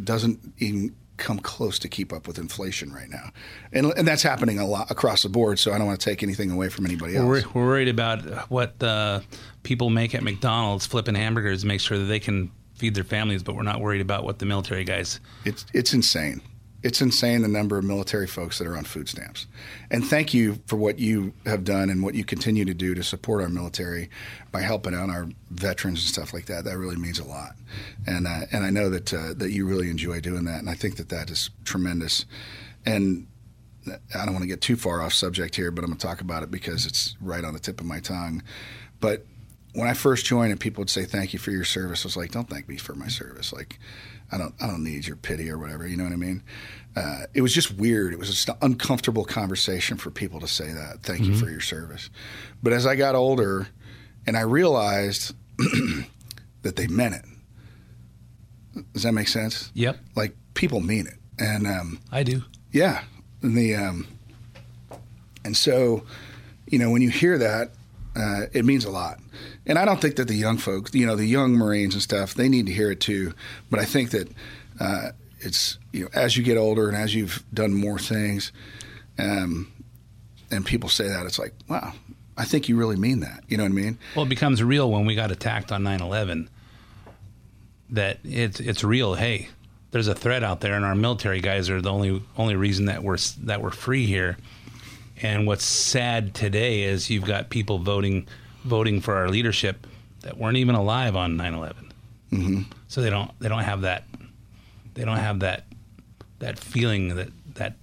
doesn't 0.04 0.40
even 0.60 0.96
come 1.18 1.40
close 1.40 1.80
to 1.80 1.88
keep 1.88 2.14
up 2.14 2.28
with 2.28 2.38
inflation 2.38 2.94
right 2.94 3.10
now, 3.10 3.32
and 3.74 3.92
and 3.98 4.08
that's 4.08 4.24
happening 4.24 4.60
a 4.60 4.66
lot 4.66 4.90
across 4.90 5.24
the 5.24 5.30
board. 5.30 5.60
So 5.60 5.74
I 5.74 5.78
don't 5.78 5.88
want 5.88 6.00
to 6.00 6.10
take 6.10 6.24
anything 6.24 6.52
away 6.52 6.70
from 6.70 6.86
anybody 6.86 7.16
else. 7.16 7.26
We're, 7.26 7.44
we're 7.54 7.68
worried 7.68 7.90
about 7.90 8.50
what 8.50 8.82
uh, 8.82 9.22
people 9.64 9.90
make 9.90 10.16
at 10.16 10.24
McDonald's 10.24 10.86
flipping 10.86 11.16
hamburgers, 11.16 11.66
make 11.66 11.82
sure 11.82 11.98
that 11.98 12.06
they 12.06 12.20
can 12.20 12.52
feed 12.76 12.96
their 12.96 13.04
families, 13.04 13.44
but 13.44 13.56
we're 13.56 13.64
not 13.64 13.82
worried 13.82 14.02
about 14.02 14.24
what 14.24 14.40
the 14.40 14.46
military 14.46 14.84
guys. 14.84 15.20
It's 15.46 15.66
it's 15.74 15.94
insane. 15.94 16.42
It's 16.84 17.02
insane 17.02 17.42
the 17.42 17.48
number 17.48 17.78
of 17.78 17.84
military 17.84 18.28
folks 18.28 18.60
that 18.60 18.68
are 18.68 18.78
on 18.78 18.84
food 18.84 19.10
stamps. 19.10 19.48
And 19.90 20.06
thank 20.06 20.34
you 20.34 20.60
for 20.68 20.76
what 20.76 21.00
you 21.00 21.34
have 21.46 21.64
done 21.64 21.90
and 21.90 22.04
what 22.04 22.14
you 22.14 22.24
continue 22.24 22.66
to 22.66 22.74
do 22.74 22.94
to 22.94 23.04
support 23.04 23.42
our 23.42 23.50
military 23.50 24.10
by 24.52 24.62
helping 24.62 24.94
out 24.94 25.10
our 25.10 25.28
veterans 25.50 26.00
and 26.02 26.08
stuff 26.08 26.34
like 26.34 26.46
that. 26.46 26.66
That 26.66 26.78
really 26.78 26.96
means 26.96 27.20
a 27.20 27.26
lot. 27.26 27.56
And 28.06 28.28
uh, 28.28 28.42
and 28.52 28.64
I 28.64 28.70
know 28.70 28.90
that 28.90 29.14
uh, 29.14 29.34
that 29.36 29.52
you 29.52 29.66
really 29.66 29.90
enjoy 29.90 30.22
doing 30.22 30.46
that. 30.46 30.60
And 30.60 30.70
I 30.70 30.76
think 30.76 30.98
that 30.98 31.10
that 31.10 31.30
is 31.32 31.50
tremendous. 31.66 32.26
And 32.86 33.28
I 34.16 34.26
don't 34.26 34.34
want 34.34 34.44
to 34.44 34.48
get 34.48 34.62
too 34.62 34.76
far 34.76 35.02
off 35.02 35.14
subject 35.14 35.56
here, 35.56 35.72
but 35.72 35.84
I'm 35.84 35.90
going 35.90 35.98
to 35.98 36.06
talk 36.06 36.22
about 36.22 36.44
it 36.44 36.52
because 36.52 36.86
it's 36.86 37.16
right 37.22 37.44
on 37.44 37.54
the 37.54 37.60
tip 37.60 37.80
of 37.80 37.86
my 37.86 38.00
tongue. 38.00 38.44
But 39.00 39.26
when 39.74 39.88
I 39.88 39.94
first 39.94 40.26
joined 40.26 40.52
and 40.52 40.60
people 40.60 40.82
would 40.82 40.90
say 40.90 41.06
thank 41.06 41.34
you 41.34 41.40
for 41.40 41.52
your 41.52 41.64
service, 41.64 42.04
I 42.04 42.08
was 42.08 42.18
like, 42.18 42.32
don't 42.32 42.50
thank 42.50 42.68
me 42.68 42.78
for 42.78 42.96
my 42.96 43.08
service. 43.08 43.54
Like, 43.54 43.80
I 44.32 44.38
don't, 44.38 44.54
I 44.62 44.68
don't 44.68 44.84
need 44.84 45.08
your 45.08 45.16
pity 45.16 45.50
or 45.50 45.58
whatever. 45.58 45.88
You 45.88 45.96
know 45.98 46.04
what 46.04 46.14
I 46.14 46.18
mean? 46.18 46.44
Uh, 46.96 47.22
it 47.34 47.42
was 47.42 47.54
just 47.54 47.72
weird. 47.76 48.12
It 48.14 48.20
was 48.20 48.30
just 48.30 48.50
an 48.50 48.56
uncomfortable 48.62 49.24
conversation 49.24 49.98
for 49.98 50.10
people 50.12 50.40
to 50.42 50.48
say 50.48 50.72
that. 50.74 51.04
Thank 51.04 51.26
you 51.26 51.36
for 51.36 51.50
your 51.50 51.62
service. 51.62 52.10
But 52.64 52.74
as 52.74 52.86
I 52.86 52.96
got 52.96 53.16
older, 53.16 53.68
and 54.26 54.36
I 54.36 54.42
realized 54.42 55.34
that 56.64 56.76
they 56.76 56.88
meant 56.88 57.16
it. 57.16 58.84
Does 58.94 59.04
that 59.04 59.14
make 59.14 59.28
sense? 59.28 59.72
Yep, 59.74 59.98
Like 60.16 60.36
people 60.54 60.80
mean 60.82 61.08
it, 61.08 61.16
and 61.40 61.66
um, 61.66 62.00
I 62.12 62.24
do. 62.24 62.44
yeah, 62.72 63.04
and 63.42 63.56
the 63.58 63.76
um, 63.76 64.08
and 65.46 65.56
so, 65.56 66.04
you 66.68 66.78
know, 66.78 66.90
when 66.92 67.02
you 67.02 67.10
hear 67.10 67.38
that, 67.38 67.72
uh, 68.18 68.48
it 68.52 68.66
means 68.66 68.84
a 68.84 68.90
lot. 68.90 69.20
And 69.66 69.78
I 69.78 69.86
don't 69.86 70.02
think 70.02 70.16
that 70.16 70.28
the 70.28 70.36
young 70.36 70.58
folks, 70.58 70.94
you 70.96 71.06
know, 71.06 71.16
the 71.16 71.26
young 71.26 71.54
Marines 71.54 71.94
and 71.94 72.02
stuff, 72.02 72.34
they 72.34 72.50
need 72.50 72.66
to 72.66 72.72
hear 72.74 72.90
it 72.92 73.00
too. 73.00 73.34
But 73.70 73.80
I 73.80 73.86
think 73.86 74.12
that 74.12 74.30
uh, 74.80 75.10
it's 75.40 75.78
you 75.92 76.04
know, 76.04 76.10
as 76.14 76.36
you 76.36 76.44
get 76.44 76.58
older 76.58 76.88
and 76.88 76.98
as 76.98 77.14
you've 77.14 77.44
done 77.54 77.74
more 77.74 78.00
things, 78.00 78.52
um, 79.20 79.72
and 80.50 80.66
people 80.66 80.90
say 80.90 81.08
that, 81.08 81.26
it's 81.26 81.38
like, 81.38 81.54
wow, 81.68 81.94
I 82.38 82.46
think 82.46 82.70
you 82.70 82.78
really 82.78 82.96
mean 82.96 83.20
that. 83.20 83.44
You 83.48 83.58
know 83.58 83.64
what 83.64 83.72
I 83.72 83.76
mean? 83.76 83.98
Well, 84.16 84.26
it 84.26 84.30
becomes 84.30 84.64
real 84.64 84.90
when 84.90 85.06
we 85.06 85.14
got 85.16 85.32
attacked 85.32 85.72
on 85.72 85.84
9/11. 85.84 86.48
That 87.92 88.20
it's 88.24 88.60
it's 88.60 88.84
real. 88.84 89.14
Hey, 89.14 89.50
there's 89.92 90.08
a 90.08 90.16
threat 90.16 90.44
out 90.44 90.62
there, 90.62 90.74
and 90.74 90.86
our 90.86 90.96
military 90.96 91.40
guys 91.40 91.70
are 91.70 91.82
the 91.82 91.92
only 91.92 92.24
only 92.38 92.56
reason 92.56 92.86
that 92.86 93.04
we're 93.04 93.18
that 93.44 93.62
we're 93.62 93.70
free 93.70 94.06
here. 94.06 94.38
And 95.22 95.48
what's 95.48 95.64
sad 95.66 96.34
today 96.34 96.84
is 96.84 97.10
you've 97.10 97.26
got 97.26 97.50
people 97.50 97.80
voting 97.80 98.28
voting 98.64 99.02
for 99.02 99.16
our 99.16 99.30
leadership 99.30 99.88
that 100.22 100.38
weren't 100.38 100.58
even 100.58 100.76
alive 100.76 101.16
on 101.16 101.38
9/11. 101.38 101.74
Mm-hmm. 102.32 102.62
So 102.88 103.02
they 103.02 103.10
don't 103.10 103.32
they 103.40 103.50
don't 103.50 103.64
have 103.64 103.82
that 103.82 104.04
they 104.94 105.06
don't 105.06 105.18
have 105.18 105.40
that 105.40 105.66
that 106.40 106.60
feeling 106.60 107.16
that 107.16 107.30
that 107.56 107.76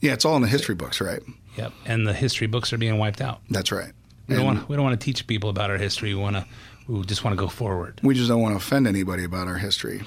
Yeah, 0.00 0.12
it's 0.12 0.24
all 0.24 0.36
in 0.36 0.42
the 0.42 0.48
history 0.48 0.74
books, 0.74 1.00
right? 1.00 1.20
yep. 1.56 1.72
And 1.84 2.06
the 2.06 2.14
history 2.14 2.46
books 2.46 2.72
are 2.72 2.78
being 2.78 2.98
wiped 2.98 3.20
out. 3.20 3.40
That's 3.50 3.70
right. 3.72 3.92
We 4.28 4.36
don't 4.36 4.46
want 4.46 4.68
we 4.68 4.76
don't 4.76 4.84
want 4.84 5.00
to 5.00 5.04
teach 5.04 5.26
people 5.26 5.50
about 5.50 5.70
our 5.70 5.78
history. 5.78 6.14
We 6.14 6.20
want 6.20 6.36
to 6.36 6.46
we 6.88 7.04
just 7.04 7.24
want 7.24 7.36
to 7.36 7.40
go 7.40 7.48
forward. 7.48 8.00
We 8.02 8.14
just 8.14 8.28
don't 8.28 8.40
want 8.40 8.52
to 8.52 8.56
offend 8.56 8.86
anybody 8.86 9.24
about 9.24 9.46
our 9.46 9.58
history. 9.58 10.02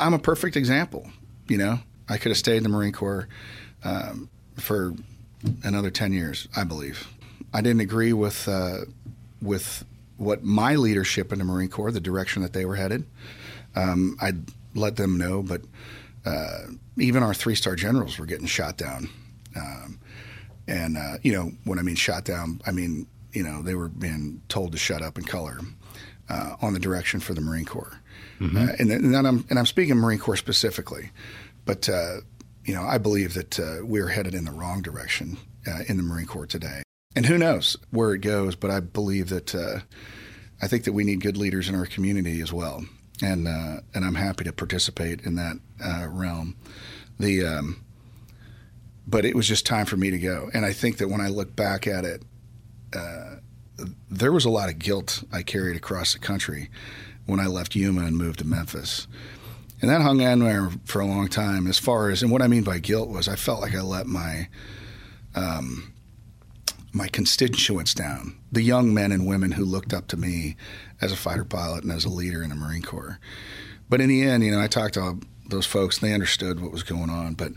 I'm 0.00 0.14
a 0.14 0.18
perfect 0.18 0.56
example. 0.56 1.08
You 1.48 1.58
know, 1.58 1.78
I 2.08 2.18
could 2.18 2.30
have 2.30 2.38
stayed 2.38 2.56
in 2.56 2.62
the 2.62 2.68
Marine 2.68 2.92
Corps 2.92 3.28
um, 3.84 4.28
for 4.56 4.94
another 5.62 5.90
ten 5.90 6.12
years, 6.12 6.48
I 6.56 6.64
believe. 6.64 7.08
I 7.52 7.60
didn't 7.60 7.80
agree 7.80 8.12
with 8.12 8.48
uh, 8.48 8.80
with 9.42 9.84
what 10.16 10.42
my 10.44 10.76
leadership 10.76 11.32
in 11.32 11.38
the 11.38 11.44
Marine 11.44 11.68
Corps, 11.68 11.90
the 11.92 12.00
direction 12.00 12.42
that 12.42 12.52
they 12.52 12.64
were 12.64 12.76
headed. 12.76 13.04
Um, 13.76 14.16
I'd 14.20 14.38
let 14.74 14.96
them 14.96 15.18
know, 15.18 15.42
but 15.42 15.62
uh, 16.24 16.66
even 16.98 17.22
our 17.22 17.34
three 17.34 17.54
star 17.54 17.76
generals 17.76 18.18
were 18.18 18.26
getting 18.26 18.46
shot 18.46 18.76
down. 18.76 19.08
Um, 19.56 19.98
and 20.66 20.96
uh, 20.96 21.18
you 21.22 21.32
know, 21.32 21.52
when 21.64 21.78
I 21.78 21.82
mean 21.82 21.96
shot 21.96 22.24
down, 22.24 22.60
I 22.66 22.72
mean 22.72 23.06
you 23.32 23.42
know 23.42 23.62
they 23.62 23.74
were 23.74 23.88
being 23.88 24.40
told 24.48 24.72
to 24.72 24.78
shut 24.78 25.02
up 25.02 25.16
and 25.18 25.26
color 25.26 25.58
uh, 26.28 26.56
on 26.62 26.72
the 26.72 26.78
direction 26.80 27.20
for 27.20 27.34
the 27.34 27.40
Marine 27.40 27.64
Corps. 27.66 27.98
Uh, 28.40 28.46
and, 28.78 28.90
then- 28.90 29.04
and 29.04 29.14
then 29.14 29.26
I'm 29.26 29.44
and 29.50 29.58
I'm 29.58 29.66
speaking 29.66 29.96
Marine 29.96 30.18
Corps 30.18 30.36
specifically, 30.36 31.10
but 31.64 31.88
uh, 31.88 32.16
you 32.64 32.74
know 32.74 32.82
I 32.82 32.98
believe 32.98 33.34
that 33.34 33.58
uh, 33.58 33.76
we're 33.82 34.08
headed 34.08 34.34
in 34.34 34.44
the 34.44 34.52
wrong 34.52 34.82
direction 34.82 35.36
uh, 35.66 35.80
in 35.88 35.96
the 35.96 36.02
Marine 36.02 36.26
Corps 36.26 36.46
today. 36.46 36.82
And 37.16 37.26
who 37.26 37.38
knows 37.38 37.76
where 37.90 38.12
it 38.12 38.20
goes? 38.20 38.56
But 38.56 38.70
I 38.70 38.80
believe 38.80 39.28
that 39.28 39.54
uh, 39.54 39.80
I 40.60 40.66
think 40.66 40.84
that 40.84 40.92
we 40.92 41.04
need 41.04 41.20
good 41.20 41.36
leaders 41.36 41.68
in 41.68 41.74
our 41.74 41.86
community 41.86 42.40
as 42.40 42.52
well, 42.52 42.84
and 43.22 43.46
uh, 43.46 43.80
and 43.94 44.04
I'm 44.04 44.16
happy 44.16 44.44
to 44.44 44.52
participate 44.52 45.22
in 45.22 45.36
that 45.36 45.56
uh, 45.84 46.08
realm. 46.08 46.56
The 47.18 47.44
um, 47.46 47.84
but 49.06 49.24
it 49.24 49.36
was 49.36 49.46
just 49.46 49.66
time 49.66 49.86
for 49.86 49.96
me 49.96 50.10
to 50.10 50.18
go, 50.18 50.50
and 50.52 50.64
I 50.64 50.72
think 50.72 50.98
that 50.98 51.08
when 51.08 51.20
I 51.20 51.28
look 51.28 51.54
back 51.54 51.86
at 51.86 52.04
it, 52.04 52.22
uh, 52.96 53.36
there 54.10 54.32
was 54.32 54.44
a 54.44 54.50
lot 54.50 54.68
of 54.68 54.78
guilt 54.78 55.22
I 55.32 55.42
carried 55.42 55.76
across 55.76 56.12
the 56.12 56.18
country 56.18 56.70
when 57.26 57.40
I 57.40 57.46
left 57.46 57.74
Yuma 57.74 58.02
and 58.02 58.16
moved 58.16 58.40
to 58.40 58.46
Memphis. 58.46 59.06
And 59.80 59.90
that 59.90 60.02
hung 60.02 60.24
on 60.24 60.38
there 60.38 60.70
for 60.84 61.00
a 61.00 61.06
long 61.06 61.28
time. 61.28 61.66
As 61.66 61.78
far 61.78 62.10
as, 62.10 62.22
and 62.22 62.30
what 62.30 62.42
I 62.42 62.46
mean 62.46 62.62
by 62.62 62.78
guilt 62.78 63.08
was, 63.08 63.28
I 63.28 63.36
felt 63.36 63.60
like 63.60 63.74
I 63.74 63.82
let 63.82 64.06
my 64.06 64.48
um, 65.34 65.92
my 66.92 67.08
constituents 67.08 67.92
down, 67.92 68.38
the 68.52 68.62
young 68.62 68.94
men 68.94 69.10
and 69.10 69.26
women 69.26 69.50
who 69.50 69.64
looked 69.64 69.92
up 69.92 70.06
to 70.06 70.16
me 70.16 70.56
as 71.00 71.10
a 71.10 71.16
fighter 71.16 71.44
pilot 71.44 71.82
and 71.82 71.92
as 71.92 72.04
a 72.04 72.08
leader 72.08 72.42
in 72.42 72.50
the 72.50 72.54
Marine 72.54 72.82
Corps. 72.82 73.18
But 73.88 74.00
in 74.00 74.08
the 74.08 74.22
end, 74.22 74.44
you 74.44 74.52
know, 74.52 74.60
I 74.60 74.68
talked 74.68 74.94
to 74.94 75.18
those 75.48 75.66
folks; 75.66 75.98
they 75.98 76.12
understood 76.12 76.60
what 76.60 76.70
was 76.70 76.82
going 76.82 77.10
on. 77.10 77.34
But 77.34 77.52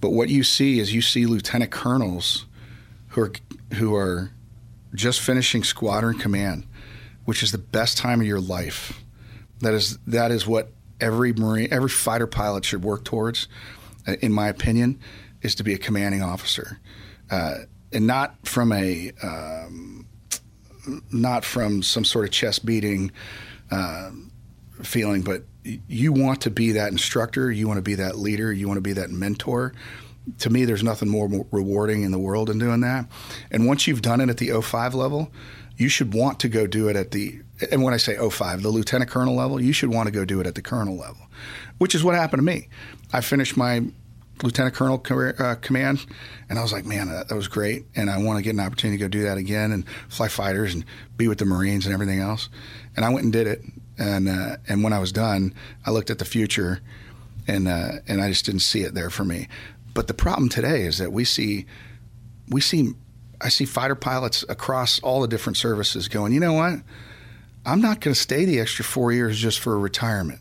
But 0.00 0.10
what 0.10 0.30
you 0.30 0.42
see 0.42 0.80
is 0.80 0.94
you 0.94 1.02
see 1.02 1.26
lieutenant 1.26 1.70
colonels 1.70 2.46
who 3.08 3.20
are 3.22 3.32
who 3.74 3.94
are 3.94 4.32
just 4.94 5.20
finishing 5.20 5.62
squadron 5.62 6.18
command, 6.18 6.66
which 7.24 7.42
is 7.42 7.52
the 7.52 7.58
best 7.58 7.98
time 7.98 8.20
of 8.20 8.26
your 8.26 8.40
life. 8.40 9.02
That 9.60 9.74
is 9.74 9.98
that 10.06 10.30
is 10.30 10.46
what 10.46 10.72
every 11.00 11.32
marine, 11.32 11.68
every 11.70 11.88
fighter 11.88 12.26
pilot 12.26 12.64
should 12.64 12.82
work 12.84 13.04
towards, 13.04 13.48
uh, 14.06 14.16
in 14.20 14.32
my 14.32 14.48
opinion, 14.48 15.00
is 15.42 15.54
to 15.56 15.64
be 15.64 15.74
a 15.74 15.78
commanding 15.78 16.22
officer, 16.22 16.80
uh, 17.30 17.58
and 17.92 18.06
not 18.06 18.34
from 18.46 18.72
a 18.72 19.12
um, 19.22 20.06
not 21.12 21.44
from 21.44 21.82
some 21.82 22.04
sort 22.04 22.24
of 22.24 22.30
chest 22.30 22.64
beating 22.66 23.10
uh, 23.70 24.10
feeling, 24.82 25.22
but 25.22 25.44
you 25.64 26.12
want 26.12 26.42
to 26.42 26.50
be 26.50 26.72
that 26.72 26.92
instructor, 26.92 27.50
you 27.50 27.66
want 27.66 27.78
to 27.78 27.82
be 27.82 27.94
that 27.94 28.18
leader, 28.18 28.52
you 28.52 28.66
want 28.68 28.76
to 28.76 28.82
be 28.82 28.92
that 28.92 29.10
mentor. 29.10 29.72
To 30.38 30.50
me, 30.50 30.64
there's 30.64 30.82
nothing 30.82 31.08
more 31.08 31.28
rewarding 31.50 32.02
in 32.02 32.12
the 32.12 32.18
world 32.18 32.48
than 32.48 32.58
doing 32.58 32.80
that. 32.80 33.06
And 33.50 33.66
once 33.66 33.86
you've 33.86 34.02
done 34.02 34.20
it 34.20 34.30
at 34.30 34.38
the 34.38 34.60
05 34.60 34.94
level, 34.94 35.30
you 35.76 35.88
should 35.88 36.14
want 36.14 36.40
to 36.40 36.48
go 36.48 36.66
do 36.66 36.88
it 36.88 36.96
at 36.96 37.10
the, 37.10 37.40
and 37.70 37.82
when 37.82 37.92
I 37.94 37.98
say 37.98 38.16
05, 38.16 38.62
the 38.62 38.68
lieutenant 38.68 39.10
colonel 39.10 39.34
level, 39.34 39.60
you 39.60 39.72
should 39.72 39.90
want 39.90 40.06
to 40.06 40.12
go 40.12 40.24
do 40.24 40.40
it 40.40 40.46
at 40.46 40.54
the 40.54 40.62
colonel 40.62 40.96
level, 40.96 41.26
which 41.78 41.94
is 41.94 42.04
what 42.04 42.14
happened 42.14 42.40
to 42.40 42.44
me. 42.44 42.68
I 43.12 43.20
finished 43.20 43.56
my 43.56 43.82
lieutenant 44.42 44.74
colonel 44.74 44.98
career, 44.98 45.34
uh, 45.38 45.54
command, 45.56 46.06
and 46.48 46.58
I 46.58 46.62
was 46.62 46.72
like, 46.72 46.84
man, 46.84 47.08
that, 47.08 47.28
that 47.28 47.34
was 47.34 47.48
great, 47.48 47.84
and 47.94 48.10
I 48.10 48.18
want 48.18 48.38
to 48.38 48.42
get 48.42 48.54
an 48.54 48.60
opportunity 48.60 48.98
to 48.98 49.04
go 49.04 49.08
do 49.08 49.22
that 49.24 49.38
again 49.38 49.72
and 49.72 49.84
fly 50.08 50.28
fighters 50.28 50.74
and 50.74 50.84
be 51.16 51.28
with 51.28 51.38
the 51.38 51.44
Marines 51.44 51.86
and 51.86 51.94
everything 51.94 52.20
else. 52.20 52.48
And 52.96 53.04
I 53.04 53.10
went 53.10 53.24
and 53.24 53.32
did 53.32 53.46
it, 53.46 53.62
and 53.98 54.28
uh, 54.28 54.56
and 54.68 54.82
when 54.82 54.92
I 54.92 54.98
was 54.98 55.12
done, 55.12 55.54
I 55.86 55.90
looked 55.90 56.10
at 56.10 56.18
the 56.18 56.24
future, 56.24 56.80
and 57.46 57.68
uh, 57.68 57.92
and 58.08 58.20
I 58.20 58.28
just 58.28 58.46
didn't 58.46 58.62
see 58.62 58.82
it 58.82 58.94
there 58.94 59.10
for 59.10 59.24
me. 59.24 59.48
But 59.94 60.08
the 60.08 60.14
problem 60.14 60.48
today 60.48 60.82
is 60.82 60.98
that 60.98 61.12
we 61.12 61.24
see 61.24 61.66
we 62.48 62.60
see 62.60 62.94
I 63.40 63.48
see 63.48 63.64
fighter 63.64 63.94
pilots 63.94 64.44
across 64.48 65.00
all 65.00 65.20
the 65.20 65.28
different 65.28 65.56
services 65.56 66.08
going, 66.08 66.32
you 66.32 66.40
know 66.40 66.54
what? 66.54 66.80
I'm 67.66 67.80
not 67.80 68.00
going 68.00 68.14
to 68.14 68.20
stay 68.20 68.44
the 68.44 68.60
extra 68.60 68.84
four 68.84 69.12
years 69.12 69.38
just 69.38 69.60
for 69.60 69.74
a 69.74 69.78
retirement. 69.78 70.40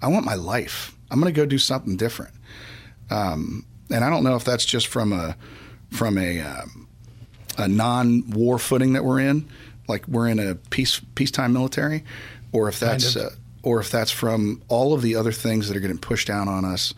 I 0.00 0.08
want 0.08 0.24
my 0.24 0.34
life. 0.34 0.96
I'm 1.10 1.20
going 1.20 1.32
to 1.32 1.38
go 1.38 1.44
do 1.46 1.58
something 1.58 1.96
different. 1.96 2.34
Um, 3.10 3.66
and 3.90 4.04
I 4.04 4.10
don't 4.10 4.24
know 4.24 4.36
if 4.36 4.44
that's 4.44 4.64
just 4.64 4.86
from 4.86 5.12
a 5.12 5.36
from 5.90 6.16
a 6.16 6.40
um, 6.40 6.88
a 7.58 7.68
non-war 7.68 8.58
footing 8.58 8.94
that 8.94 9.04
we're 9.04 9.20
in, 9.20 9.48
like 9.88 10.08
we're 10.08 10.28
in 10.28 10.38
a 10.38 10.54
peace 10.54 11.00
peacetime 11.14 11.52
military, 11.52 12.04
or 12.52 12.68
if 12.68 12.80
that's 12.80 13.14
Kind 13.14 13.26
of. 13.26 13.32
uh, 13.32 13.36
or 13.62 13.80
if 13.80 13.90
that's 13.90 14.10
from 14.10 14.62
all 14.68 14.92
of 14.94 15.02
the 15.02 15.14
other 15.14 15.32
things 15.32 15.68
that 15.68 15.76
are 15.76 15.80
getting 15.80 15.98
pushed 15.98 16.26
down 16.26 16.48
on 16.48 16.64
us 16.64 16.94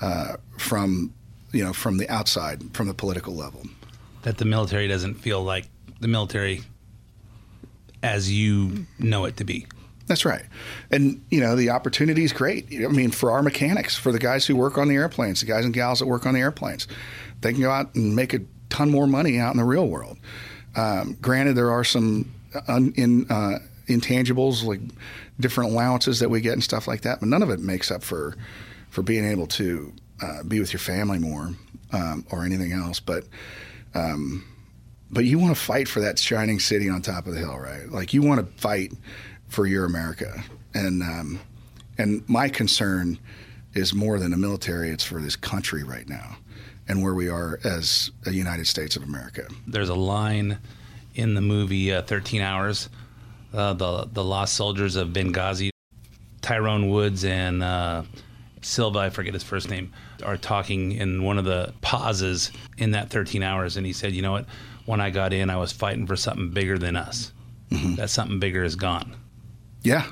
uh, 0.00 0.36
from 0.58 1.12
you 1.52 1.64
know 1.64 1.72
from 1.72 1.98
the 1.98 2.08
outside, 2.08 2.74
from 2.74 2.88
the 2.88 2.94
political 2.94 3.34
level. 3.34 3.62
that 4.22 4.38
the 4.38 4.44
military 4.44 4.88
doesn't 4.88 5.14
feel 5.14 5.42
like 5.42 5.66
the 6.00 6.08
military 6.08 6.62
as 8.02 8.32
you 8.32 8.86
know 8.98 9.24
it 9.24 9.36
to 9.38 9.44
be. 9.44 9.66
That's 10.06 10.24
right. 10.24 10.44
And, 10.90 11.24
you 11.30 11.40
know, 11.40 11.54
the 11.54 11.70
opportunity 11.70 12.24
is 12.24 12.32
great. 12.32 12.66
I 12.72 12.88
mean, 12.88 13.12
for 13.12 13.30
our 13.30 13.42
mechanics, 13.42 13.96
for 13.96 14.10
the 14.10 14.18
guys 14.18 14.44
who 14.44 14.56
work 14.56 14.76
on 14.76 14.88
the 14.88 14.96
airplanes, 14.96 15.38
the 15.38 15.46
guys 15.46 15.64
and 15.64 15.72
gals 15.72 16.00
that 16.00 16.06
work 16.06 16.26
on 16.26 16.34
the 16.34 16.40
airplanes, 16.40 16.88
they 17.42 17.52
can 17.52 17.60
go 17.60 17.70
out 17.70 17.94
and 17.94 18.16
make 18.16 18.34
a 18.34 18.40
ton 18.70 18.90
more 18.90 19.06
money 19.06 19.38
out 19.38 19.52
in 19.52 19.58
the 19.58 19.64
real 19.64 19.86
world. 19.86 20.18
Um, 20.74 21.16
granted, 21.20 21.54
there 21.54 21.70
are 21.70 21.84
some 21.84 22.32
un, 22.66 22.92
in, 22.96 23.30
uh, 23.30 23.60
intangibles 23.86 24.64
like 24.64 24.80
different 25.38 25.70
allowances 25.70 26.18
that 26.18 26.28
we 26.28 26.40
get 26.40 26.54
and 26.54 26.64
stuff 26.64 26.88
like 26.88 27.02
that, 27.02 27.20
but 27.20 27.28
none 27.28 27.42
of 27.42 27.50
it 27.50 27.60
makes 27.60 27.90
up 27.90 28.02
for 28.02 28.36
for 28.90 29.02
being 29.02 29.24
able 29.24 29.46
to 29.46 29.92
uh, 30.22 30.42
be 30.42 30.60
with 30.60 30.72
your 30.72 30.80
family 30.80 31.18
more 31.18 31.50
um, 31.92 32.24
or 32.30 32.44
anything 32.44 32.72
else. 32.72 33.00
But 33.00 33.24
um, 33.94 34.44
but 35.10 35.24
you 35.24 35.38
want 35.38 35.54
to 35.56 35.60
fight 35.60 35.88
for 35.88 36.00
that 36.00 36.18
shining 36.18 36.60
city 36.60 36.88
on 36.88 37.02
top 37.02 37.26
of 37.26 37.34
the 37.34 37.40
hill, 37.40 37.58
right? 37.58 37.88
Like 37.88 38.14
you 38.14 38.22
want 38.22 38.40
to 38.40 38.60
fight 38.60 38.92
for 39.48 39.66
your 39.66 39.84
America, 39.84 40.42
and 40.74 41.02
um, 41.02 41.40
and 41.98 42.26
my 42.28 42.48
concern 42.48 43.18
is 43.74 43.94
more 43.94 44.18
than 44.18 44.30
the 44.30 44.36
military; 44.36 44.90
it's 44.90 45.04
for 45.04 45.20
this 45.20 45.36
country 45.36 45.82
right 45.82 46.08
now, 46.08 46.36
and 46.88 47.02
where 47.02 47.14
we 47.14 47.28
are 47.28 47.58
as 47.64 48.10
a 48.26 48.30
United 48.30 48.66
States 48.66 48.96
of 48.96 49.02
America. 49.02 49.46
There's 49.66 49.88
a 49.88 49.94
line 49.94 50.58
in 51.14 51.34
the 51.34 51.40
movie 51.40 51.92
uh, 51.92 52.02
13 52.02 52.40
Hours, 52.40 52.88
uh, 53.52 53.74
the 53.74 54.08
the 54.12 54.24
lost 54.24 54.54
soldiers 54.54 54.96
of 54.96 55.08
Benghazi. 55.08 55.70
Tyrone 56.42 56.88
Woods 56.88 57.24
and 57.24 57.62
uh, 57.62 58.02
Silva, 58.62 58.98
I 58.98 59.10
forget 59.10 59.34
his 59.34 59.42
first 59.42 59.70
name, 59.70 59.92
are 60.22 60.36
talking 60.36 60.92
in 60.92 61.22
one 61.22 61.38
of 61.38 61.44
the 61.44 61.72
pauses 61.80 62.50
in 62.78 62.92
that 62.92 63.10
13 63.10 63.42
hours, 63.42 63.76
and 63.76 63.86
he 63.86 63.92
said, 63.92 64.12
"You 64.12 64.22
know 64.22 64.32
what? 64.32 64.46
When 64.86 65.00
I 65.00 65.10
got 65.10 65.32
in, 65.32 65.50
I 65.50 65.56
was 65.56 65.72
fighting 65.72 66.06
for 66.06 66.16
something 66.16 66.50
bigger 66.50 66.78
than 66.78 66.96
us. 66.96 67.32
That 67.96 68.10
something 68.10 68.40
bigger 68.40 68.64
is 68.64 68.76
gone." 68.76 69.14
Yeah, 69.82 70.06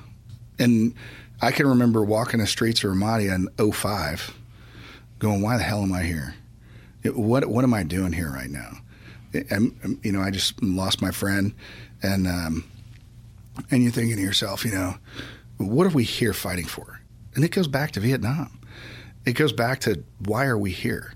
and 0.59 0.95
I 1.41 1.51
can 1.51 1.67
remember 1.67 2.03
walking 2.05 2.41
the 2.41 2.47
streets 2.47 2.83
of 2.85 2.91
Ramadi 2.91 3.33
in 3.33 3.49
05, 3.73 4.35
going, 5.19 5.43
"Why 5.43 5.57
the 5.57 5.63
hell 5.63 5.83
am 5.83 5.93
I 5.93 6.03
here? 6.03 6.35
What 7.05 7.47
what 7.47 7.65
am 7.65 7.75
I 7.75 7.83
doing 7.83 8.13
here 8.13 8.31
right 8.31 8.51
now?" 8.51 8.79
And, 9.33 9.77
and, 9.83 10.01
you 10.03 10.13
know, 10.13 10.21
I 10.21 10.31
just 10.31 10.63
lost 10.63 11.03
my 11.03 11.11
friend, 11.11 11.55
and 12.03 12.27
um, 12.27 12.65
and 13.71 13.83
you're 13.83 13.93
thinking 13.93 14.17
to 14.17 14.23
yourself, 14.23 14.65
you 14.65 14.73
know, 14.73 14.97
what 15.59 15.87
are 15.87 15.91
we 15.91 16.05
here 16.05 16.33
fighting 16.33 16.67
for? 16.67 17.01
And 17.35 17.45
it 17.45 17.51
goes 17.51 17.69
back 17.69 17.93
to 17.93 18.01
Vietnam. 18.01 18.58
It 19.29 19.35
goes 19.35 19.53
back 19.53 19.81
to 19.81 20.03
why 20.25 20.47
are 20.47 20.57
we 20.57 20.71
here? 20.71 21.13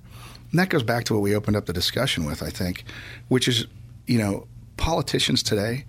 And 0.51 0.61
that 0.61 0.69
goes 0.69 0.83
back 0.83 1.05
to 1.05 1.15
what 1.15 1.23
we 1.23 1.35
opened 1.35 1.57
up 1.57 1.65
the 1.65 1.73
discussion 1.73 2.27
with, 2.27 2.43
I 2.43 2.51
think, 2.51 2.85
which 3.29 3.49
is, 3.49 3.67
you 4.07 4.19
know, 4.19 4.47
politicians 4.77 5.43
today, 5.43 5.87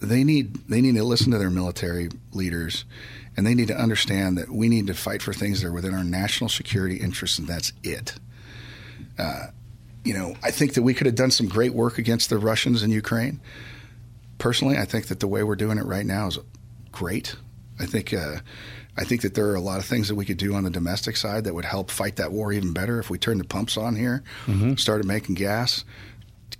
they 0.00 0.24
need 0.24 0.54
they 0.70 0.80
need 0.80 0.94
to 0.94 1.04
listen 1.04 1.30
to 1.32 1.38
their 1.38 1.50
military 1.50 2.08
leaders 2.32 2.86
and 3.36 3.46
they 3.46 3.54
need 3.54 3.68
to 3.68 3.76
understand 3.76 4.38
that 4.38 4.50
we 4.50 4.70
need 4.70 4.86
to 4.86 4.94
fight 4.94 5.20
for 5.20 5.34
things 5.34 5.60
that 5.60 5.68
are 5.68 5.72
within 5.72 5.94
our 5.94 6.04
national 6.04 6.48
security 6.48 6.96
interests 6.96 7.38
and 7.38 7.46
that's 7.46 7.74
it. 7.82 8.14
Uh, 9.18 9.48
you 10.04 10.14
know, 10.14 10.36
I 10.42 10.50
think 10.50 10.72
that 10.72 10.82
we 10.82 10.94
could 10.94 11.06
have 11.06 11.16
done 11.16 11.30
some 11.30 11.48
great 11.48 11.74
work 11.74 11.98
against 11.98 12.30
the 12.30 12.38
Russians 12.38 12.82
in 12.82 12.90
Ukraine. 12.90 13.40
Personally, 14.38 14.78
I 14.78 14.86
think 14.86 15.08
that 15.08 15.20
the 15.20 15.28
way 15.28 15.42
we're 15.42 15.56
doing 15.56 15.76
it 15.76 15.84
right 15.84 16.06
now 16.06 16.28
is 16.28 16.38
great. 16.92 17.36
I 17.78 17.84
think 17.84 18.14
uh, 18.14 18.36
I 18.98 19.04
think 19.04 19.22
that 19.22 19.34
there 19.34 19.46
are 19.48 19.54
a 19.54 19.60
lot 19.60 19.78
of 19.78 19.84
things 19.84 20.08
that 20.08 20.14
we 20.14 20.24
could 20.24 20.38
do 20.38 20.54
on 20.54 20.64
the 20.64 20.70
domestic 20.70 21.16
side 21.16 21.44
that 21.44 21.54
would 21.54 21.64
help 21.66 21.90
fight 21.90 22.16
that 22.16 22.32
war 22.32 22.52
even 22.52 22.72
better 22.72 22.98
if 22.98 23.10
we 23.10 23.18
turned 23.18 23.40
the 23.40 23.44
pumps 23.44 23.76
on 23.76 23.94
here, 23.96 24.22
started 24.76 25.06
making 25.06 25.34
gas, 25.34 25.84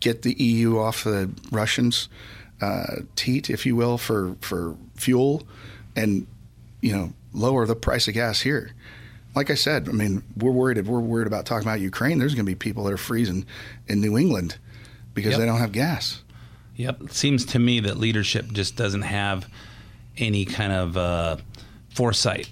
get 0.00 0.22
the 0.22 0.34
EU 0.34 0.78
off 0.78 1.04
the 1.04 1.30
Russians' 1.50 2.08
uh, 2.60 2.96
teat, 3.16 3.48
if 3.50 3.64
you 3.66 3.74
will, 3.76 3.96
for 3.98 4.36
for 4.40 4.76
fuel, 4.96 5.46
and 5.94 6.26
you 6.82 6.92
know 6.94 7.12
lower 7.32 7.66
the 7.66 7.76
price 7.76 8.06
of 8.08 8.14
gas 8.14 8.40
here. 8.40 8.72
Like 9.34 9.50
I 9.50 9.54
said, 9.54 9.88
I 9.88 9.92
mean 9.92 10.22
we're 10.36 10.50
worried 10.52 10.78
if 10.78 10.86
we're 10.86 11.00
worried 11.00 11.26
about 11.26 11.46
talking 11.46 11.66
about 11.68 11.80
Ukraine. 11.80 12.18
There's 12.18 12.34
going 12.34 12.44
to 12.46 12.50
be 12.50 12.54
people 12.54 12.84
that 12.84 12.92
are 12.92 12.96
freezing 12.98 13.44
in 13.86 14.00
New 14.00 14.16
England 14.18 14.56
because 15.14 15.32
Yep. 15.32 15.40
they 15.40 15.46
don't 15.46 15.58
have 15.58 15.72
gas. 15.72 16.22
Yep. 16.76 17.02
It 17.04 17.12
seems 17.12 17.44
to 17.46 17.58
me 17.58 17.80
that 17.80 17.96
leadership 17.98 18.52
just 18.52 18.76
doesn't 18.76 19.02
have 19.02 19.46
any 20.18 20.44
kind 20.44 20.72
of 20.72 20.96
uh, 20.96 21.36
foresight, 21.96 22.50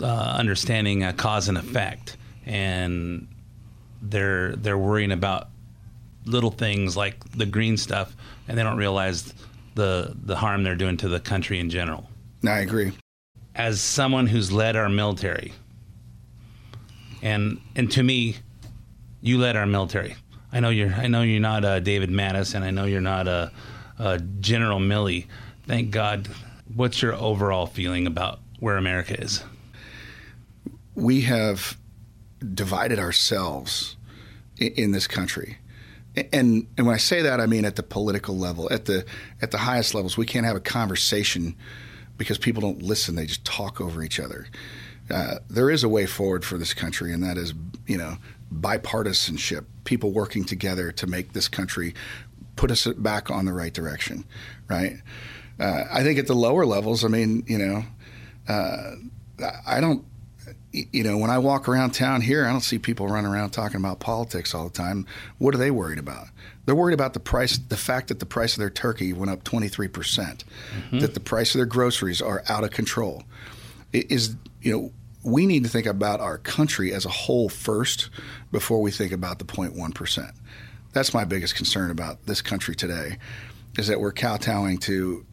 uh, 0.00 0.06
understanding 0.06 1.02
uh, 1.02 1.12
cause 1.12 1.48
and 1.48 1.58
effect, 1.58 2.16
and 2.46 3.26
they're 4.00 4.54
they're 4.56 4.78
worrying 4.78 5.12
about 5.12 5.48
little 6.24 6.50
things 6.50 6.96
like 6.96 7.22
the 7.32 7.46
green 7.46 7.76
stuff, 7.76 8.16
and 8.48 8.56
they 8.56 8.62
don't 8.62 8.76
realize 8.76 9.34
the 9.74 10.14
the 10.24 10.36
harm 10.36 10.62
they're 10.62 10.76
doing 10.76 10.96
to 10.98 11.08
the 11.08 11.20
country 11.20 11.58
in 11.58 11.68
general. 11.68 12.08
I 12.46 12.60
agree. 12.60 12.92
As 13.54 13.80
someone 13.80 14.26
who's 14.26 14.52
led 14.52 14.76
our 14.76 14.88
military, 14.88 15.52
and 17.22 17.60
and 17.74 17.90
to 17.92 18.02
me, 18.02 18.36
you 19.20 19.38
led 19.38 19.56
our 19.56 19.66
military. 19.66 20.16
I 20.52 20.60
know 20.60 20.70
you're. 20.70 20.92
I 20.92 21.08
know 21.08 21.22
you're 21.22 21.40
not 21.40 21.64
uh, 21.64 21.80
David 21.80 22.10
Mattis, 22.10 22.54
and 22.54 22.64
I 22.64 22.70
know 22.70 22.84
you're 22.84 23.00
not 23.00 23.26
a 23.26 23.50
uh, 23.98 24.18
General 24.38 24.78
Milley. 24.78 25.26
Thank 25.66 25.90
God. 25.90 26.28
What's 26.74 27.02
your 27.02 27.14
overall 27.14 27.66
feeling 27.66 28.06
about 28.06 28.40
where 28.64 28.76
America 28.76 29.20
is? 29.20 29.42
we 30.94 31.22
have 31.22 31.76
divided 32.54 32.98
ourselves 32.98 33.96
in, 34.58 34.92
this 34.92 35.06
country. 35.06 35.58
And 36.32 36.68
and 36.76 36.86
when 36.86 36.94
I 36.94 36.98
say 36.98 37.22
that, 37.22 37.40
I 37.40 37.46
mean 37.46 37.64
at 37.64 37.76
the 37.76 37.82
political 37.82 38.36
level, 38.36 38.72
at 38.72 38.84
the 38.84 39.04
at 39.42 39.50
the 39.50 39.58
highest 39.58 39.94
levels, 39.94 40.16
we 40.16 40.26
can't 40.26 40.46
have 40.46 40.56
a 40.56 40.60
conversation 40.60 41.56
because 42.16 42.38
people 42.38 42.60
don't 42.60 42.82
listen; 42.82 43.16
they 43.16 43.26
just 43.26 43.44
talk 43.44 43.80
over 43.80 44.02
each 44.02 44.20
other. 44.20 44.46
Uh, 45.10 45.36
there 45.50 45.70
is 45.70 45.82
a 45.82 45.88
way 45.88 46.06
forward 46.06 46.44
for 46.44 46.56
this 46.56 46.72
country, 46.72 47.12
and 47.12 47.22
that 47.24 47.36
is, 47.36 47.52
you 47.86 47.98
know, 47.98 48.16
bipartisanship, 48.54 49.64
people 49.82 50.12
working 50.12 50.44
together 50.44 50.92
to 50.92 51.06
make 51.06 51.32
this 51.32 51.48
country 51.48 51.94
put 52.56 52.70
us 52.70 52.86
back 52.86 53.30
on 53.30 53.44
the 53.44 53.52
right 53.52 53.74
direction, 53.74 54.24
right? 54.68 54.96
Uh, 55.58 55.84
I 55.90 56.02
think 56.04 56.18
at 56.18 56.26
the 56.26 56.34
lower 56.34 56.64
levels, 56.64 57.04
I 57.04 57.08
mean, 57.08 57.44
you 57.46 57.58
know, 57.58 57.84
uh, 58.48 58.92
I 59.66 59.80
don't 59.80 60.04
you 60.72 61.04
know, 61.04 61.16
when 61.16 61.30
I 61.30 61.38
walk 61.38 61.68
around 61.68 61.92
town 61.92 62.20
here, 62.20 62.44
I 62.44 62.50
don't 62.50 62.60
see 62.60 62.78
people 62.78 63.06
running 63.06 63.30
around 63.30 63.50
talking 63.50 63.76
about 63.76 64.00
politics 64.00 64.54
all 64.54 64.64
the 64.64 64.74
time. 64.74 65.06
What 65.38 65.54
are 65.54 65.58
they 65.58 65.70
worried 65.70 65.98
about? 65.98 66.26
They're 66.64 66.74
worried 66.74 66.94
about 66.94 67.14
the 67.14 67.20
price, 67.20 67.58
the 67.58 67.76
fact 67.76 68.08
that 68.08 68.18
the 68.18 68.26
price 68.26 68.54
of 68.54 68.58
their 68.58 68.70
turkey 68.70 69.12
went 69.12 69.30
up 69.30 69.44
23%, 69.44 69.92
percent 69.92 70.44
that 70.92 71.14
the 71.14 71.20
price 71.20 71.54
of 71.54 71.60
their 71.60 71.66
groceries 71.66 72.20
are 72.20 72.42
out 72.48 72.64
of 72.64 72.70
control. 72.70 73.22
It 73.92 74.10
is, 74.10 74.34
you 74.62 74.72
know, 74.72 74.92
we 75.22 75.46
need 75.46 75.62
to 75.62 75.70
think 75.70 75.86
about 75.86 76.20
our 76.20 76.38
country 76.38 76.92
as 76.92 77.04
a 77.04 77.10
whole 77.10 77.48
first 77.48 78.10
before 78.50 78.82
we 78.82 78.90
think 78.90 79.12
about 79.12 79.38
the 79.38 79.44
0.1%. 79.44 80.32
That's 80.92 81.14
my 81.14 81.24
biggest 81.24 81.54
concern 81.54 81.90
about 81.90 82.26
this 82.26 82.42
country 82.42 82.74
today 82.74 83.18
is 83.78 83.86
that 83.86 84.00
we're 84.00 84.12
kowtowing 84.12 84.78
to 84.78 85.24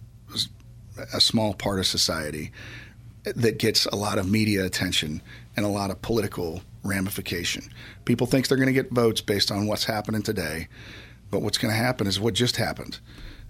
a 1.13 1.21
small 1.21 1.53
part 1.53 1.79
of 1.79 1.87
society 1.87 2.51
that 3.23 3.57
gets 3.59 3.85
a 3.85 3.95
lot 3.95 4.17
of 4.17 4.29
media 4.29 4.65
attention 4.65 5.21
and 5.55 5.65
a 5.65 5.69
lot 5.69 5.91
of 5.91 6.01
political 6.01 6.61
ramification. 6.83 7.63
People 8.05 8.27
think 8.27 8.47
they're 8.47 8.57
going 8.57 8.67
to 8.67 8.73
get 8.73 8.91
votes 8.91 9.21
based 9.21 9.51
on 9.51 9.67
what's 9.67 9.85
happening 9.85 10.23
today, 10.23 10.67
but 11.29 11.41
what's 11.41 11.57
going 11.57 11.71
to 11.73 11.77
happen 11.77 12.07
is 12.07 12.19
what 12.19 12.33
just 12.33 12.57
happened. 12.57 12.99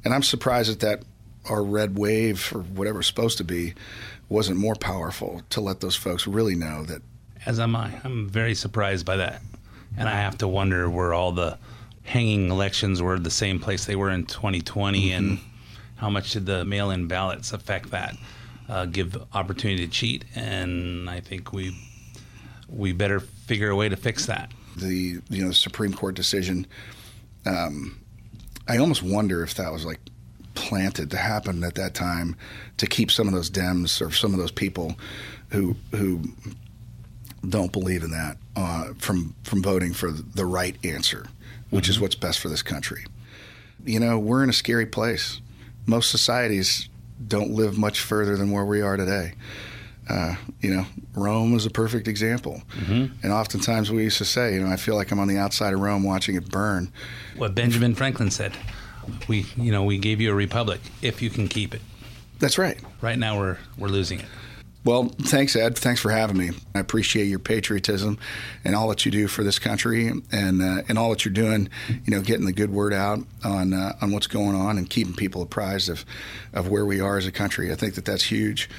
And 0.03 0.13
I'm 0.13 0.23
surprised 0.23 0.69
that 0.69 0.79
that 0.81 1.03
our 1.49 1.63
red 1.63 1.97
wave 1.97 2.51
or 2.53 2.59
whatever 2.59 2.99
it's 2.99 3.07
supposed 3.07 3.37
to 3.37 3.43
be 3.43 3.73
wasn't 4.29 4.57
more 4.57 4.75
powerful 4.75 5.41
to 5.49 5.61
let 5.61 5.79
those 5.79 5.95
folks 5.95 6.27
really 6.27 6.55
know 6.55 6.83
that 6.83 7.01
As 7.45 7.59
am 7.59 7.75
I. 7.75 7.99
I'm 8.03 8.29
very 8.29 8.55
surprised 8.55 9.05
by 9.05 9.17
that. 9.17 9.41
And 9.97 10.07
I 10.07 10.13
have 10.13 10.37
to 10.37 10.47
wonder 10.47 10.89
where 10.89 11.13
all 11.13 11.31
the 11.31 11.57
hanging 12.03 12.49
elections 12.49 13.01
were 13.01 13.19
the 13.19 13.31
same 13.31 13.59
place 13.59 13.85
they 13.85 13.95
were 13.95 14.09
in 14.09 14.25
2020 14.25 15.11
and 15.11 15.31
mm-hmm. 15.31 15.45
how 15.95 16.09
much 16.09 16.31
did 16.31 16.45
the 16.45 16.63
mail 16.63 16.91
in 16.91 17.07
ballots 17.07 17.51
affect 17.51 17.91
that? 17.91 18.15
Uh, 18.71 18.85
give 18.85 19.21
opportunity 19.33 19.85
to 19.85 19.91
cheat. 19.91 20.23
And 20.33 21.09
I 21.09 21.19
think 21.19 21.51
we 21.51 21.75
we 22.69 22.93
better 22.93 23.19
figure 23.19 23.69
a 23.69 23.75
way 23.75 23.89
to 23.89 23.97
fix 23.97 24.27
that. 24.27 24.49
the 24.77 25.19
you 25.29 25.41
know 25.41 25.49
the 25.49 25.53
Supreme 25.53 25.93
Court 25.93 26.15
decision. 26.15 26.65
Um, 27.45 27.99
I 28.69 28.77
almost 28.77 29.03
wonder 29.03 29.43
if 29.43 29.55
that 29.55 29.73
was 29.73 29.85
like 29.85 29.99
planted 30.53 31.11
to 31.11 31.17
happen 31.17 31.65
at 31.65 31.75
that 31.75 31.93
time 31.93 32.37
to 32.77 32.87
keep 32.87 33.11
some 33.11 33.27
of 33.27 33.33
those 33.33 33.49
Dems 33.49 34.01
or 34.01 34.09
some 34.11 34.33
of 34.33 34.39
those 34.39 34.51
people 34.51 34.95
who 35.49 35.75
who 35.91 36.21
don't 37.49 37.73
believe 37.73 38.03
in 38.03 38.11
that 38.11 38.37
uh, 38.55 38.93
from 38.97 39.35
from 39.43 39.61
voting 39.61 39.91
for 39.91 40.11
the 40.11 40.45
right 40.45 40.77
answer, 40.85 41.25
which 41.71 41.89
is 41.89 41.99
what's 41.99 42.15
best 42.15 42.39
for 42.39 42.47
this 42.47 42.61
country. 42.63 43.05
You 43.83 43.99
know, 43.99 44.17
we're 44.17 44.43
in 44.43 44.49
a 44.49 44.53
scary 44.53 44.85
place. 44.85 45.41
Most 45.85 46.09
societies 46.09 46.87
don't 47.27 47.51
live 47.51 47.77
much 47.77 48.01
further 48.01 48.35
than 48.35 48.51
where 48.51 48.65
we 48.65 48.81
are 48.81 48.97
today. 48.97 49.33
Uh, 50.09 50.35
you 50.59 50.73
know, 50.73 50.85
Rome 51.15 51.55
is 51.55 51.65
a 51.65 51.69
perfect 51.69 52.07
example. 52.07 52.61
And 52.87 53.31
oftentimes 53.31 53.91
we 53.91 54.03
used 54.03 54.17
to 54.17 54.25
say, 54.25 54.55
you 54.55 54.61
know, 54.61 54.71
I 54.71 54.75
feel 54.75 54.95
like 54.95 55.11
I'm 55.11 55.19
on 55.19 55.27
the 55.27 55.37
outside 55.37 55.73
of 55.73 55.79
Rome 55.79 56.03
watching 56.03 56.35
it 56.35 56.49
burn. 56.49 56.91
What 57.37 57.55
Benjamin 57.55 57.95
Franklin 57.95 58.31
said. 58.31 58.53
We 59.27 59.45
you 59.55 59.71
know, 59.71 59.83
we 59.83 59.97
gave 59.97 60.21
you 60.21 60.31
a 60.31 60.35
republic 60.35 60.79
if 61.01 61.21
you 61.21 61.29
can 61.29 61.47
keep 61.47 61.73
it. 61.73 61.81
That's 62.39 62.57
right. 62.57 62.79
Right 63.01 63.17
now 63.17 63.37
we're 63.37 63.57
we're 63.77 63.87
losing 63.87 64.19
it. 64.19 64.25
Well, 64.83 65.09
thanks, 65.21 65.55
Ed. 65.55 65.77
Thanks 65.77 66.01
for 66.01 66.09
having 66.09 66.37
me. 66.37 66.51
I 66.73 66.79
appreciate 66.79 67.25
your 67.25 67.37
patriotism 67.37 68.17
and 68.63 68.75
all 68.75 68.89
that 68.89 69.05
you 69.05 69.11
do 69.11 69.27
for 69.27 69.43
this 69.43 69.59
country, 69.59 70.11
and 70.31 70.61
uh, 70.61 70.81
and 70.87 70.97
all 70.97 71.11
that 71.11 71.23
you're 71.23 71.33
doing. 71.33 71.69
You 71.87 72.15
know, 72.15 72.21
getting 72.21 72.45
the 72.45 72.53
good 72.53 72.71
word 72.71 72.91
out 72.93 73.19
on 73.43 73.73
uh, 73.73 73.95
on 74.01 74.11
what's 74.11 74.27
going 74.27 74.55
on 74.55 74.79
and 74.79 74.89
keeping 74.89 75.13
people 75.13 75.43
apprised 75.43 75.89
of 75.89 76.03
of 76.53 76.67
where 76.67 76.85
we 76.85 76.99
are 76.99 77.17
as 77.17 77.27
a 77.27 77.31
country. 77.31 77.71
I 77.71 77.75
think 77.75 77.93
that 77.93 78.05
that's 78.05 78.23
huge, 78.23 78.69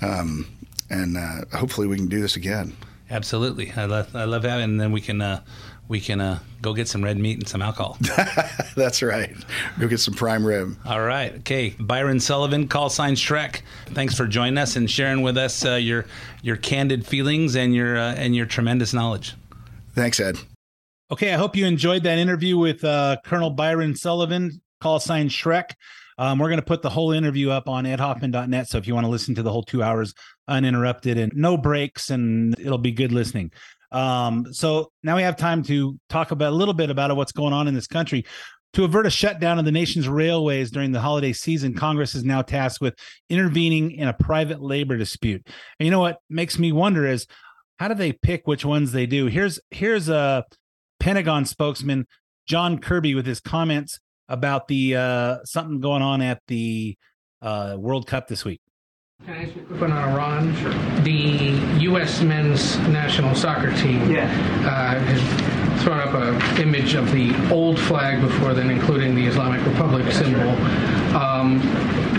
um, 0.00 0.48
and 0.90 1.16
uh, 1.16 1.56
hopefully 1.56 1.86
we 1.86 1.96
can 1.96 2.08
do 2.08 2.20
this 2.20 2.34
again. 2.34 2.76
Absolutely. 3.08 3.72
I 3.76 3.84
love 3.84 4.16
I 4.16 4.24
love 4.24 4.42
having 4.42 4.64
and 4.64 4.80
then 4.80 4.90
we 4.90 5.00
can 5.00 5.22
uh 5.22 5.40
we 5.88 6.00
can 6.00 6.20
uh, 6.20 6.38
go 6.62 6.74
get 6.74 6.88
some 6.88 7.02
red 7.02 7.18
meat 7.18 7.38
and 7.38 7.48
some 7.48 7.62
alcohol. 7.62 7.96
That's 8.76 9.02
right. 9.02 9.34
Go 9.78 9.86
get 9.86 10.00
some 10.00 10.14
prime 10.14 10.44
rib. 10.44 10.76
All 10.84 11.02
right. 11.02 11.34
Okay. 11.36 11.74
Byron 11.78 12.20
Sullivan, 12.20 12.68
call 12.68 12.90
sign 12.90 13.14
Shrek. 13.14 13.62
Thanks 13.88 14.14
for 14.14 14.26
joining 14.26 14.58
us 14.58 14.76
and 14.76 14.90
sharing 14.90 15.22
with 15.22 15.36
us 15.36 15.64
uh, 15.64 15.74
your 15.74 16.06
your 16.42 16.56
candid 16.56 17.06
feelings 17.06 17.56
and 17.56 17.74
your 17.74 17.96
uh, 17.96 18.14
and 18.14 18.34
your 18.34 18.46
tremendous 18.46 18.92
knowledge. 18.92 19.34
Thanks, 19.94 20.20
Ed. 20.20 20.38
Okay, 21.10 21.32
I 21.32 21.36
hope 21.36 21.54
you 21.54 21.66
enjoyed 21.66 22.02
that 22.02 22.18
interview 22.18 22.58
with 22.58 22.82
uh, 22.84 23.18
Colonel 23.24 23.50
Byron 23.50 23.94
Sullivan, 23.94 24.60
call 24.80 24.98
sign 24.98 25.28
Shrek. 25.28 25.70
Um, 26.18 26.38
we're 26.38 26.48
going 26.48 26.60
to 26.60 26.66
put 26.66 26.82
the 26.82 26.90
whole 26.90 27.12
interview 27.12 27.50
up 27.50 27.68
on 27.68 27.84
edhoffman.net. 27.84 28.68
So 28.68 28.78
if 28.78 28.86
you 28.86 28.94
want 28.94 29.04
to 29.04 29.10
listen 29.10 29.34
to 29.34 29.42
the 29.42 29.52
whole 29.52 29.62
two 29.62 29.82
hours 29.82 30.14
uninterrupted 30.48 31.18
and 31.18 31.32
no 31.36 31.56
breaks, 31.56 32.10
and 32.10 32.58
it'll 32.58 32.78
be 32.78 32.92
good 32.92 33.12
listening. 33.12 33.52
Um, 33.92 34.52
so 34.52 34.90
now 35.02 35.16
we 35.16 35.22
have 35.22 35.36
time 35.36 35.62
to 35.64 35.98
talk 36.08 36.30
about 36.30 36.52
a 36.52 36.56
little 36.56 36.74
bit 36.74 36.90
about 36.90 37.14
what's 37.16 37.32
going 37.32 37.52
on 37.52 37.68
in 37.68 37.74
this 37.74 37.86
country. 37.86 38.24
To 38.72 38.84
avert 38.84 39.06
a 39.06 39.10
shutdown 39.10 39.58
of 39.58 39.64
the 39.64 39.72
nation's 39.72 40.06
railways 40.06 40.70
during 40.70 40.92
the 40.92 41.00
holiday 41.00 41.32
season, 41.32 41.72
Congress 41.74 42.14
is 42.14 42.24
now 42.24 42.42
tasked 42.42 42.82
with 42.82 42.94
intervening 43.30 43.92
in 43.92 44.08
a 44.08 44.12
private 44.12 44.60
labor 44.60 44.98
dispute. 44.98 45.46
And 45.78 45.86
you 45.86 45.90
know 45.90 46.00
what 46.00 46.18
makes 46.28 46.58
me 46.58 46.72
wonder 46.72 47.06
is 47.06 47.26
how 47.78 47.88
do 47.88 47.94
they 47.94 48.12
pick 48.12 48.46
which 48.46 48.64
ones 48.64 48.92
they 48.92 49.06
do? 49.06 49.26
Here's 49.26 49.58
here's 49.70 50.08
a 50.08 50.44
Pentagon 51.00 51.46
spokesman 51.46 52.06
John 52.46 52.78
Kirby 52.78 53.14
with 53.14 53.26
his 53.26 53.40
comments 53.40 53.98
about 54.28 54.68
the 54.68 54.96
uh, 54.96 55.38
something 55.44 55.80
going 55.80 56.02
on 56.02 56.20
at 56.20 56.42
the 56.48 56.96
uh, 57.42 57.76
World 57.78 58.06
Cup 58.06 58.28
this 58.28 58.44
week. 58.44 58.60
Can 59.24 59.34
I 59.34 59.42
ask 59.42 59.56
you 59.56 59.62
a 59.62 59.64
quick 59.64 59.80
one 59.80 59.90
on 59.90 60.08
Iran? 60.10 60.54
Sure. 60.54 60.72
The 61.02 61.80
U.S. 61.82 62.22
men's 62.22 62.78
national 62.88 63.34
soccer 63.34 63.74
team 63.76 64.00
uh, 64.02 65.00
has 65.00 65.82
thrown 65.82 65.98
up 65.98 66.14
an 66.14 66.60
image 66.60 66.94
of 66.94 67.10
the 67.10 67.34
old 67.52 67.76
flag 67.76 68.20
before 68.20 68.54
then, 68.54 68.70
including 68.70 69.16
the 69.16 69.26
Islamic 69.26 69.66
Republic 69.66 70.12
symbol. 70.12 70.48
Um, 71.16 71.60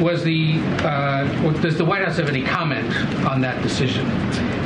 was 0.01 0.21
the 0.23 0.59
uh, 0.79 1.23
does 1.61 1.77
the 1.77 1.85
White 1.85 2.03
House 2.03 2.17
have 2.17 2.27
any 2.27 2.43
comment 2.43 2.93
on 3.25 3.39
that 3.39 3.63
decision? 3.63 4.05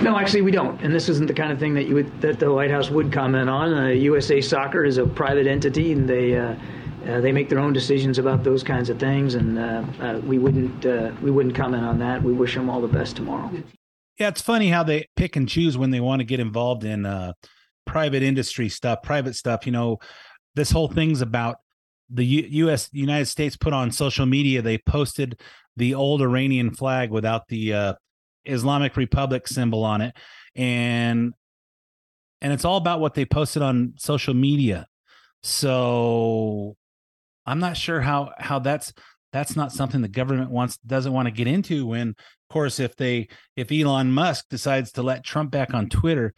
No, 0.01 0.17
actually, 0.17 0.41
we 0.41 0.51
don't. 0.51 0.81
And 0.81 0.91
this 0.91 1.09
isn't 1.09 1.27
the 1.27 1.35
kind 1.35 1.51
of 1.51 1.59
thing 1.59 1.75
that 1.75 1.83
you 1.83 1.93
would 1.93 2.21
that 2.21 2.39
the 2.39 2.51
White 2.51 2.71
House 2.71 2.89
would 2.89 3.11
comment 3.11 3.51
on. 3.51 3.71
Uh, 3.71 3.87
USA 3.89 4.41
Soccer 4.41 4.83
is 4.83 4.97
a 4.97 5.05
private 5.05 5.45
entity, 5.45 5.91
and 5.91 6.09
they 6.09 6.33
uh, 7.07 7.21
they 7.21 7.31
make 7.31 7.49
their 7.49 7.59
own 7.59 7.73
decisions 7.73 8.17
about 8.17 8.43
those 8.43 8.63
kinds 8.63 8.89
of 8.89 8.99
things. 8.99 9.35
And 9.35 9.57
uh, 9.57 9.83
uh, 9.99 10.19
we 10.23 10.37
wouldn't 10.37 10.85
uh, 10.85 11.11
we 11.21 11.31
wouldn't 11.31 11.55
comment 11.55 11.83
on 11.83 11.99
that. 11.99 12.21
We 12.21 12.33
wish 12.33 12.55
them 12.55 12.69
all 12.69 12.81
the 12.81 12.87
best 12.87 13.15
tomorrow. 13.15 13.51
Yeah, 14.19 14.27
it's 14.27 14.41
funny 14.41 14.69
how 14.69 14.83
they 14.83 15.07
pick 15.15 15.35
and 15.35 15.49
choose 15.49 15.77
when 15.77 15.91
they 15.91 15.99
want 15.99 16.19
to 16.19 16.25
get 16.25 16.39
involved 16.39 16.83
in 16.83 17.05
uh, 17.05 17.33
private 17.85 18.21
industry 18.21 18.69
stuff, 18.69 19.01
private 19.01 19.35
stuff. 19.35 19.65
You 19.65 19.71
know, 19.71 19.97
this 20.55 20.71
whole 20.71 20.87
thing's 20.87 21.21
about 21.21 21.57
the 22.09 22.25
U- 22.25 22.65
U.S. 22.65 22.89
United 22.91 23.25
States 23.25 23.57
put 23.57 23.73
on 23.73 23.91
social 23.91 24.25
media. 24.25 24.61
They 24.61 24.77
posted 24.77 25.39
the 25.77 25.95
old 25.95 26.21
Iranian 26.21 26.71
flag 26.71 27.09
without 27.09 27.47
the 27.47 27.73
uh, 27.73 27.93
Islamic 28.45 28.95
Republic 28.97 29.47
symbol 29.47 29.83
on 29.83 30.01
it, 30.01 30.15
and 30.55 31.33
and 32.41 32.53
it's 32.53 32.65
all 32.65 32.77
about 32.77 32.99
what 32.99 33.13
they 33.13 33.25
posted 33.25 33.61
on 33.61 33.93
social 33.97 34.33
media. 34.33 34.87
So 35.43 36.75
I'm 37.45 37.59
not 37.59 37.77
sure 37.77 38.01
how 38.01 38.31
how 38.37 38.59
that's 38.59 38.93
that's 39.33 39.55
not 39.55 39.71
something 39.71 40.01
the 40.01 40.07
government 40.07 40.51
wants 40.51 40.77
doesn't 40.85 41.13
want 41.13 41.27
to 41.27 41.31
get 41.31 41.47
into 41.47 41.85
when 41.85 42.09
of 42.09 42.15
course 42.49 42.79
if 42.79 42.95
they 42.95 43.27
if 43.55 43.71
Elon 43.71 44.11
Musk 44.11 44.45
decides 44.49 44.91
to 44.93 45.03
let 45.03 45.23
Trump 45.23 45.51
back 45.51 45.73
on 45.73 45.89
Twitter 45.89 46.33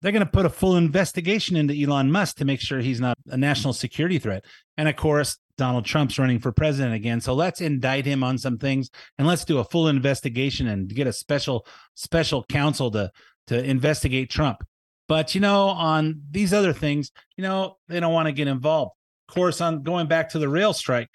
they're 0.00 0.12
going 0.12 0.24
to 0.24 0.30
put 0.30 0.46
a 0.46 0.50
full 0.50 0.76
investigation 0.76 1.56
into 1.56 1.74
Elon 1.74 2.12
Musk 2.12 2.36
to 2.36 2.44
make 2.44 2.60
sure 2.60 2.78
he's 2.78 3.00
not 3.00 3.18
a 3.26 3.36
national 3.36 3.72
security 3.72 4.20
threat. 4.20 4.44
And 4.76 4.88
of 4.88 4.96
course 4.96 5.38
Donald 5.56 5.84
Trump's 5.84 6.18
running 6.18 6.38
for 6.38 6.52
president 6.52 6.94
again 6.94 7.20
so 7.20 7.34
let's 7.34 7.60
indict 7.60 8.06
him 8.06 8.22
on 8.22 8.38
some 8.38 8.58
things 8.58 8.90
and 9.18 9.26
let's 9.26 9.44
do 9.44 9.58
a 9.58 9.64
full 9.64 9.88
investigation 9.88 10.68
and 10.68 10.88
get 10.88 11.06
a 11.06 11.12
special 11.12 11.66
special 11.94 12.44
counsel 12.44 12.90
to 12.92 13.10
to 13.48 13.62
investigate 13.62 14.30
Trump. 14.30 14.62
But 15.08 15.34
you 15.34 15.40
know 15.40 15.68
on 15.68 16.22
these 16.30 16.52
other 16.52 16.72
things 16.72 17.10
you 17.36 17.42
know 17.42 17.76
they 17.88 17.98
don't 18.00 18.12
want 18.12 18.26
to 18.26 18.32
get 18.32 18.48
involved 18.48 18.92
course 19.28 19.60
on 19.60 19.82
going 19.82 20.08
back 20.08 20.30
to 20.30 20.38
the 20.38 20.48
rail 20.48 20.72
strike 20.72 21.08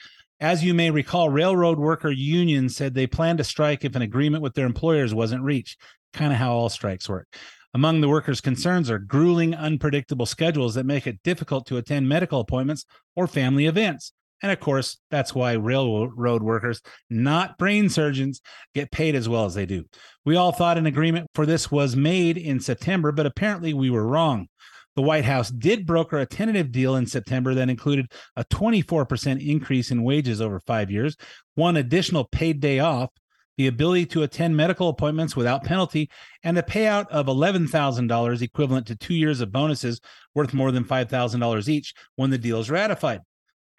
as 0.43 0.61
you 0.61 0.73
may 0.73 0.91
recall, 0.91 1.29
railroad 1.29 1.79
worker 1.79 2.11
unions 2.11 2.75
said 2.75 2.93
they 2.93 3.07
planned 3.07 3.37
to 3.37 3.45
strike 3.45 3.85
if 3.85 3.95
an 3.95 4.01
agreement 4.01 4.43
with 4.43 4.55
their 4.55 4.65
employers 4.65 5.13
wasn't 5.13 5.41
reached, 5.41 5.79
kind 6.11 6.33
of 6.33 6.37
how 6.37 6.51
all 6.51 6.67
strikes 6.67 7.07
work. 7.07 7.27
Among 7.73 8.01
the 8.01 8.09
workers' 8.09 8.41
concerns 8.41 8.91
are 8.91 8.99
grueling, 8.99 9.55
unpredictable 9.55 10.25
schedules 10.25 10.75
that 10.75 10.85
make 10.85 11.07
it 11.07 11.23
difficult 11.23 11.65
to 11.67 11.77
attend 11.77 12.09
medical 12.09 12.41
appointments 12.41 12.85
or 13.15 13.25
family 13.25 13.67
events. 13.67 14.11
And 14.41 14.51
of 14.51 14.59
course, 14.59 14.97
that's 15.09 15.33
why 15.33 15.53
railroad 15.53 16.43
workers, 16.43 16.81
not 17.09 17.57
brain 17.57 17.87
surgeons, 17.87 18.41
get 18.75 18.91
paid 18.91 19.15
as 19.15 19.29
well 19.29 19.45
as 19.45 19.53
they 19.53 19.65
do. 19.65 19.85
We 20.25 20.35
all 20.35 20.51
thought 20.51 20.77
an 20.77 20.85
agreement 20.85 21.27
for 21.33 21.45
this 21.45 21.71
was 21.71 21.95
made 21.95 22.37
in 22.37 22.59
September, 22.59 23.13
but 23.13 23.25
apparently 23.25 23.73
we 23.73 23.89
were 23.89 24.05
wrong. 24.05 24.49
The 24.95 25.01
White 25.01 25.25
House 25.25 25.49
did 25.49 25.85
broker 25.85 26.19
a 26.19 26.25
tentative 26.25 26.71
deal 26.71 26.95
in 26.95 27.07
September 27.07 27.53
that 27.55 27.69
included 27.69 28.11
a 28.35 28.45
24% 28.45 29.45
increase 29.45 29.89
in 29.89 30.03
wages 30.03 30.39
over 30.39 30.59
five 30.59 30.91
years, 30.91 31.17
one 31.55 31.77
additional 31.77 32.25
paid 32.25 32.59
day 32.59 32.79
off, 32.79 33.09
the 33.57 33.67
ability 33.67 34.05
to 34.07 34.23
attend 34.23 34.55
medical 34.55 34.89
appointments 34.89 35.35
without 35.35 35.63
penalty, 35.63 36.09
and 36.43 36.57
a 36.57 36.63
payout 36.63 37.07
of 37.09 37.27
$11,000 37.27 38.41
equivalent 38.41 38.87
to 38.87 38.95
two 38.95 39.13
years 39.13 39.41
of 39.41 39.51
bonuses 39.51 39.99
worth 40.35 40.53
more 40.53 40.71
than 40.71 40.83
$5,000 40.83 41.67
each 41.67 41.93
when 42.15 42.29
the 42.29 42.37
deal 42.37 42.59
is 42.59 42.69
ratified. 42.69 43.21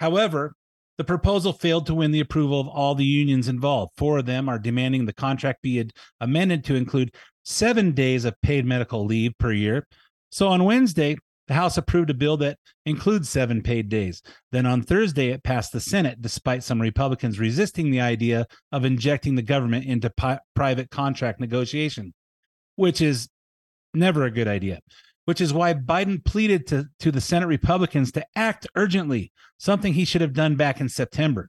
However, 0.00 0.54
the 0.96 1.04
proposal 1.04 1.52
failed 1.52 1.86
to 1.86 1.94
win 1.94 2.12
the 2.12 2.20
approval 2.20 2.60
of 2.60 2.68
all 2.68 2.94
the 2.94 3.04
unions 3.04 3.48
involved. 3.48 3.92
Four 3.96 4.18
of 4.18 4.26
them 4.26 4.48
are 4.48 4.60
demanding 4.60 5.06
the 5.06 5.12
contract 5.12 5.62
be 5.62 5.90
amended 6.20 6.64
to 6.64 6.76
include 6.76 7.14
seven 7.42 7.92
days 7.92 8.24
of 8.24 8.40
paid 8.42 8.64
medical 8.64 9.04
leave 9.04 9.32
per 9.38 9.52
year. 9.52 9.86
So 10.34 10.48
on 10.48 10.64
Wednesday, 10.64 11.16
the 11.46 11.54
House 11.54 11.78
approved 11.78 12.10
a 12.10 12.14
bill 12.14 12.36
that 12.38 12.58
includes 12.86 13.28
seven 13.28 13.62
paid 13.62 13.88
days. 13.88 14.20
Then 14.50 14.66
on 14.66 14.82
Thursday, 14.82 15.28
it 15.28 15.44
passed 15.44 15.70
the 15.70 15.78
Senate, 15.78 16.20
despite 16.20 16.64
some 16.64 16.82
Republicans 16.82 17.38
resisting 17.38 17.92
the 17.92 18.00
idea 18.00 18.48
of 18.72 18.84
injecting 18.84 19.36
the 19.36 19.42
government 19.42 19.86
into 19.86 20.10
pi- 20.10 20.40
private 20.56 20.90
contract 20.90 21.38
negotiation, 21.38 22.14
which 22.74 23.00
is 23.00 23.28
never 23.94 24.24
a 24.24 24.30
good 24.32 24.48
idea. 24.48 24.80
Which 25.24 25.40
is 25.40 25.54
why 25.54 25.72
Biden 25.72 26.24
pleaded 26.24 26.66
to, 26.66 26.86
to 26.98 27.12
the 27.12 27.20
Senate 27.20 27.46
Republicans 27.46 28.10
to 28.10 28.26
act 28.34 28.66
urgently, 28.74 29.30
something 29.58 29.94
he 29.94 30.04
should 30.04 30.20
have 30.20 30.32
done 30.32 30.56
back 30.56 30.80
in 30.80 30.88
September. 30.88 31.48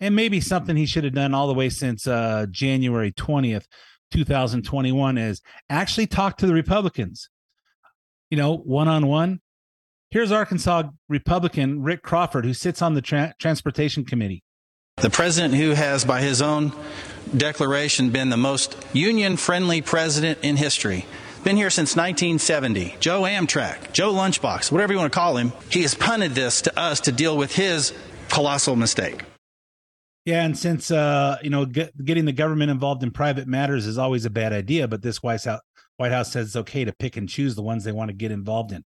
And 0.00 0.16
maybe 0.16 0.40
something 0.40 0.74
he 0.74 0.86
should 0.86 1.04
have 1.04 1.14
done 1.14 1.34
all 1.34 1.46
the 1.46 1.54
way 1.54 1.68
since 1.68 2.04
uh, 2.08 2.46
January 2.50 3.12
20th, 3.12 3.66
2021, 4.10 5.18
is 5.18 5.40
actually 5.70 6.08
talk 6.08 6.36
to 6.38 6.48
the 6.48 6.54
Republicans 6.54 7.30
you 8.30 8.36
know, 8.36 8.56
one 8.56 8.88
on 8.88 9.06
one. 9.06 9.40
Here's 10.10 10.32
Arkansas 10.32 10.84
Republican 11.08 11.82
Rick 11.82 12.02
Crawford, 12.02 12.44
who 12.44 12.54
sits 12.54 12.80
on 12.80 12.94
the 12.94 13.02
tra- 13.02 13.34
Transportation 13.38 14.04
Committee. 14.04 14.42
The 14.96 15.10
president 15.10 15.54
who 15.54 15.70
has, 15.70 16.04
by 16.04 16.20
his 16.22 16.42
own 16.42 16.72
declaration, 17.36 18.10
been 18.10 18.30
the 18.30 18.36
most 18.36 18.76
union 18.92 19.36
friendly 19.36 19.82
president 19.82 20.38
in 20.42 20.56
history. 20.56 21.06
Been 21.44 21.56
here 21.56 21.70
since 21.70 21.94
1970. 21.94 22.96
Joe 22.98 23.22
Amtrak, 23.22 23.92
Joe 23.92 24.12
Lunchbox, 24.12 24.72
whatever 24.72 24.92
you 24.92 24.98
want 24.98 25.12
to 25.12 25.16
call 25.16 25.36
him, 25.36 25.52
he 25.70 25.82
has 25.82 25.94
punted 25.94 26.34
this 26.34 26.62
to 26.62 26.78
us 26.78 27.00
to 27.00 27.12
deal 27.12 27.36
with 27.36 27.54
his 27.54 27.92
colossal 28.28 28.76
mistake. 28.76 29.22
Yeah, 30.24 30.44
and 30.44 30.58
since 30.58 30.90
uh, 30.90 31.38
you 31.42 31.48
know, 31.48 31.64
get, 31.64 32.04
getting 32.04 32.24
the 32.24 32.32
government 32.32 32.70
involved 32.70 33.02
in 33.02 33.12
private 33.12 33.46
matters 33.46 33.86
is 33.86 33.98
always 33.98 34.24
a 34.24 34.30
bad 34.30 34.52
idea, 34.52 34.88
but 34.88 35.00
this 35.00 35.22
White 35.22 35.44
House 35.44 35.60
White 35.98 36.12
House 36.12 36.32
says 36.32 36.46
it's 36.46 36.56
okay 36.56 36.84
to 36.84 36.92
pick 36.92 37.16
and 37.16 37.28
choose 37.28 37.54
the 37.54 37.62
ones 37.62 37.84
they 37.84 37.92
want 37.92 38.08
to 38.08 38.16
get 38.16 38.30
involved 38.30 38.72
in. 38.72 38.84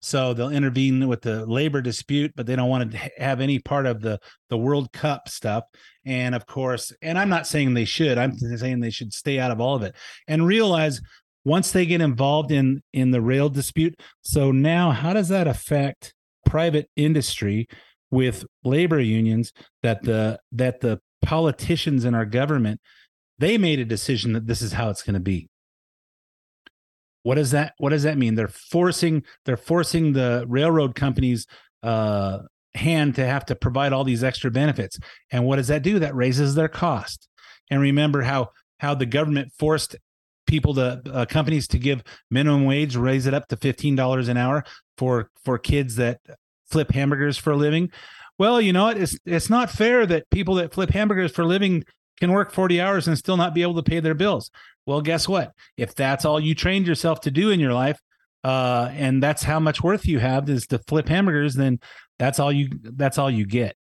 So 0.00 0.32
they'll 0.32 0.50
intervene 0.50 1.08
with 1.08 1.22
the 1.22 1.44
labor 1.46 1.80
dispute, 1.80 2.32
but 2.36 2.46
they 2.46 2.54
don't 2.54 2.68
want 2.68 2.92
to 2.92 3.10
have 3.18 3.40
any 3.40 3.58
part 3.58 3.86
of 3.86 4.00
the 4.00 4.20
the 4.48 4.58
World 4.58 4.92
Cup 4.92 5.28
stuff. 5.28 5.64
And 6.04 6.34
of 6.34 6.46
course, 6.46 6.92
and 7.02 7.18
I'm 7.18 7.28
not 7.28 7.46
saying 7.46 7.74
they 7.74 7.84
should. 7.84 8.18
I'm 8.18 8.36
saying 8.36 8.80
they 8.80 8.90
should 8.90 9.12
stay 9.12 9.38
out 9.38 9.50
of 9.50 9.60
all 9.60 9.74
of 9.74 9.82
it 9.82 9.96
and 10.28 10.46
realize 10.46 11.00
once 11.44 11.72
they 11.72 11.86
get 11.86 12.00
involved 12.00 12.52
in 12.52 12.82
in 12.92 13.10
the 13.10 13.20
rail 13.20 13.48
dispute. 13.48 13.98
So 14.20 14.52
now, 14.52 14.90
how 14.92 15.12
does 15.12 15.28
that 15.28 15.48
affect 15.48 16.14
private 16.46 16.88
industry 16.96 17.66
with 18.10 18.44
labor 18.62 19.00
unions? 19.00 19.52
That 19.82 20.02
the 20.02 20.38
that 20.52 20.80
the 20.80 21.00
politicians 21.22 22.04
in 22.04 22.14
our 22.14 22.24
government 22.24 22.80
they 23.38 23.56
made 23.56 23.78
a 23.78 23.84
decision 23.84 24.32
that 24.32 24.46
this 24.46 24.62
is 24.62 24.72
how 24.72 24.90
it's 24.90 25.02
going 25.02 25.14
to 25.14 25.20
be 25.20 25.47
what 27.28 27.34
does 27.34 27.50
that 27.50 27.74
what 27.76 27.90
does 27.90 28.04
that 28.04 28.16
mean? 28.16 28.36
They're 28.36 28.48
forcing 28.48 29.22
they're 29.44 29.58
forcing 29.58 30.14
the 30.14 30.46
railroad 30.48 30.94
companies 30.94 31.46
uh 31.82 32.38
hand 32.74 33.16
to 33.16 33.26
have 33.26 33.44
to 33.46 33.54
provide 33.54 33.92
all 33.92 34.02
these 34.02 34.24
extra 34.24 34.50
benefits. 34.50 34.98
And 35.30 35.44
what 35.44 35.56
does 35.56 35.68
that 35.68 35.82
do? 35.82 35.98
That 35.98 36.14
raises 36.14 36.54
their 36.54 36.68
cost. 36.68 37.28
And 37.70 37.82
remember 37.82 38.22
how 38.22 38.48
how 38.80 38.94
the 38.94 39.04
government 39.04 39.52
forced 39.58 39.94
people 40.46 40.72
to 40.76 41.02
uh, 41.12 41.26
companies 41.26 41.68
to 41.68 41.78
give 41.78 42.02
minimum 42.30 42.64
wage 42.64 42.96
raise 42.96 43.26
it 43.26 43.34
up 43.34 43.46
to 43.48 43.58
$15 43.58 44.28
an 44.30 44.38
hour 44.38 44.64
for 44.96 45.30
for 45.44 45.58
kids 45.58 45.96
that 45.96 46.20
flip 46.70 46.90
hamburgers 46.92 47.36
for 47.36 47.50
a 47.50 47.56
living? 47.56 47.90
Well 48.38 48.58
you 48.58 48.72
know 48.72 48.84
what? 48.84 48.96
It's 48.96 49.18
it's 49.26 49.50
not 49.50 49.70
fair 49.70 50.06
that 50.06 50.30
people 50.30 50.54
that 50.54 50.72
flip 50.72 50.88
hamburgers 50.88 51.32
for 51.32 51.42
a 51.42 51.46
living 51.46 51.84
can 52.20 52.32
work 52.32 52.52
40 52.52 52.80
hours 52.80 53.08
and 53.08 53.16
still 53.16 53.36
not 53.36 53.54
be 53.54 53.62
able 53.62 53.74
to 53.74 53.82
pay 53.82 54.00
their 54.00 54.14
bills 54.14 54.50
well, 54.88 55.02
guess 55.02 55.28
what? 55.28 55.52
If 55.76 55.94
that's 55.94 56.24
all 56.24 56.40
you 56.40 56.54
trained 56.54 56.86
yourself 56.86 57.20
to 57.20 57.30
do 57.30 57.50
in 57.50 57.60
your 57.60 57.74
life, 57.74 58.00
uh, 58.42 58.88
and 58.94 59.22
that's 59.22 59.42
how 59.42 59.60
much 59.60 59.82
worth 59.82 60.06
you 60.06 60.18
have 60.18 60.48
is 60.48 60.66
to 60.68 60.78
flip 60.78 61.08
hamburgers, 61.08 61.54
then 61.54 61.78
that's 62.18 62.40
all 62.40 62.50
you 62.50 62.70
that's 62.82 63.18
all 63.18 63.30
you 63.30 63.44
get. 63.44 63.76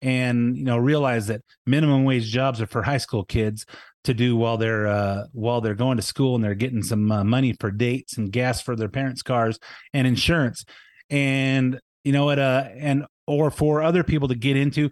And 0.00 0.56
you 0.56 0.64
know, 0.64 0.78
realize 0.78 1.26
that 1.26 1.42
minimum 1.66 2.04
wage 2.04 2.30
jobs 2.30 2.62
are 2.62 2.66
for 2.66 2.82
high 2.82 2.96
school 2.96 3.26
kids 3.26 3.66
to 4.04 4.14
do 4.14 4.36
while 4.36 4.56
they're 4.56 4.86
uh, 4.86 5.26
while 5.32 5.60
they're 5.60 5.74
going 5.74 5.98
to 5.98 6.02
school 6.02 6.34
and 6.34 6.42
they're 6.42 6.54
getting 6.54 6.82
some 6.82 7.12
uh, 7.12 7.24
money 7.24 7.54
for 7.60 7.70
dates 7.70 8.16
and 8.16 8.32
gas 8.32 8.62
for 8.62 8.74
their 8.74 8.88
parents' 8.88 9.20
cars 9.20 9.58
and 9.92 10.06
insurance. 10.06 10.64
And 11.10 11.78
you 12.04 12.12
know 12.12 12.24
what? 12.24 12.38
Uh, 12.38 12.68
and 12.74 13.04
or 13.26 13.50
for 13.50 13.82
other 13.82 14.02
people 14.02 14.28
to 14.28 14.34
get 14.34 14.56
into 14.56 14.90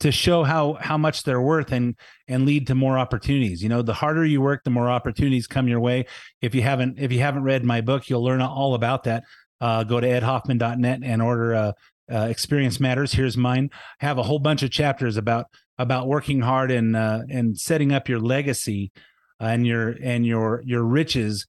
to 0.00 0.10
show 0.10 0.42
how 0.44 0.74
how 0.80 0.98
much 0.98 1.22
they're 1.22 1.40
worth 1.40 1.72
and 1.72 1.94
and 2.26 2.46
lead 2.46 2.66
to 2.66 2.74
more 2.74 2.98
opportunities. 2.98 3.62
You 3.62 3.68
know 3.68 3.82
the 3.82 3.94
harder 3.94 4.24
you 4.24 4.40
work 4.40 4.64
the 4.64 4.70
more 4.70 4.90
opportunities 4.90 5.46
come 5.46 5.68
your 5.68 5.80
way. 5.80 6.06
If 6.40 6.54
you 6.54 6.62
haven't 6.62 6.98
if 6.98 7.12
you 7.12 7.20
haven't 7.20 7.44
read 7.44 7.64
my 7.64 7.80
book 7.80 8.08
you'll 8.08 8.24
learn 8.24 8.42
all 8.42 8.74
about 8.74 9.04
that. 9.04 9.24
Uh, 9.60 9.84
go 9.84 10.00
to 10.00 10.06
edhoffman.net 10.06 11.00
and 11.02 11.20
order 11.20 11.54
uh, 11.54 11.72
uh, 12.10 12.26
experience 12.30 12.80
matters. 12.80 13.12
Here's 13.12 13.36
mine. 13.36 13.68
I 14.00 14.06
have 14.06 14.16
a 14.16 14.22
whole 14.22 14.38
bunch 14.38 14.62
of 14.62 14.70
chapters 14.70 15.18
about 15.18 15.46
about 15.78 16.08
working 16.08 16.40
hard 16.40 16.70
and 16.70 16.96
uh, 16.96 17.20
and 17.28 17.58
setting 17.58 17.92
up 17.92 18.08
your 18.08 18.20
legacy 18.20 18.90
and 19.38 19.66
your 19.66 19.96
and 20.02 20.26
your 20.26 20.62
your 20.64 20.82
riches 20.82 21.46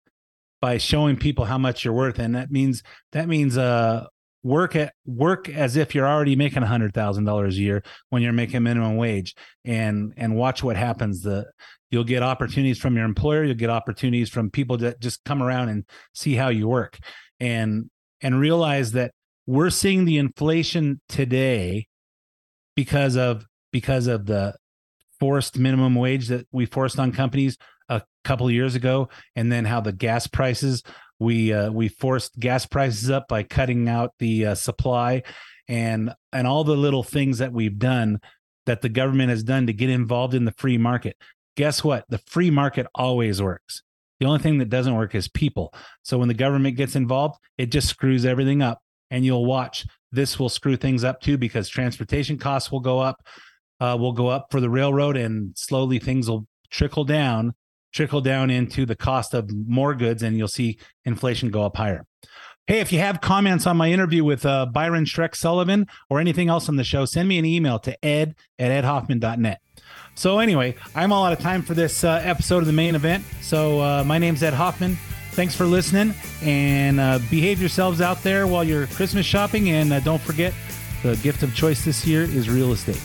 by 0.61 0.77
showing 0.77 1.17
people 1.17 1.45
how 1.45 1.57
much 1.57 1.83
you're 1.83 1.93
worth. 1.93 2.19
And 2.19 2.35
that 2.35 2.51
means 2.51 2.83
that 3.13 3.27
means 3.27 3.57
uh 3.57 4.07
work 4.43 4.75
at 4.75 4.93
work 5.05 5.49
as 5.49 5.75
if 5.75 5.93
you're 5.93 6.07
already 6.07 6.35
making 6.35 6.63
a 6.63 6.67
hundred 6.67 6.93
thousand 6.93 7.25
dollars 7.25 7.57
a 7.57 7.61
year 7.61 7.83
when 8.09 8.21
you're 8.21 8.33
making 8.33 8.63
minimum 8.63 8.97
wage. 8.97 9.35
And 9.65 10.13
and 10.17 10.35
watch 10.35 10.63
what 10.63 10.75
happens. 10.75 11.21
The 11.21 11.45
you'll 11.89 12.03
get 12.03 12.23
opportunities 12.23 12.79
from 12.79 12.95
your 12.95 13.05
employer. 13.05 13.43
You'll 13.43 13.55
get 13.55 13.69
opportunities 13.69 14.29
from 14.29 14.49
people 14.49 14.77
that 14.77 14.99
just 14.99 15.23
come 15.25 15.43
around 15.43 15.69
and 15.69 15.85
see 16.13 16.35
how 16.35 16.49
you 16.49 16.67
work. 16.67 16.97
And 17.39 17.89
and 18.21 18.39
realize 18.39 18.91
that 18.93 19.11
we're 19.47 19.69
seeing 19.69 20.05
the 20.05 20.17
inflation 20.17 21.01
today 21.09 21.87
because 22.75 23.15
of 23.17 23.45
because 23.71 24.07
of 24.07 24.25
the 24.25 24.55
forced 25.19 25.57
minimum 25.57 25.95
wage 25.95 26.27
that 26.29 26.47
we 26.51 26.65
forced 26.65 26.99
on 26.99 27.11
companies 27.11 27.57
a 27.89 28.01
couple 28.23 28.49
years 28.49 28.75
ago 28.75 29.09
and 29.35 29.51
then 29.51 29.65
how 29.65 29.81
the 29.81 29.91
gas 29.91 30.25
prices 30.27 30.81
we 31.21 31.53
uh, 31.53 31.71
we 31.71 31.87
forced 31.87 32.39
gas 32.39 32.65
prices 32.65 33.11
up 33.11 33.27
by 33.27 33.43
cutting 33.43 33.87
out 33.87 34.13
the 34.17 34.47
uh, 34.47 34.55
supply 34.55 35.21
and 35.67 36.11
and 36.33 36.47
all 36.47 36.63
the 36.63 36.75
little 36.75 37.03
things 37.03 37.37
that 37.37 37.53
we've 37.53 37.77
done 37.77 38.19
that 38.65 38.81
the 38.81 38.89
government 38.89 39.29
has 39.29 39.43
done 39.43 39.67
to 39.67 39.73
get 39.73 39.89
involved 39.89 40.33
in 40.33 40.45
the 40.45 40.51
free 40.53 40.79
market. 40.79 41.15
Guess 41.55 41.83
what? 41.83 42.05
The 42.09 42.17
free 42.17 42.49
market 42.49 42.87
always 42.95 43.39
works. 43.39 43.83
The 44.19 44.25
only 44.25 44.39
thing 44.39 44.57
that 44.57 44.69
doesn't 44.69 44.95
work 44.95 45.13
is 45.13 45.27
people. 45.27 45.73
So 46.01 46.17
when 46.17 46.27
the 46.27 46.33
government 46.33 46.75
gets 46.75 46.95
involved 46.95 47.37
it 47.55 47.67
just 47.67 47.87
screws 47.87 48.25
everything 48.25 48.63
up 48.63 48.79
and 49.11 49.23
you'll 49.23 49.45
watch. 49.45 49.85
This 50.11 50.39
will 50.39 50.49
screw 50.49 50.75
things 50.75 51.03
up 51.03 51.21
too 51.21 51.37
because 51.37 51.69
transportation 51.69 52.39
costs 52.39 52.71
will 52.71 52.79
go 52.79 52.99
up 52.99 53.21
uh, 53.79 53.95
will 53.99 54.13
go 54.13 54.27
up 54.27 54.47
for 54.49 54.59
the 54.59 54.69
railroad 54.71 55.17
and 55.17 55.55
slowly 55.55 55.99
things 55.99 56.27
will 56.27 56.47
trickle 56.71 57.03
down 57.03 57.53
trickle 57.91 58.21
down 58.21 58.49
into 58.49 58.85
the 58.85 58.95
cost 58.95 59.33
of 59.33 59.51
more 59.51 59.95
goods 59.95 60.23
and 60.23 60.37
you'll 60.37 60.47
see 60.47 60.77
inflation 61.05 61.49
go 61.49 61.63
up 61.63 61.77
higher. 61.77 62.05
Hey, 62.67 62.79
if 62.79 62.93
you 62.93 62.99
have 62.99 63.21
comments 63.21 63.65
on 63.67 63.75
my 63.75 63.91
interview 63.91 64.23
with 64.23 64.45
uh, 64.45 64.65
Byron 64.67 65.05
Shrek 65.05 65.35
Sullivan 65.35 65.87
or 66.09 66.19
anything 66.19 66.47
else 66.47 66.69
on 66.69 66.75
the 66.75 66.83
show, 66.83 67.05
send 67.05 67.27
me 67.27 67.37
an 67.37 67.45
email 67.45 67.79
to 67.79 68.05
ed 68.05 68.35
at 68.59 68.83
edhoffman.net. 68.83 69.59
So, 70.15 70.39
anyway, 70.39 70.75
I'm 70.93 71.11
all 71.11 71.25
out 71.25 71.33
of 71.33 71.39
time 71.39 71.63
for 71.63 71.73
this 71.73 72.03
uh, 72.03 72.21
episode 72.23 72.59
of 72.59 72.67
the 72.67 72.73
main 72.73 72.95
event. 72.95 73.25
So, 73.41 73.81
uh, 73.81 74.03
my 74.05 74.17
name's 74.17 74.43
Ed 74.43 74.53
Hoffman. 74.53 74.97
Thanks 75.31 75.55
for 75.55 75.65
listening 75.65 76.13
and 76.41 76.99
uh, 76.99 77.19
behave 77.29 77.59
yourselves 77.59 78.01
out 78.01 78.21
there 78.21 78.47
while 78.47 78.63
you're 78.63 78.87
Christmas 78.87 79.25
shopping. 79.25 79.69
And 79.71 79.91
uh, 79.91 79.99
don't 80.01 80.21
forget, 80.21 80.53
the 81.03 81.15
gift 81.17 81.41
of 81.41 81.55
choice 81.55 81.83
this 81.83 82.05
year 82.05 82.23
is 82.23 82.49
real 82.49 82.73
estate. 82.73 83.01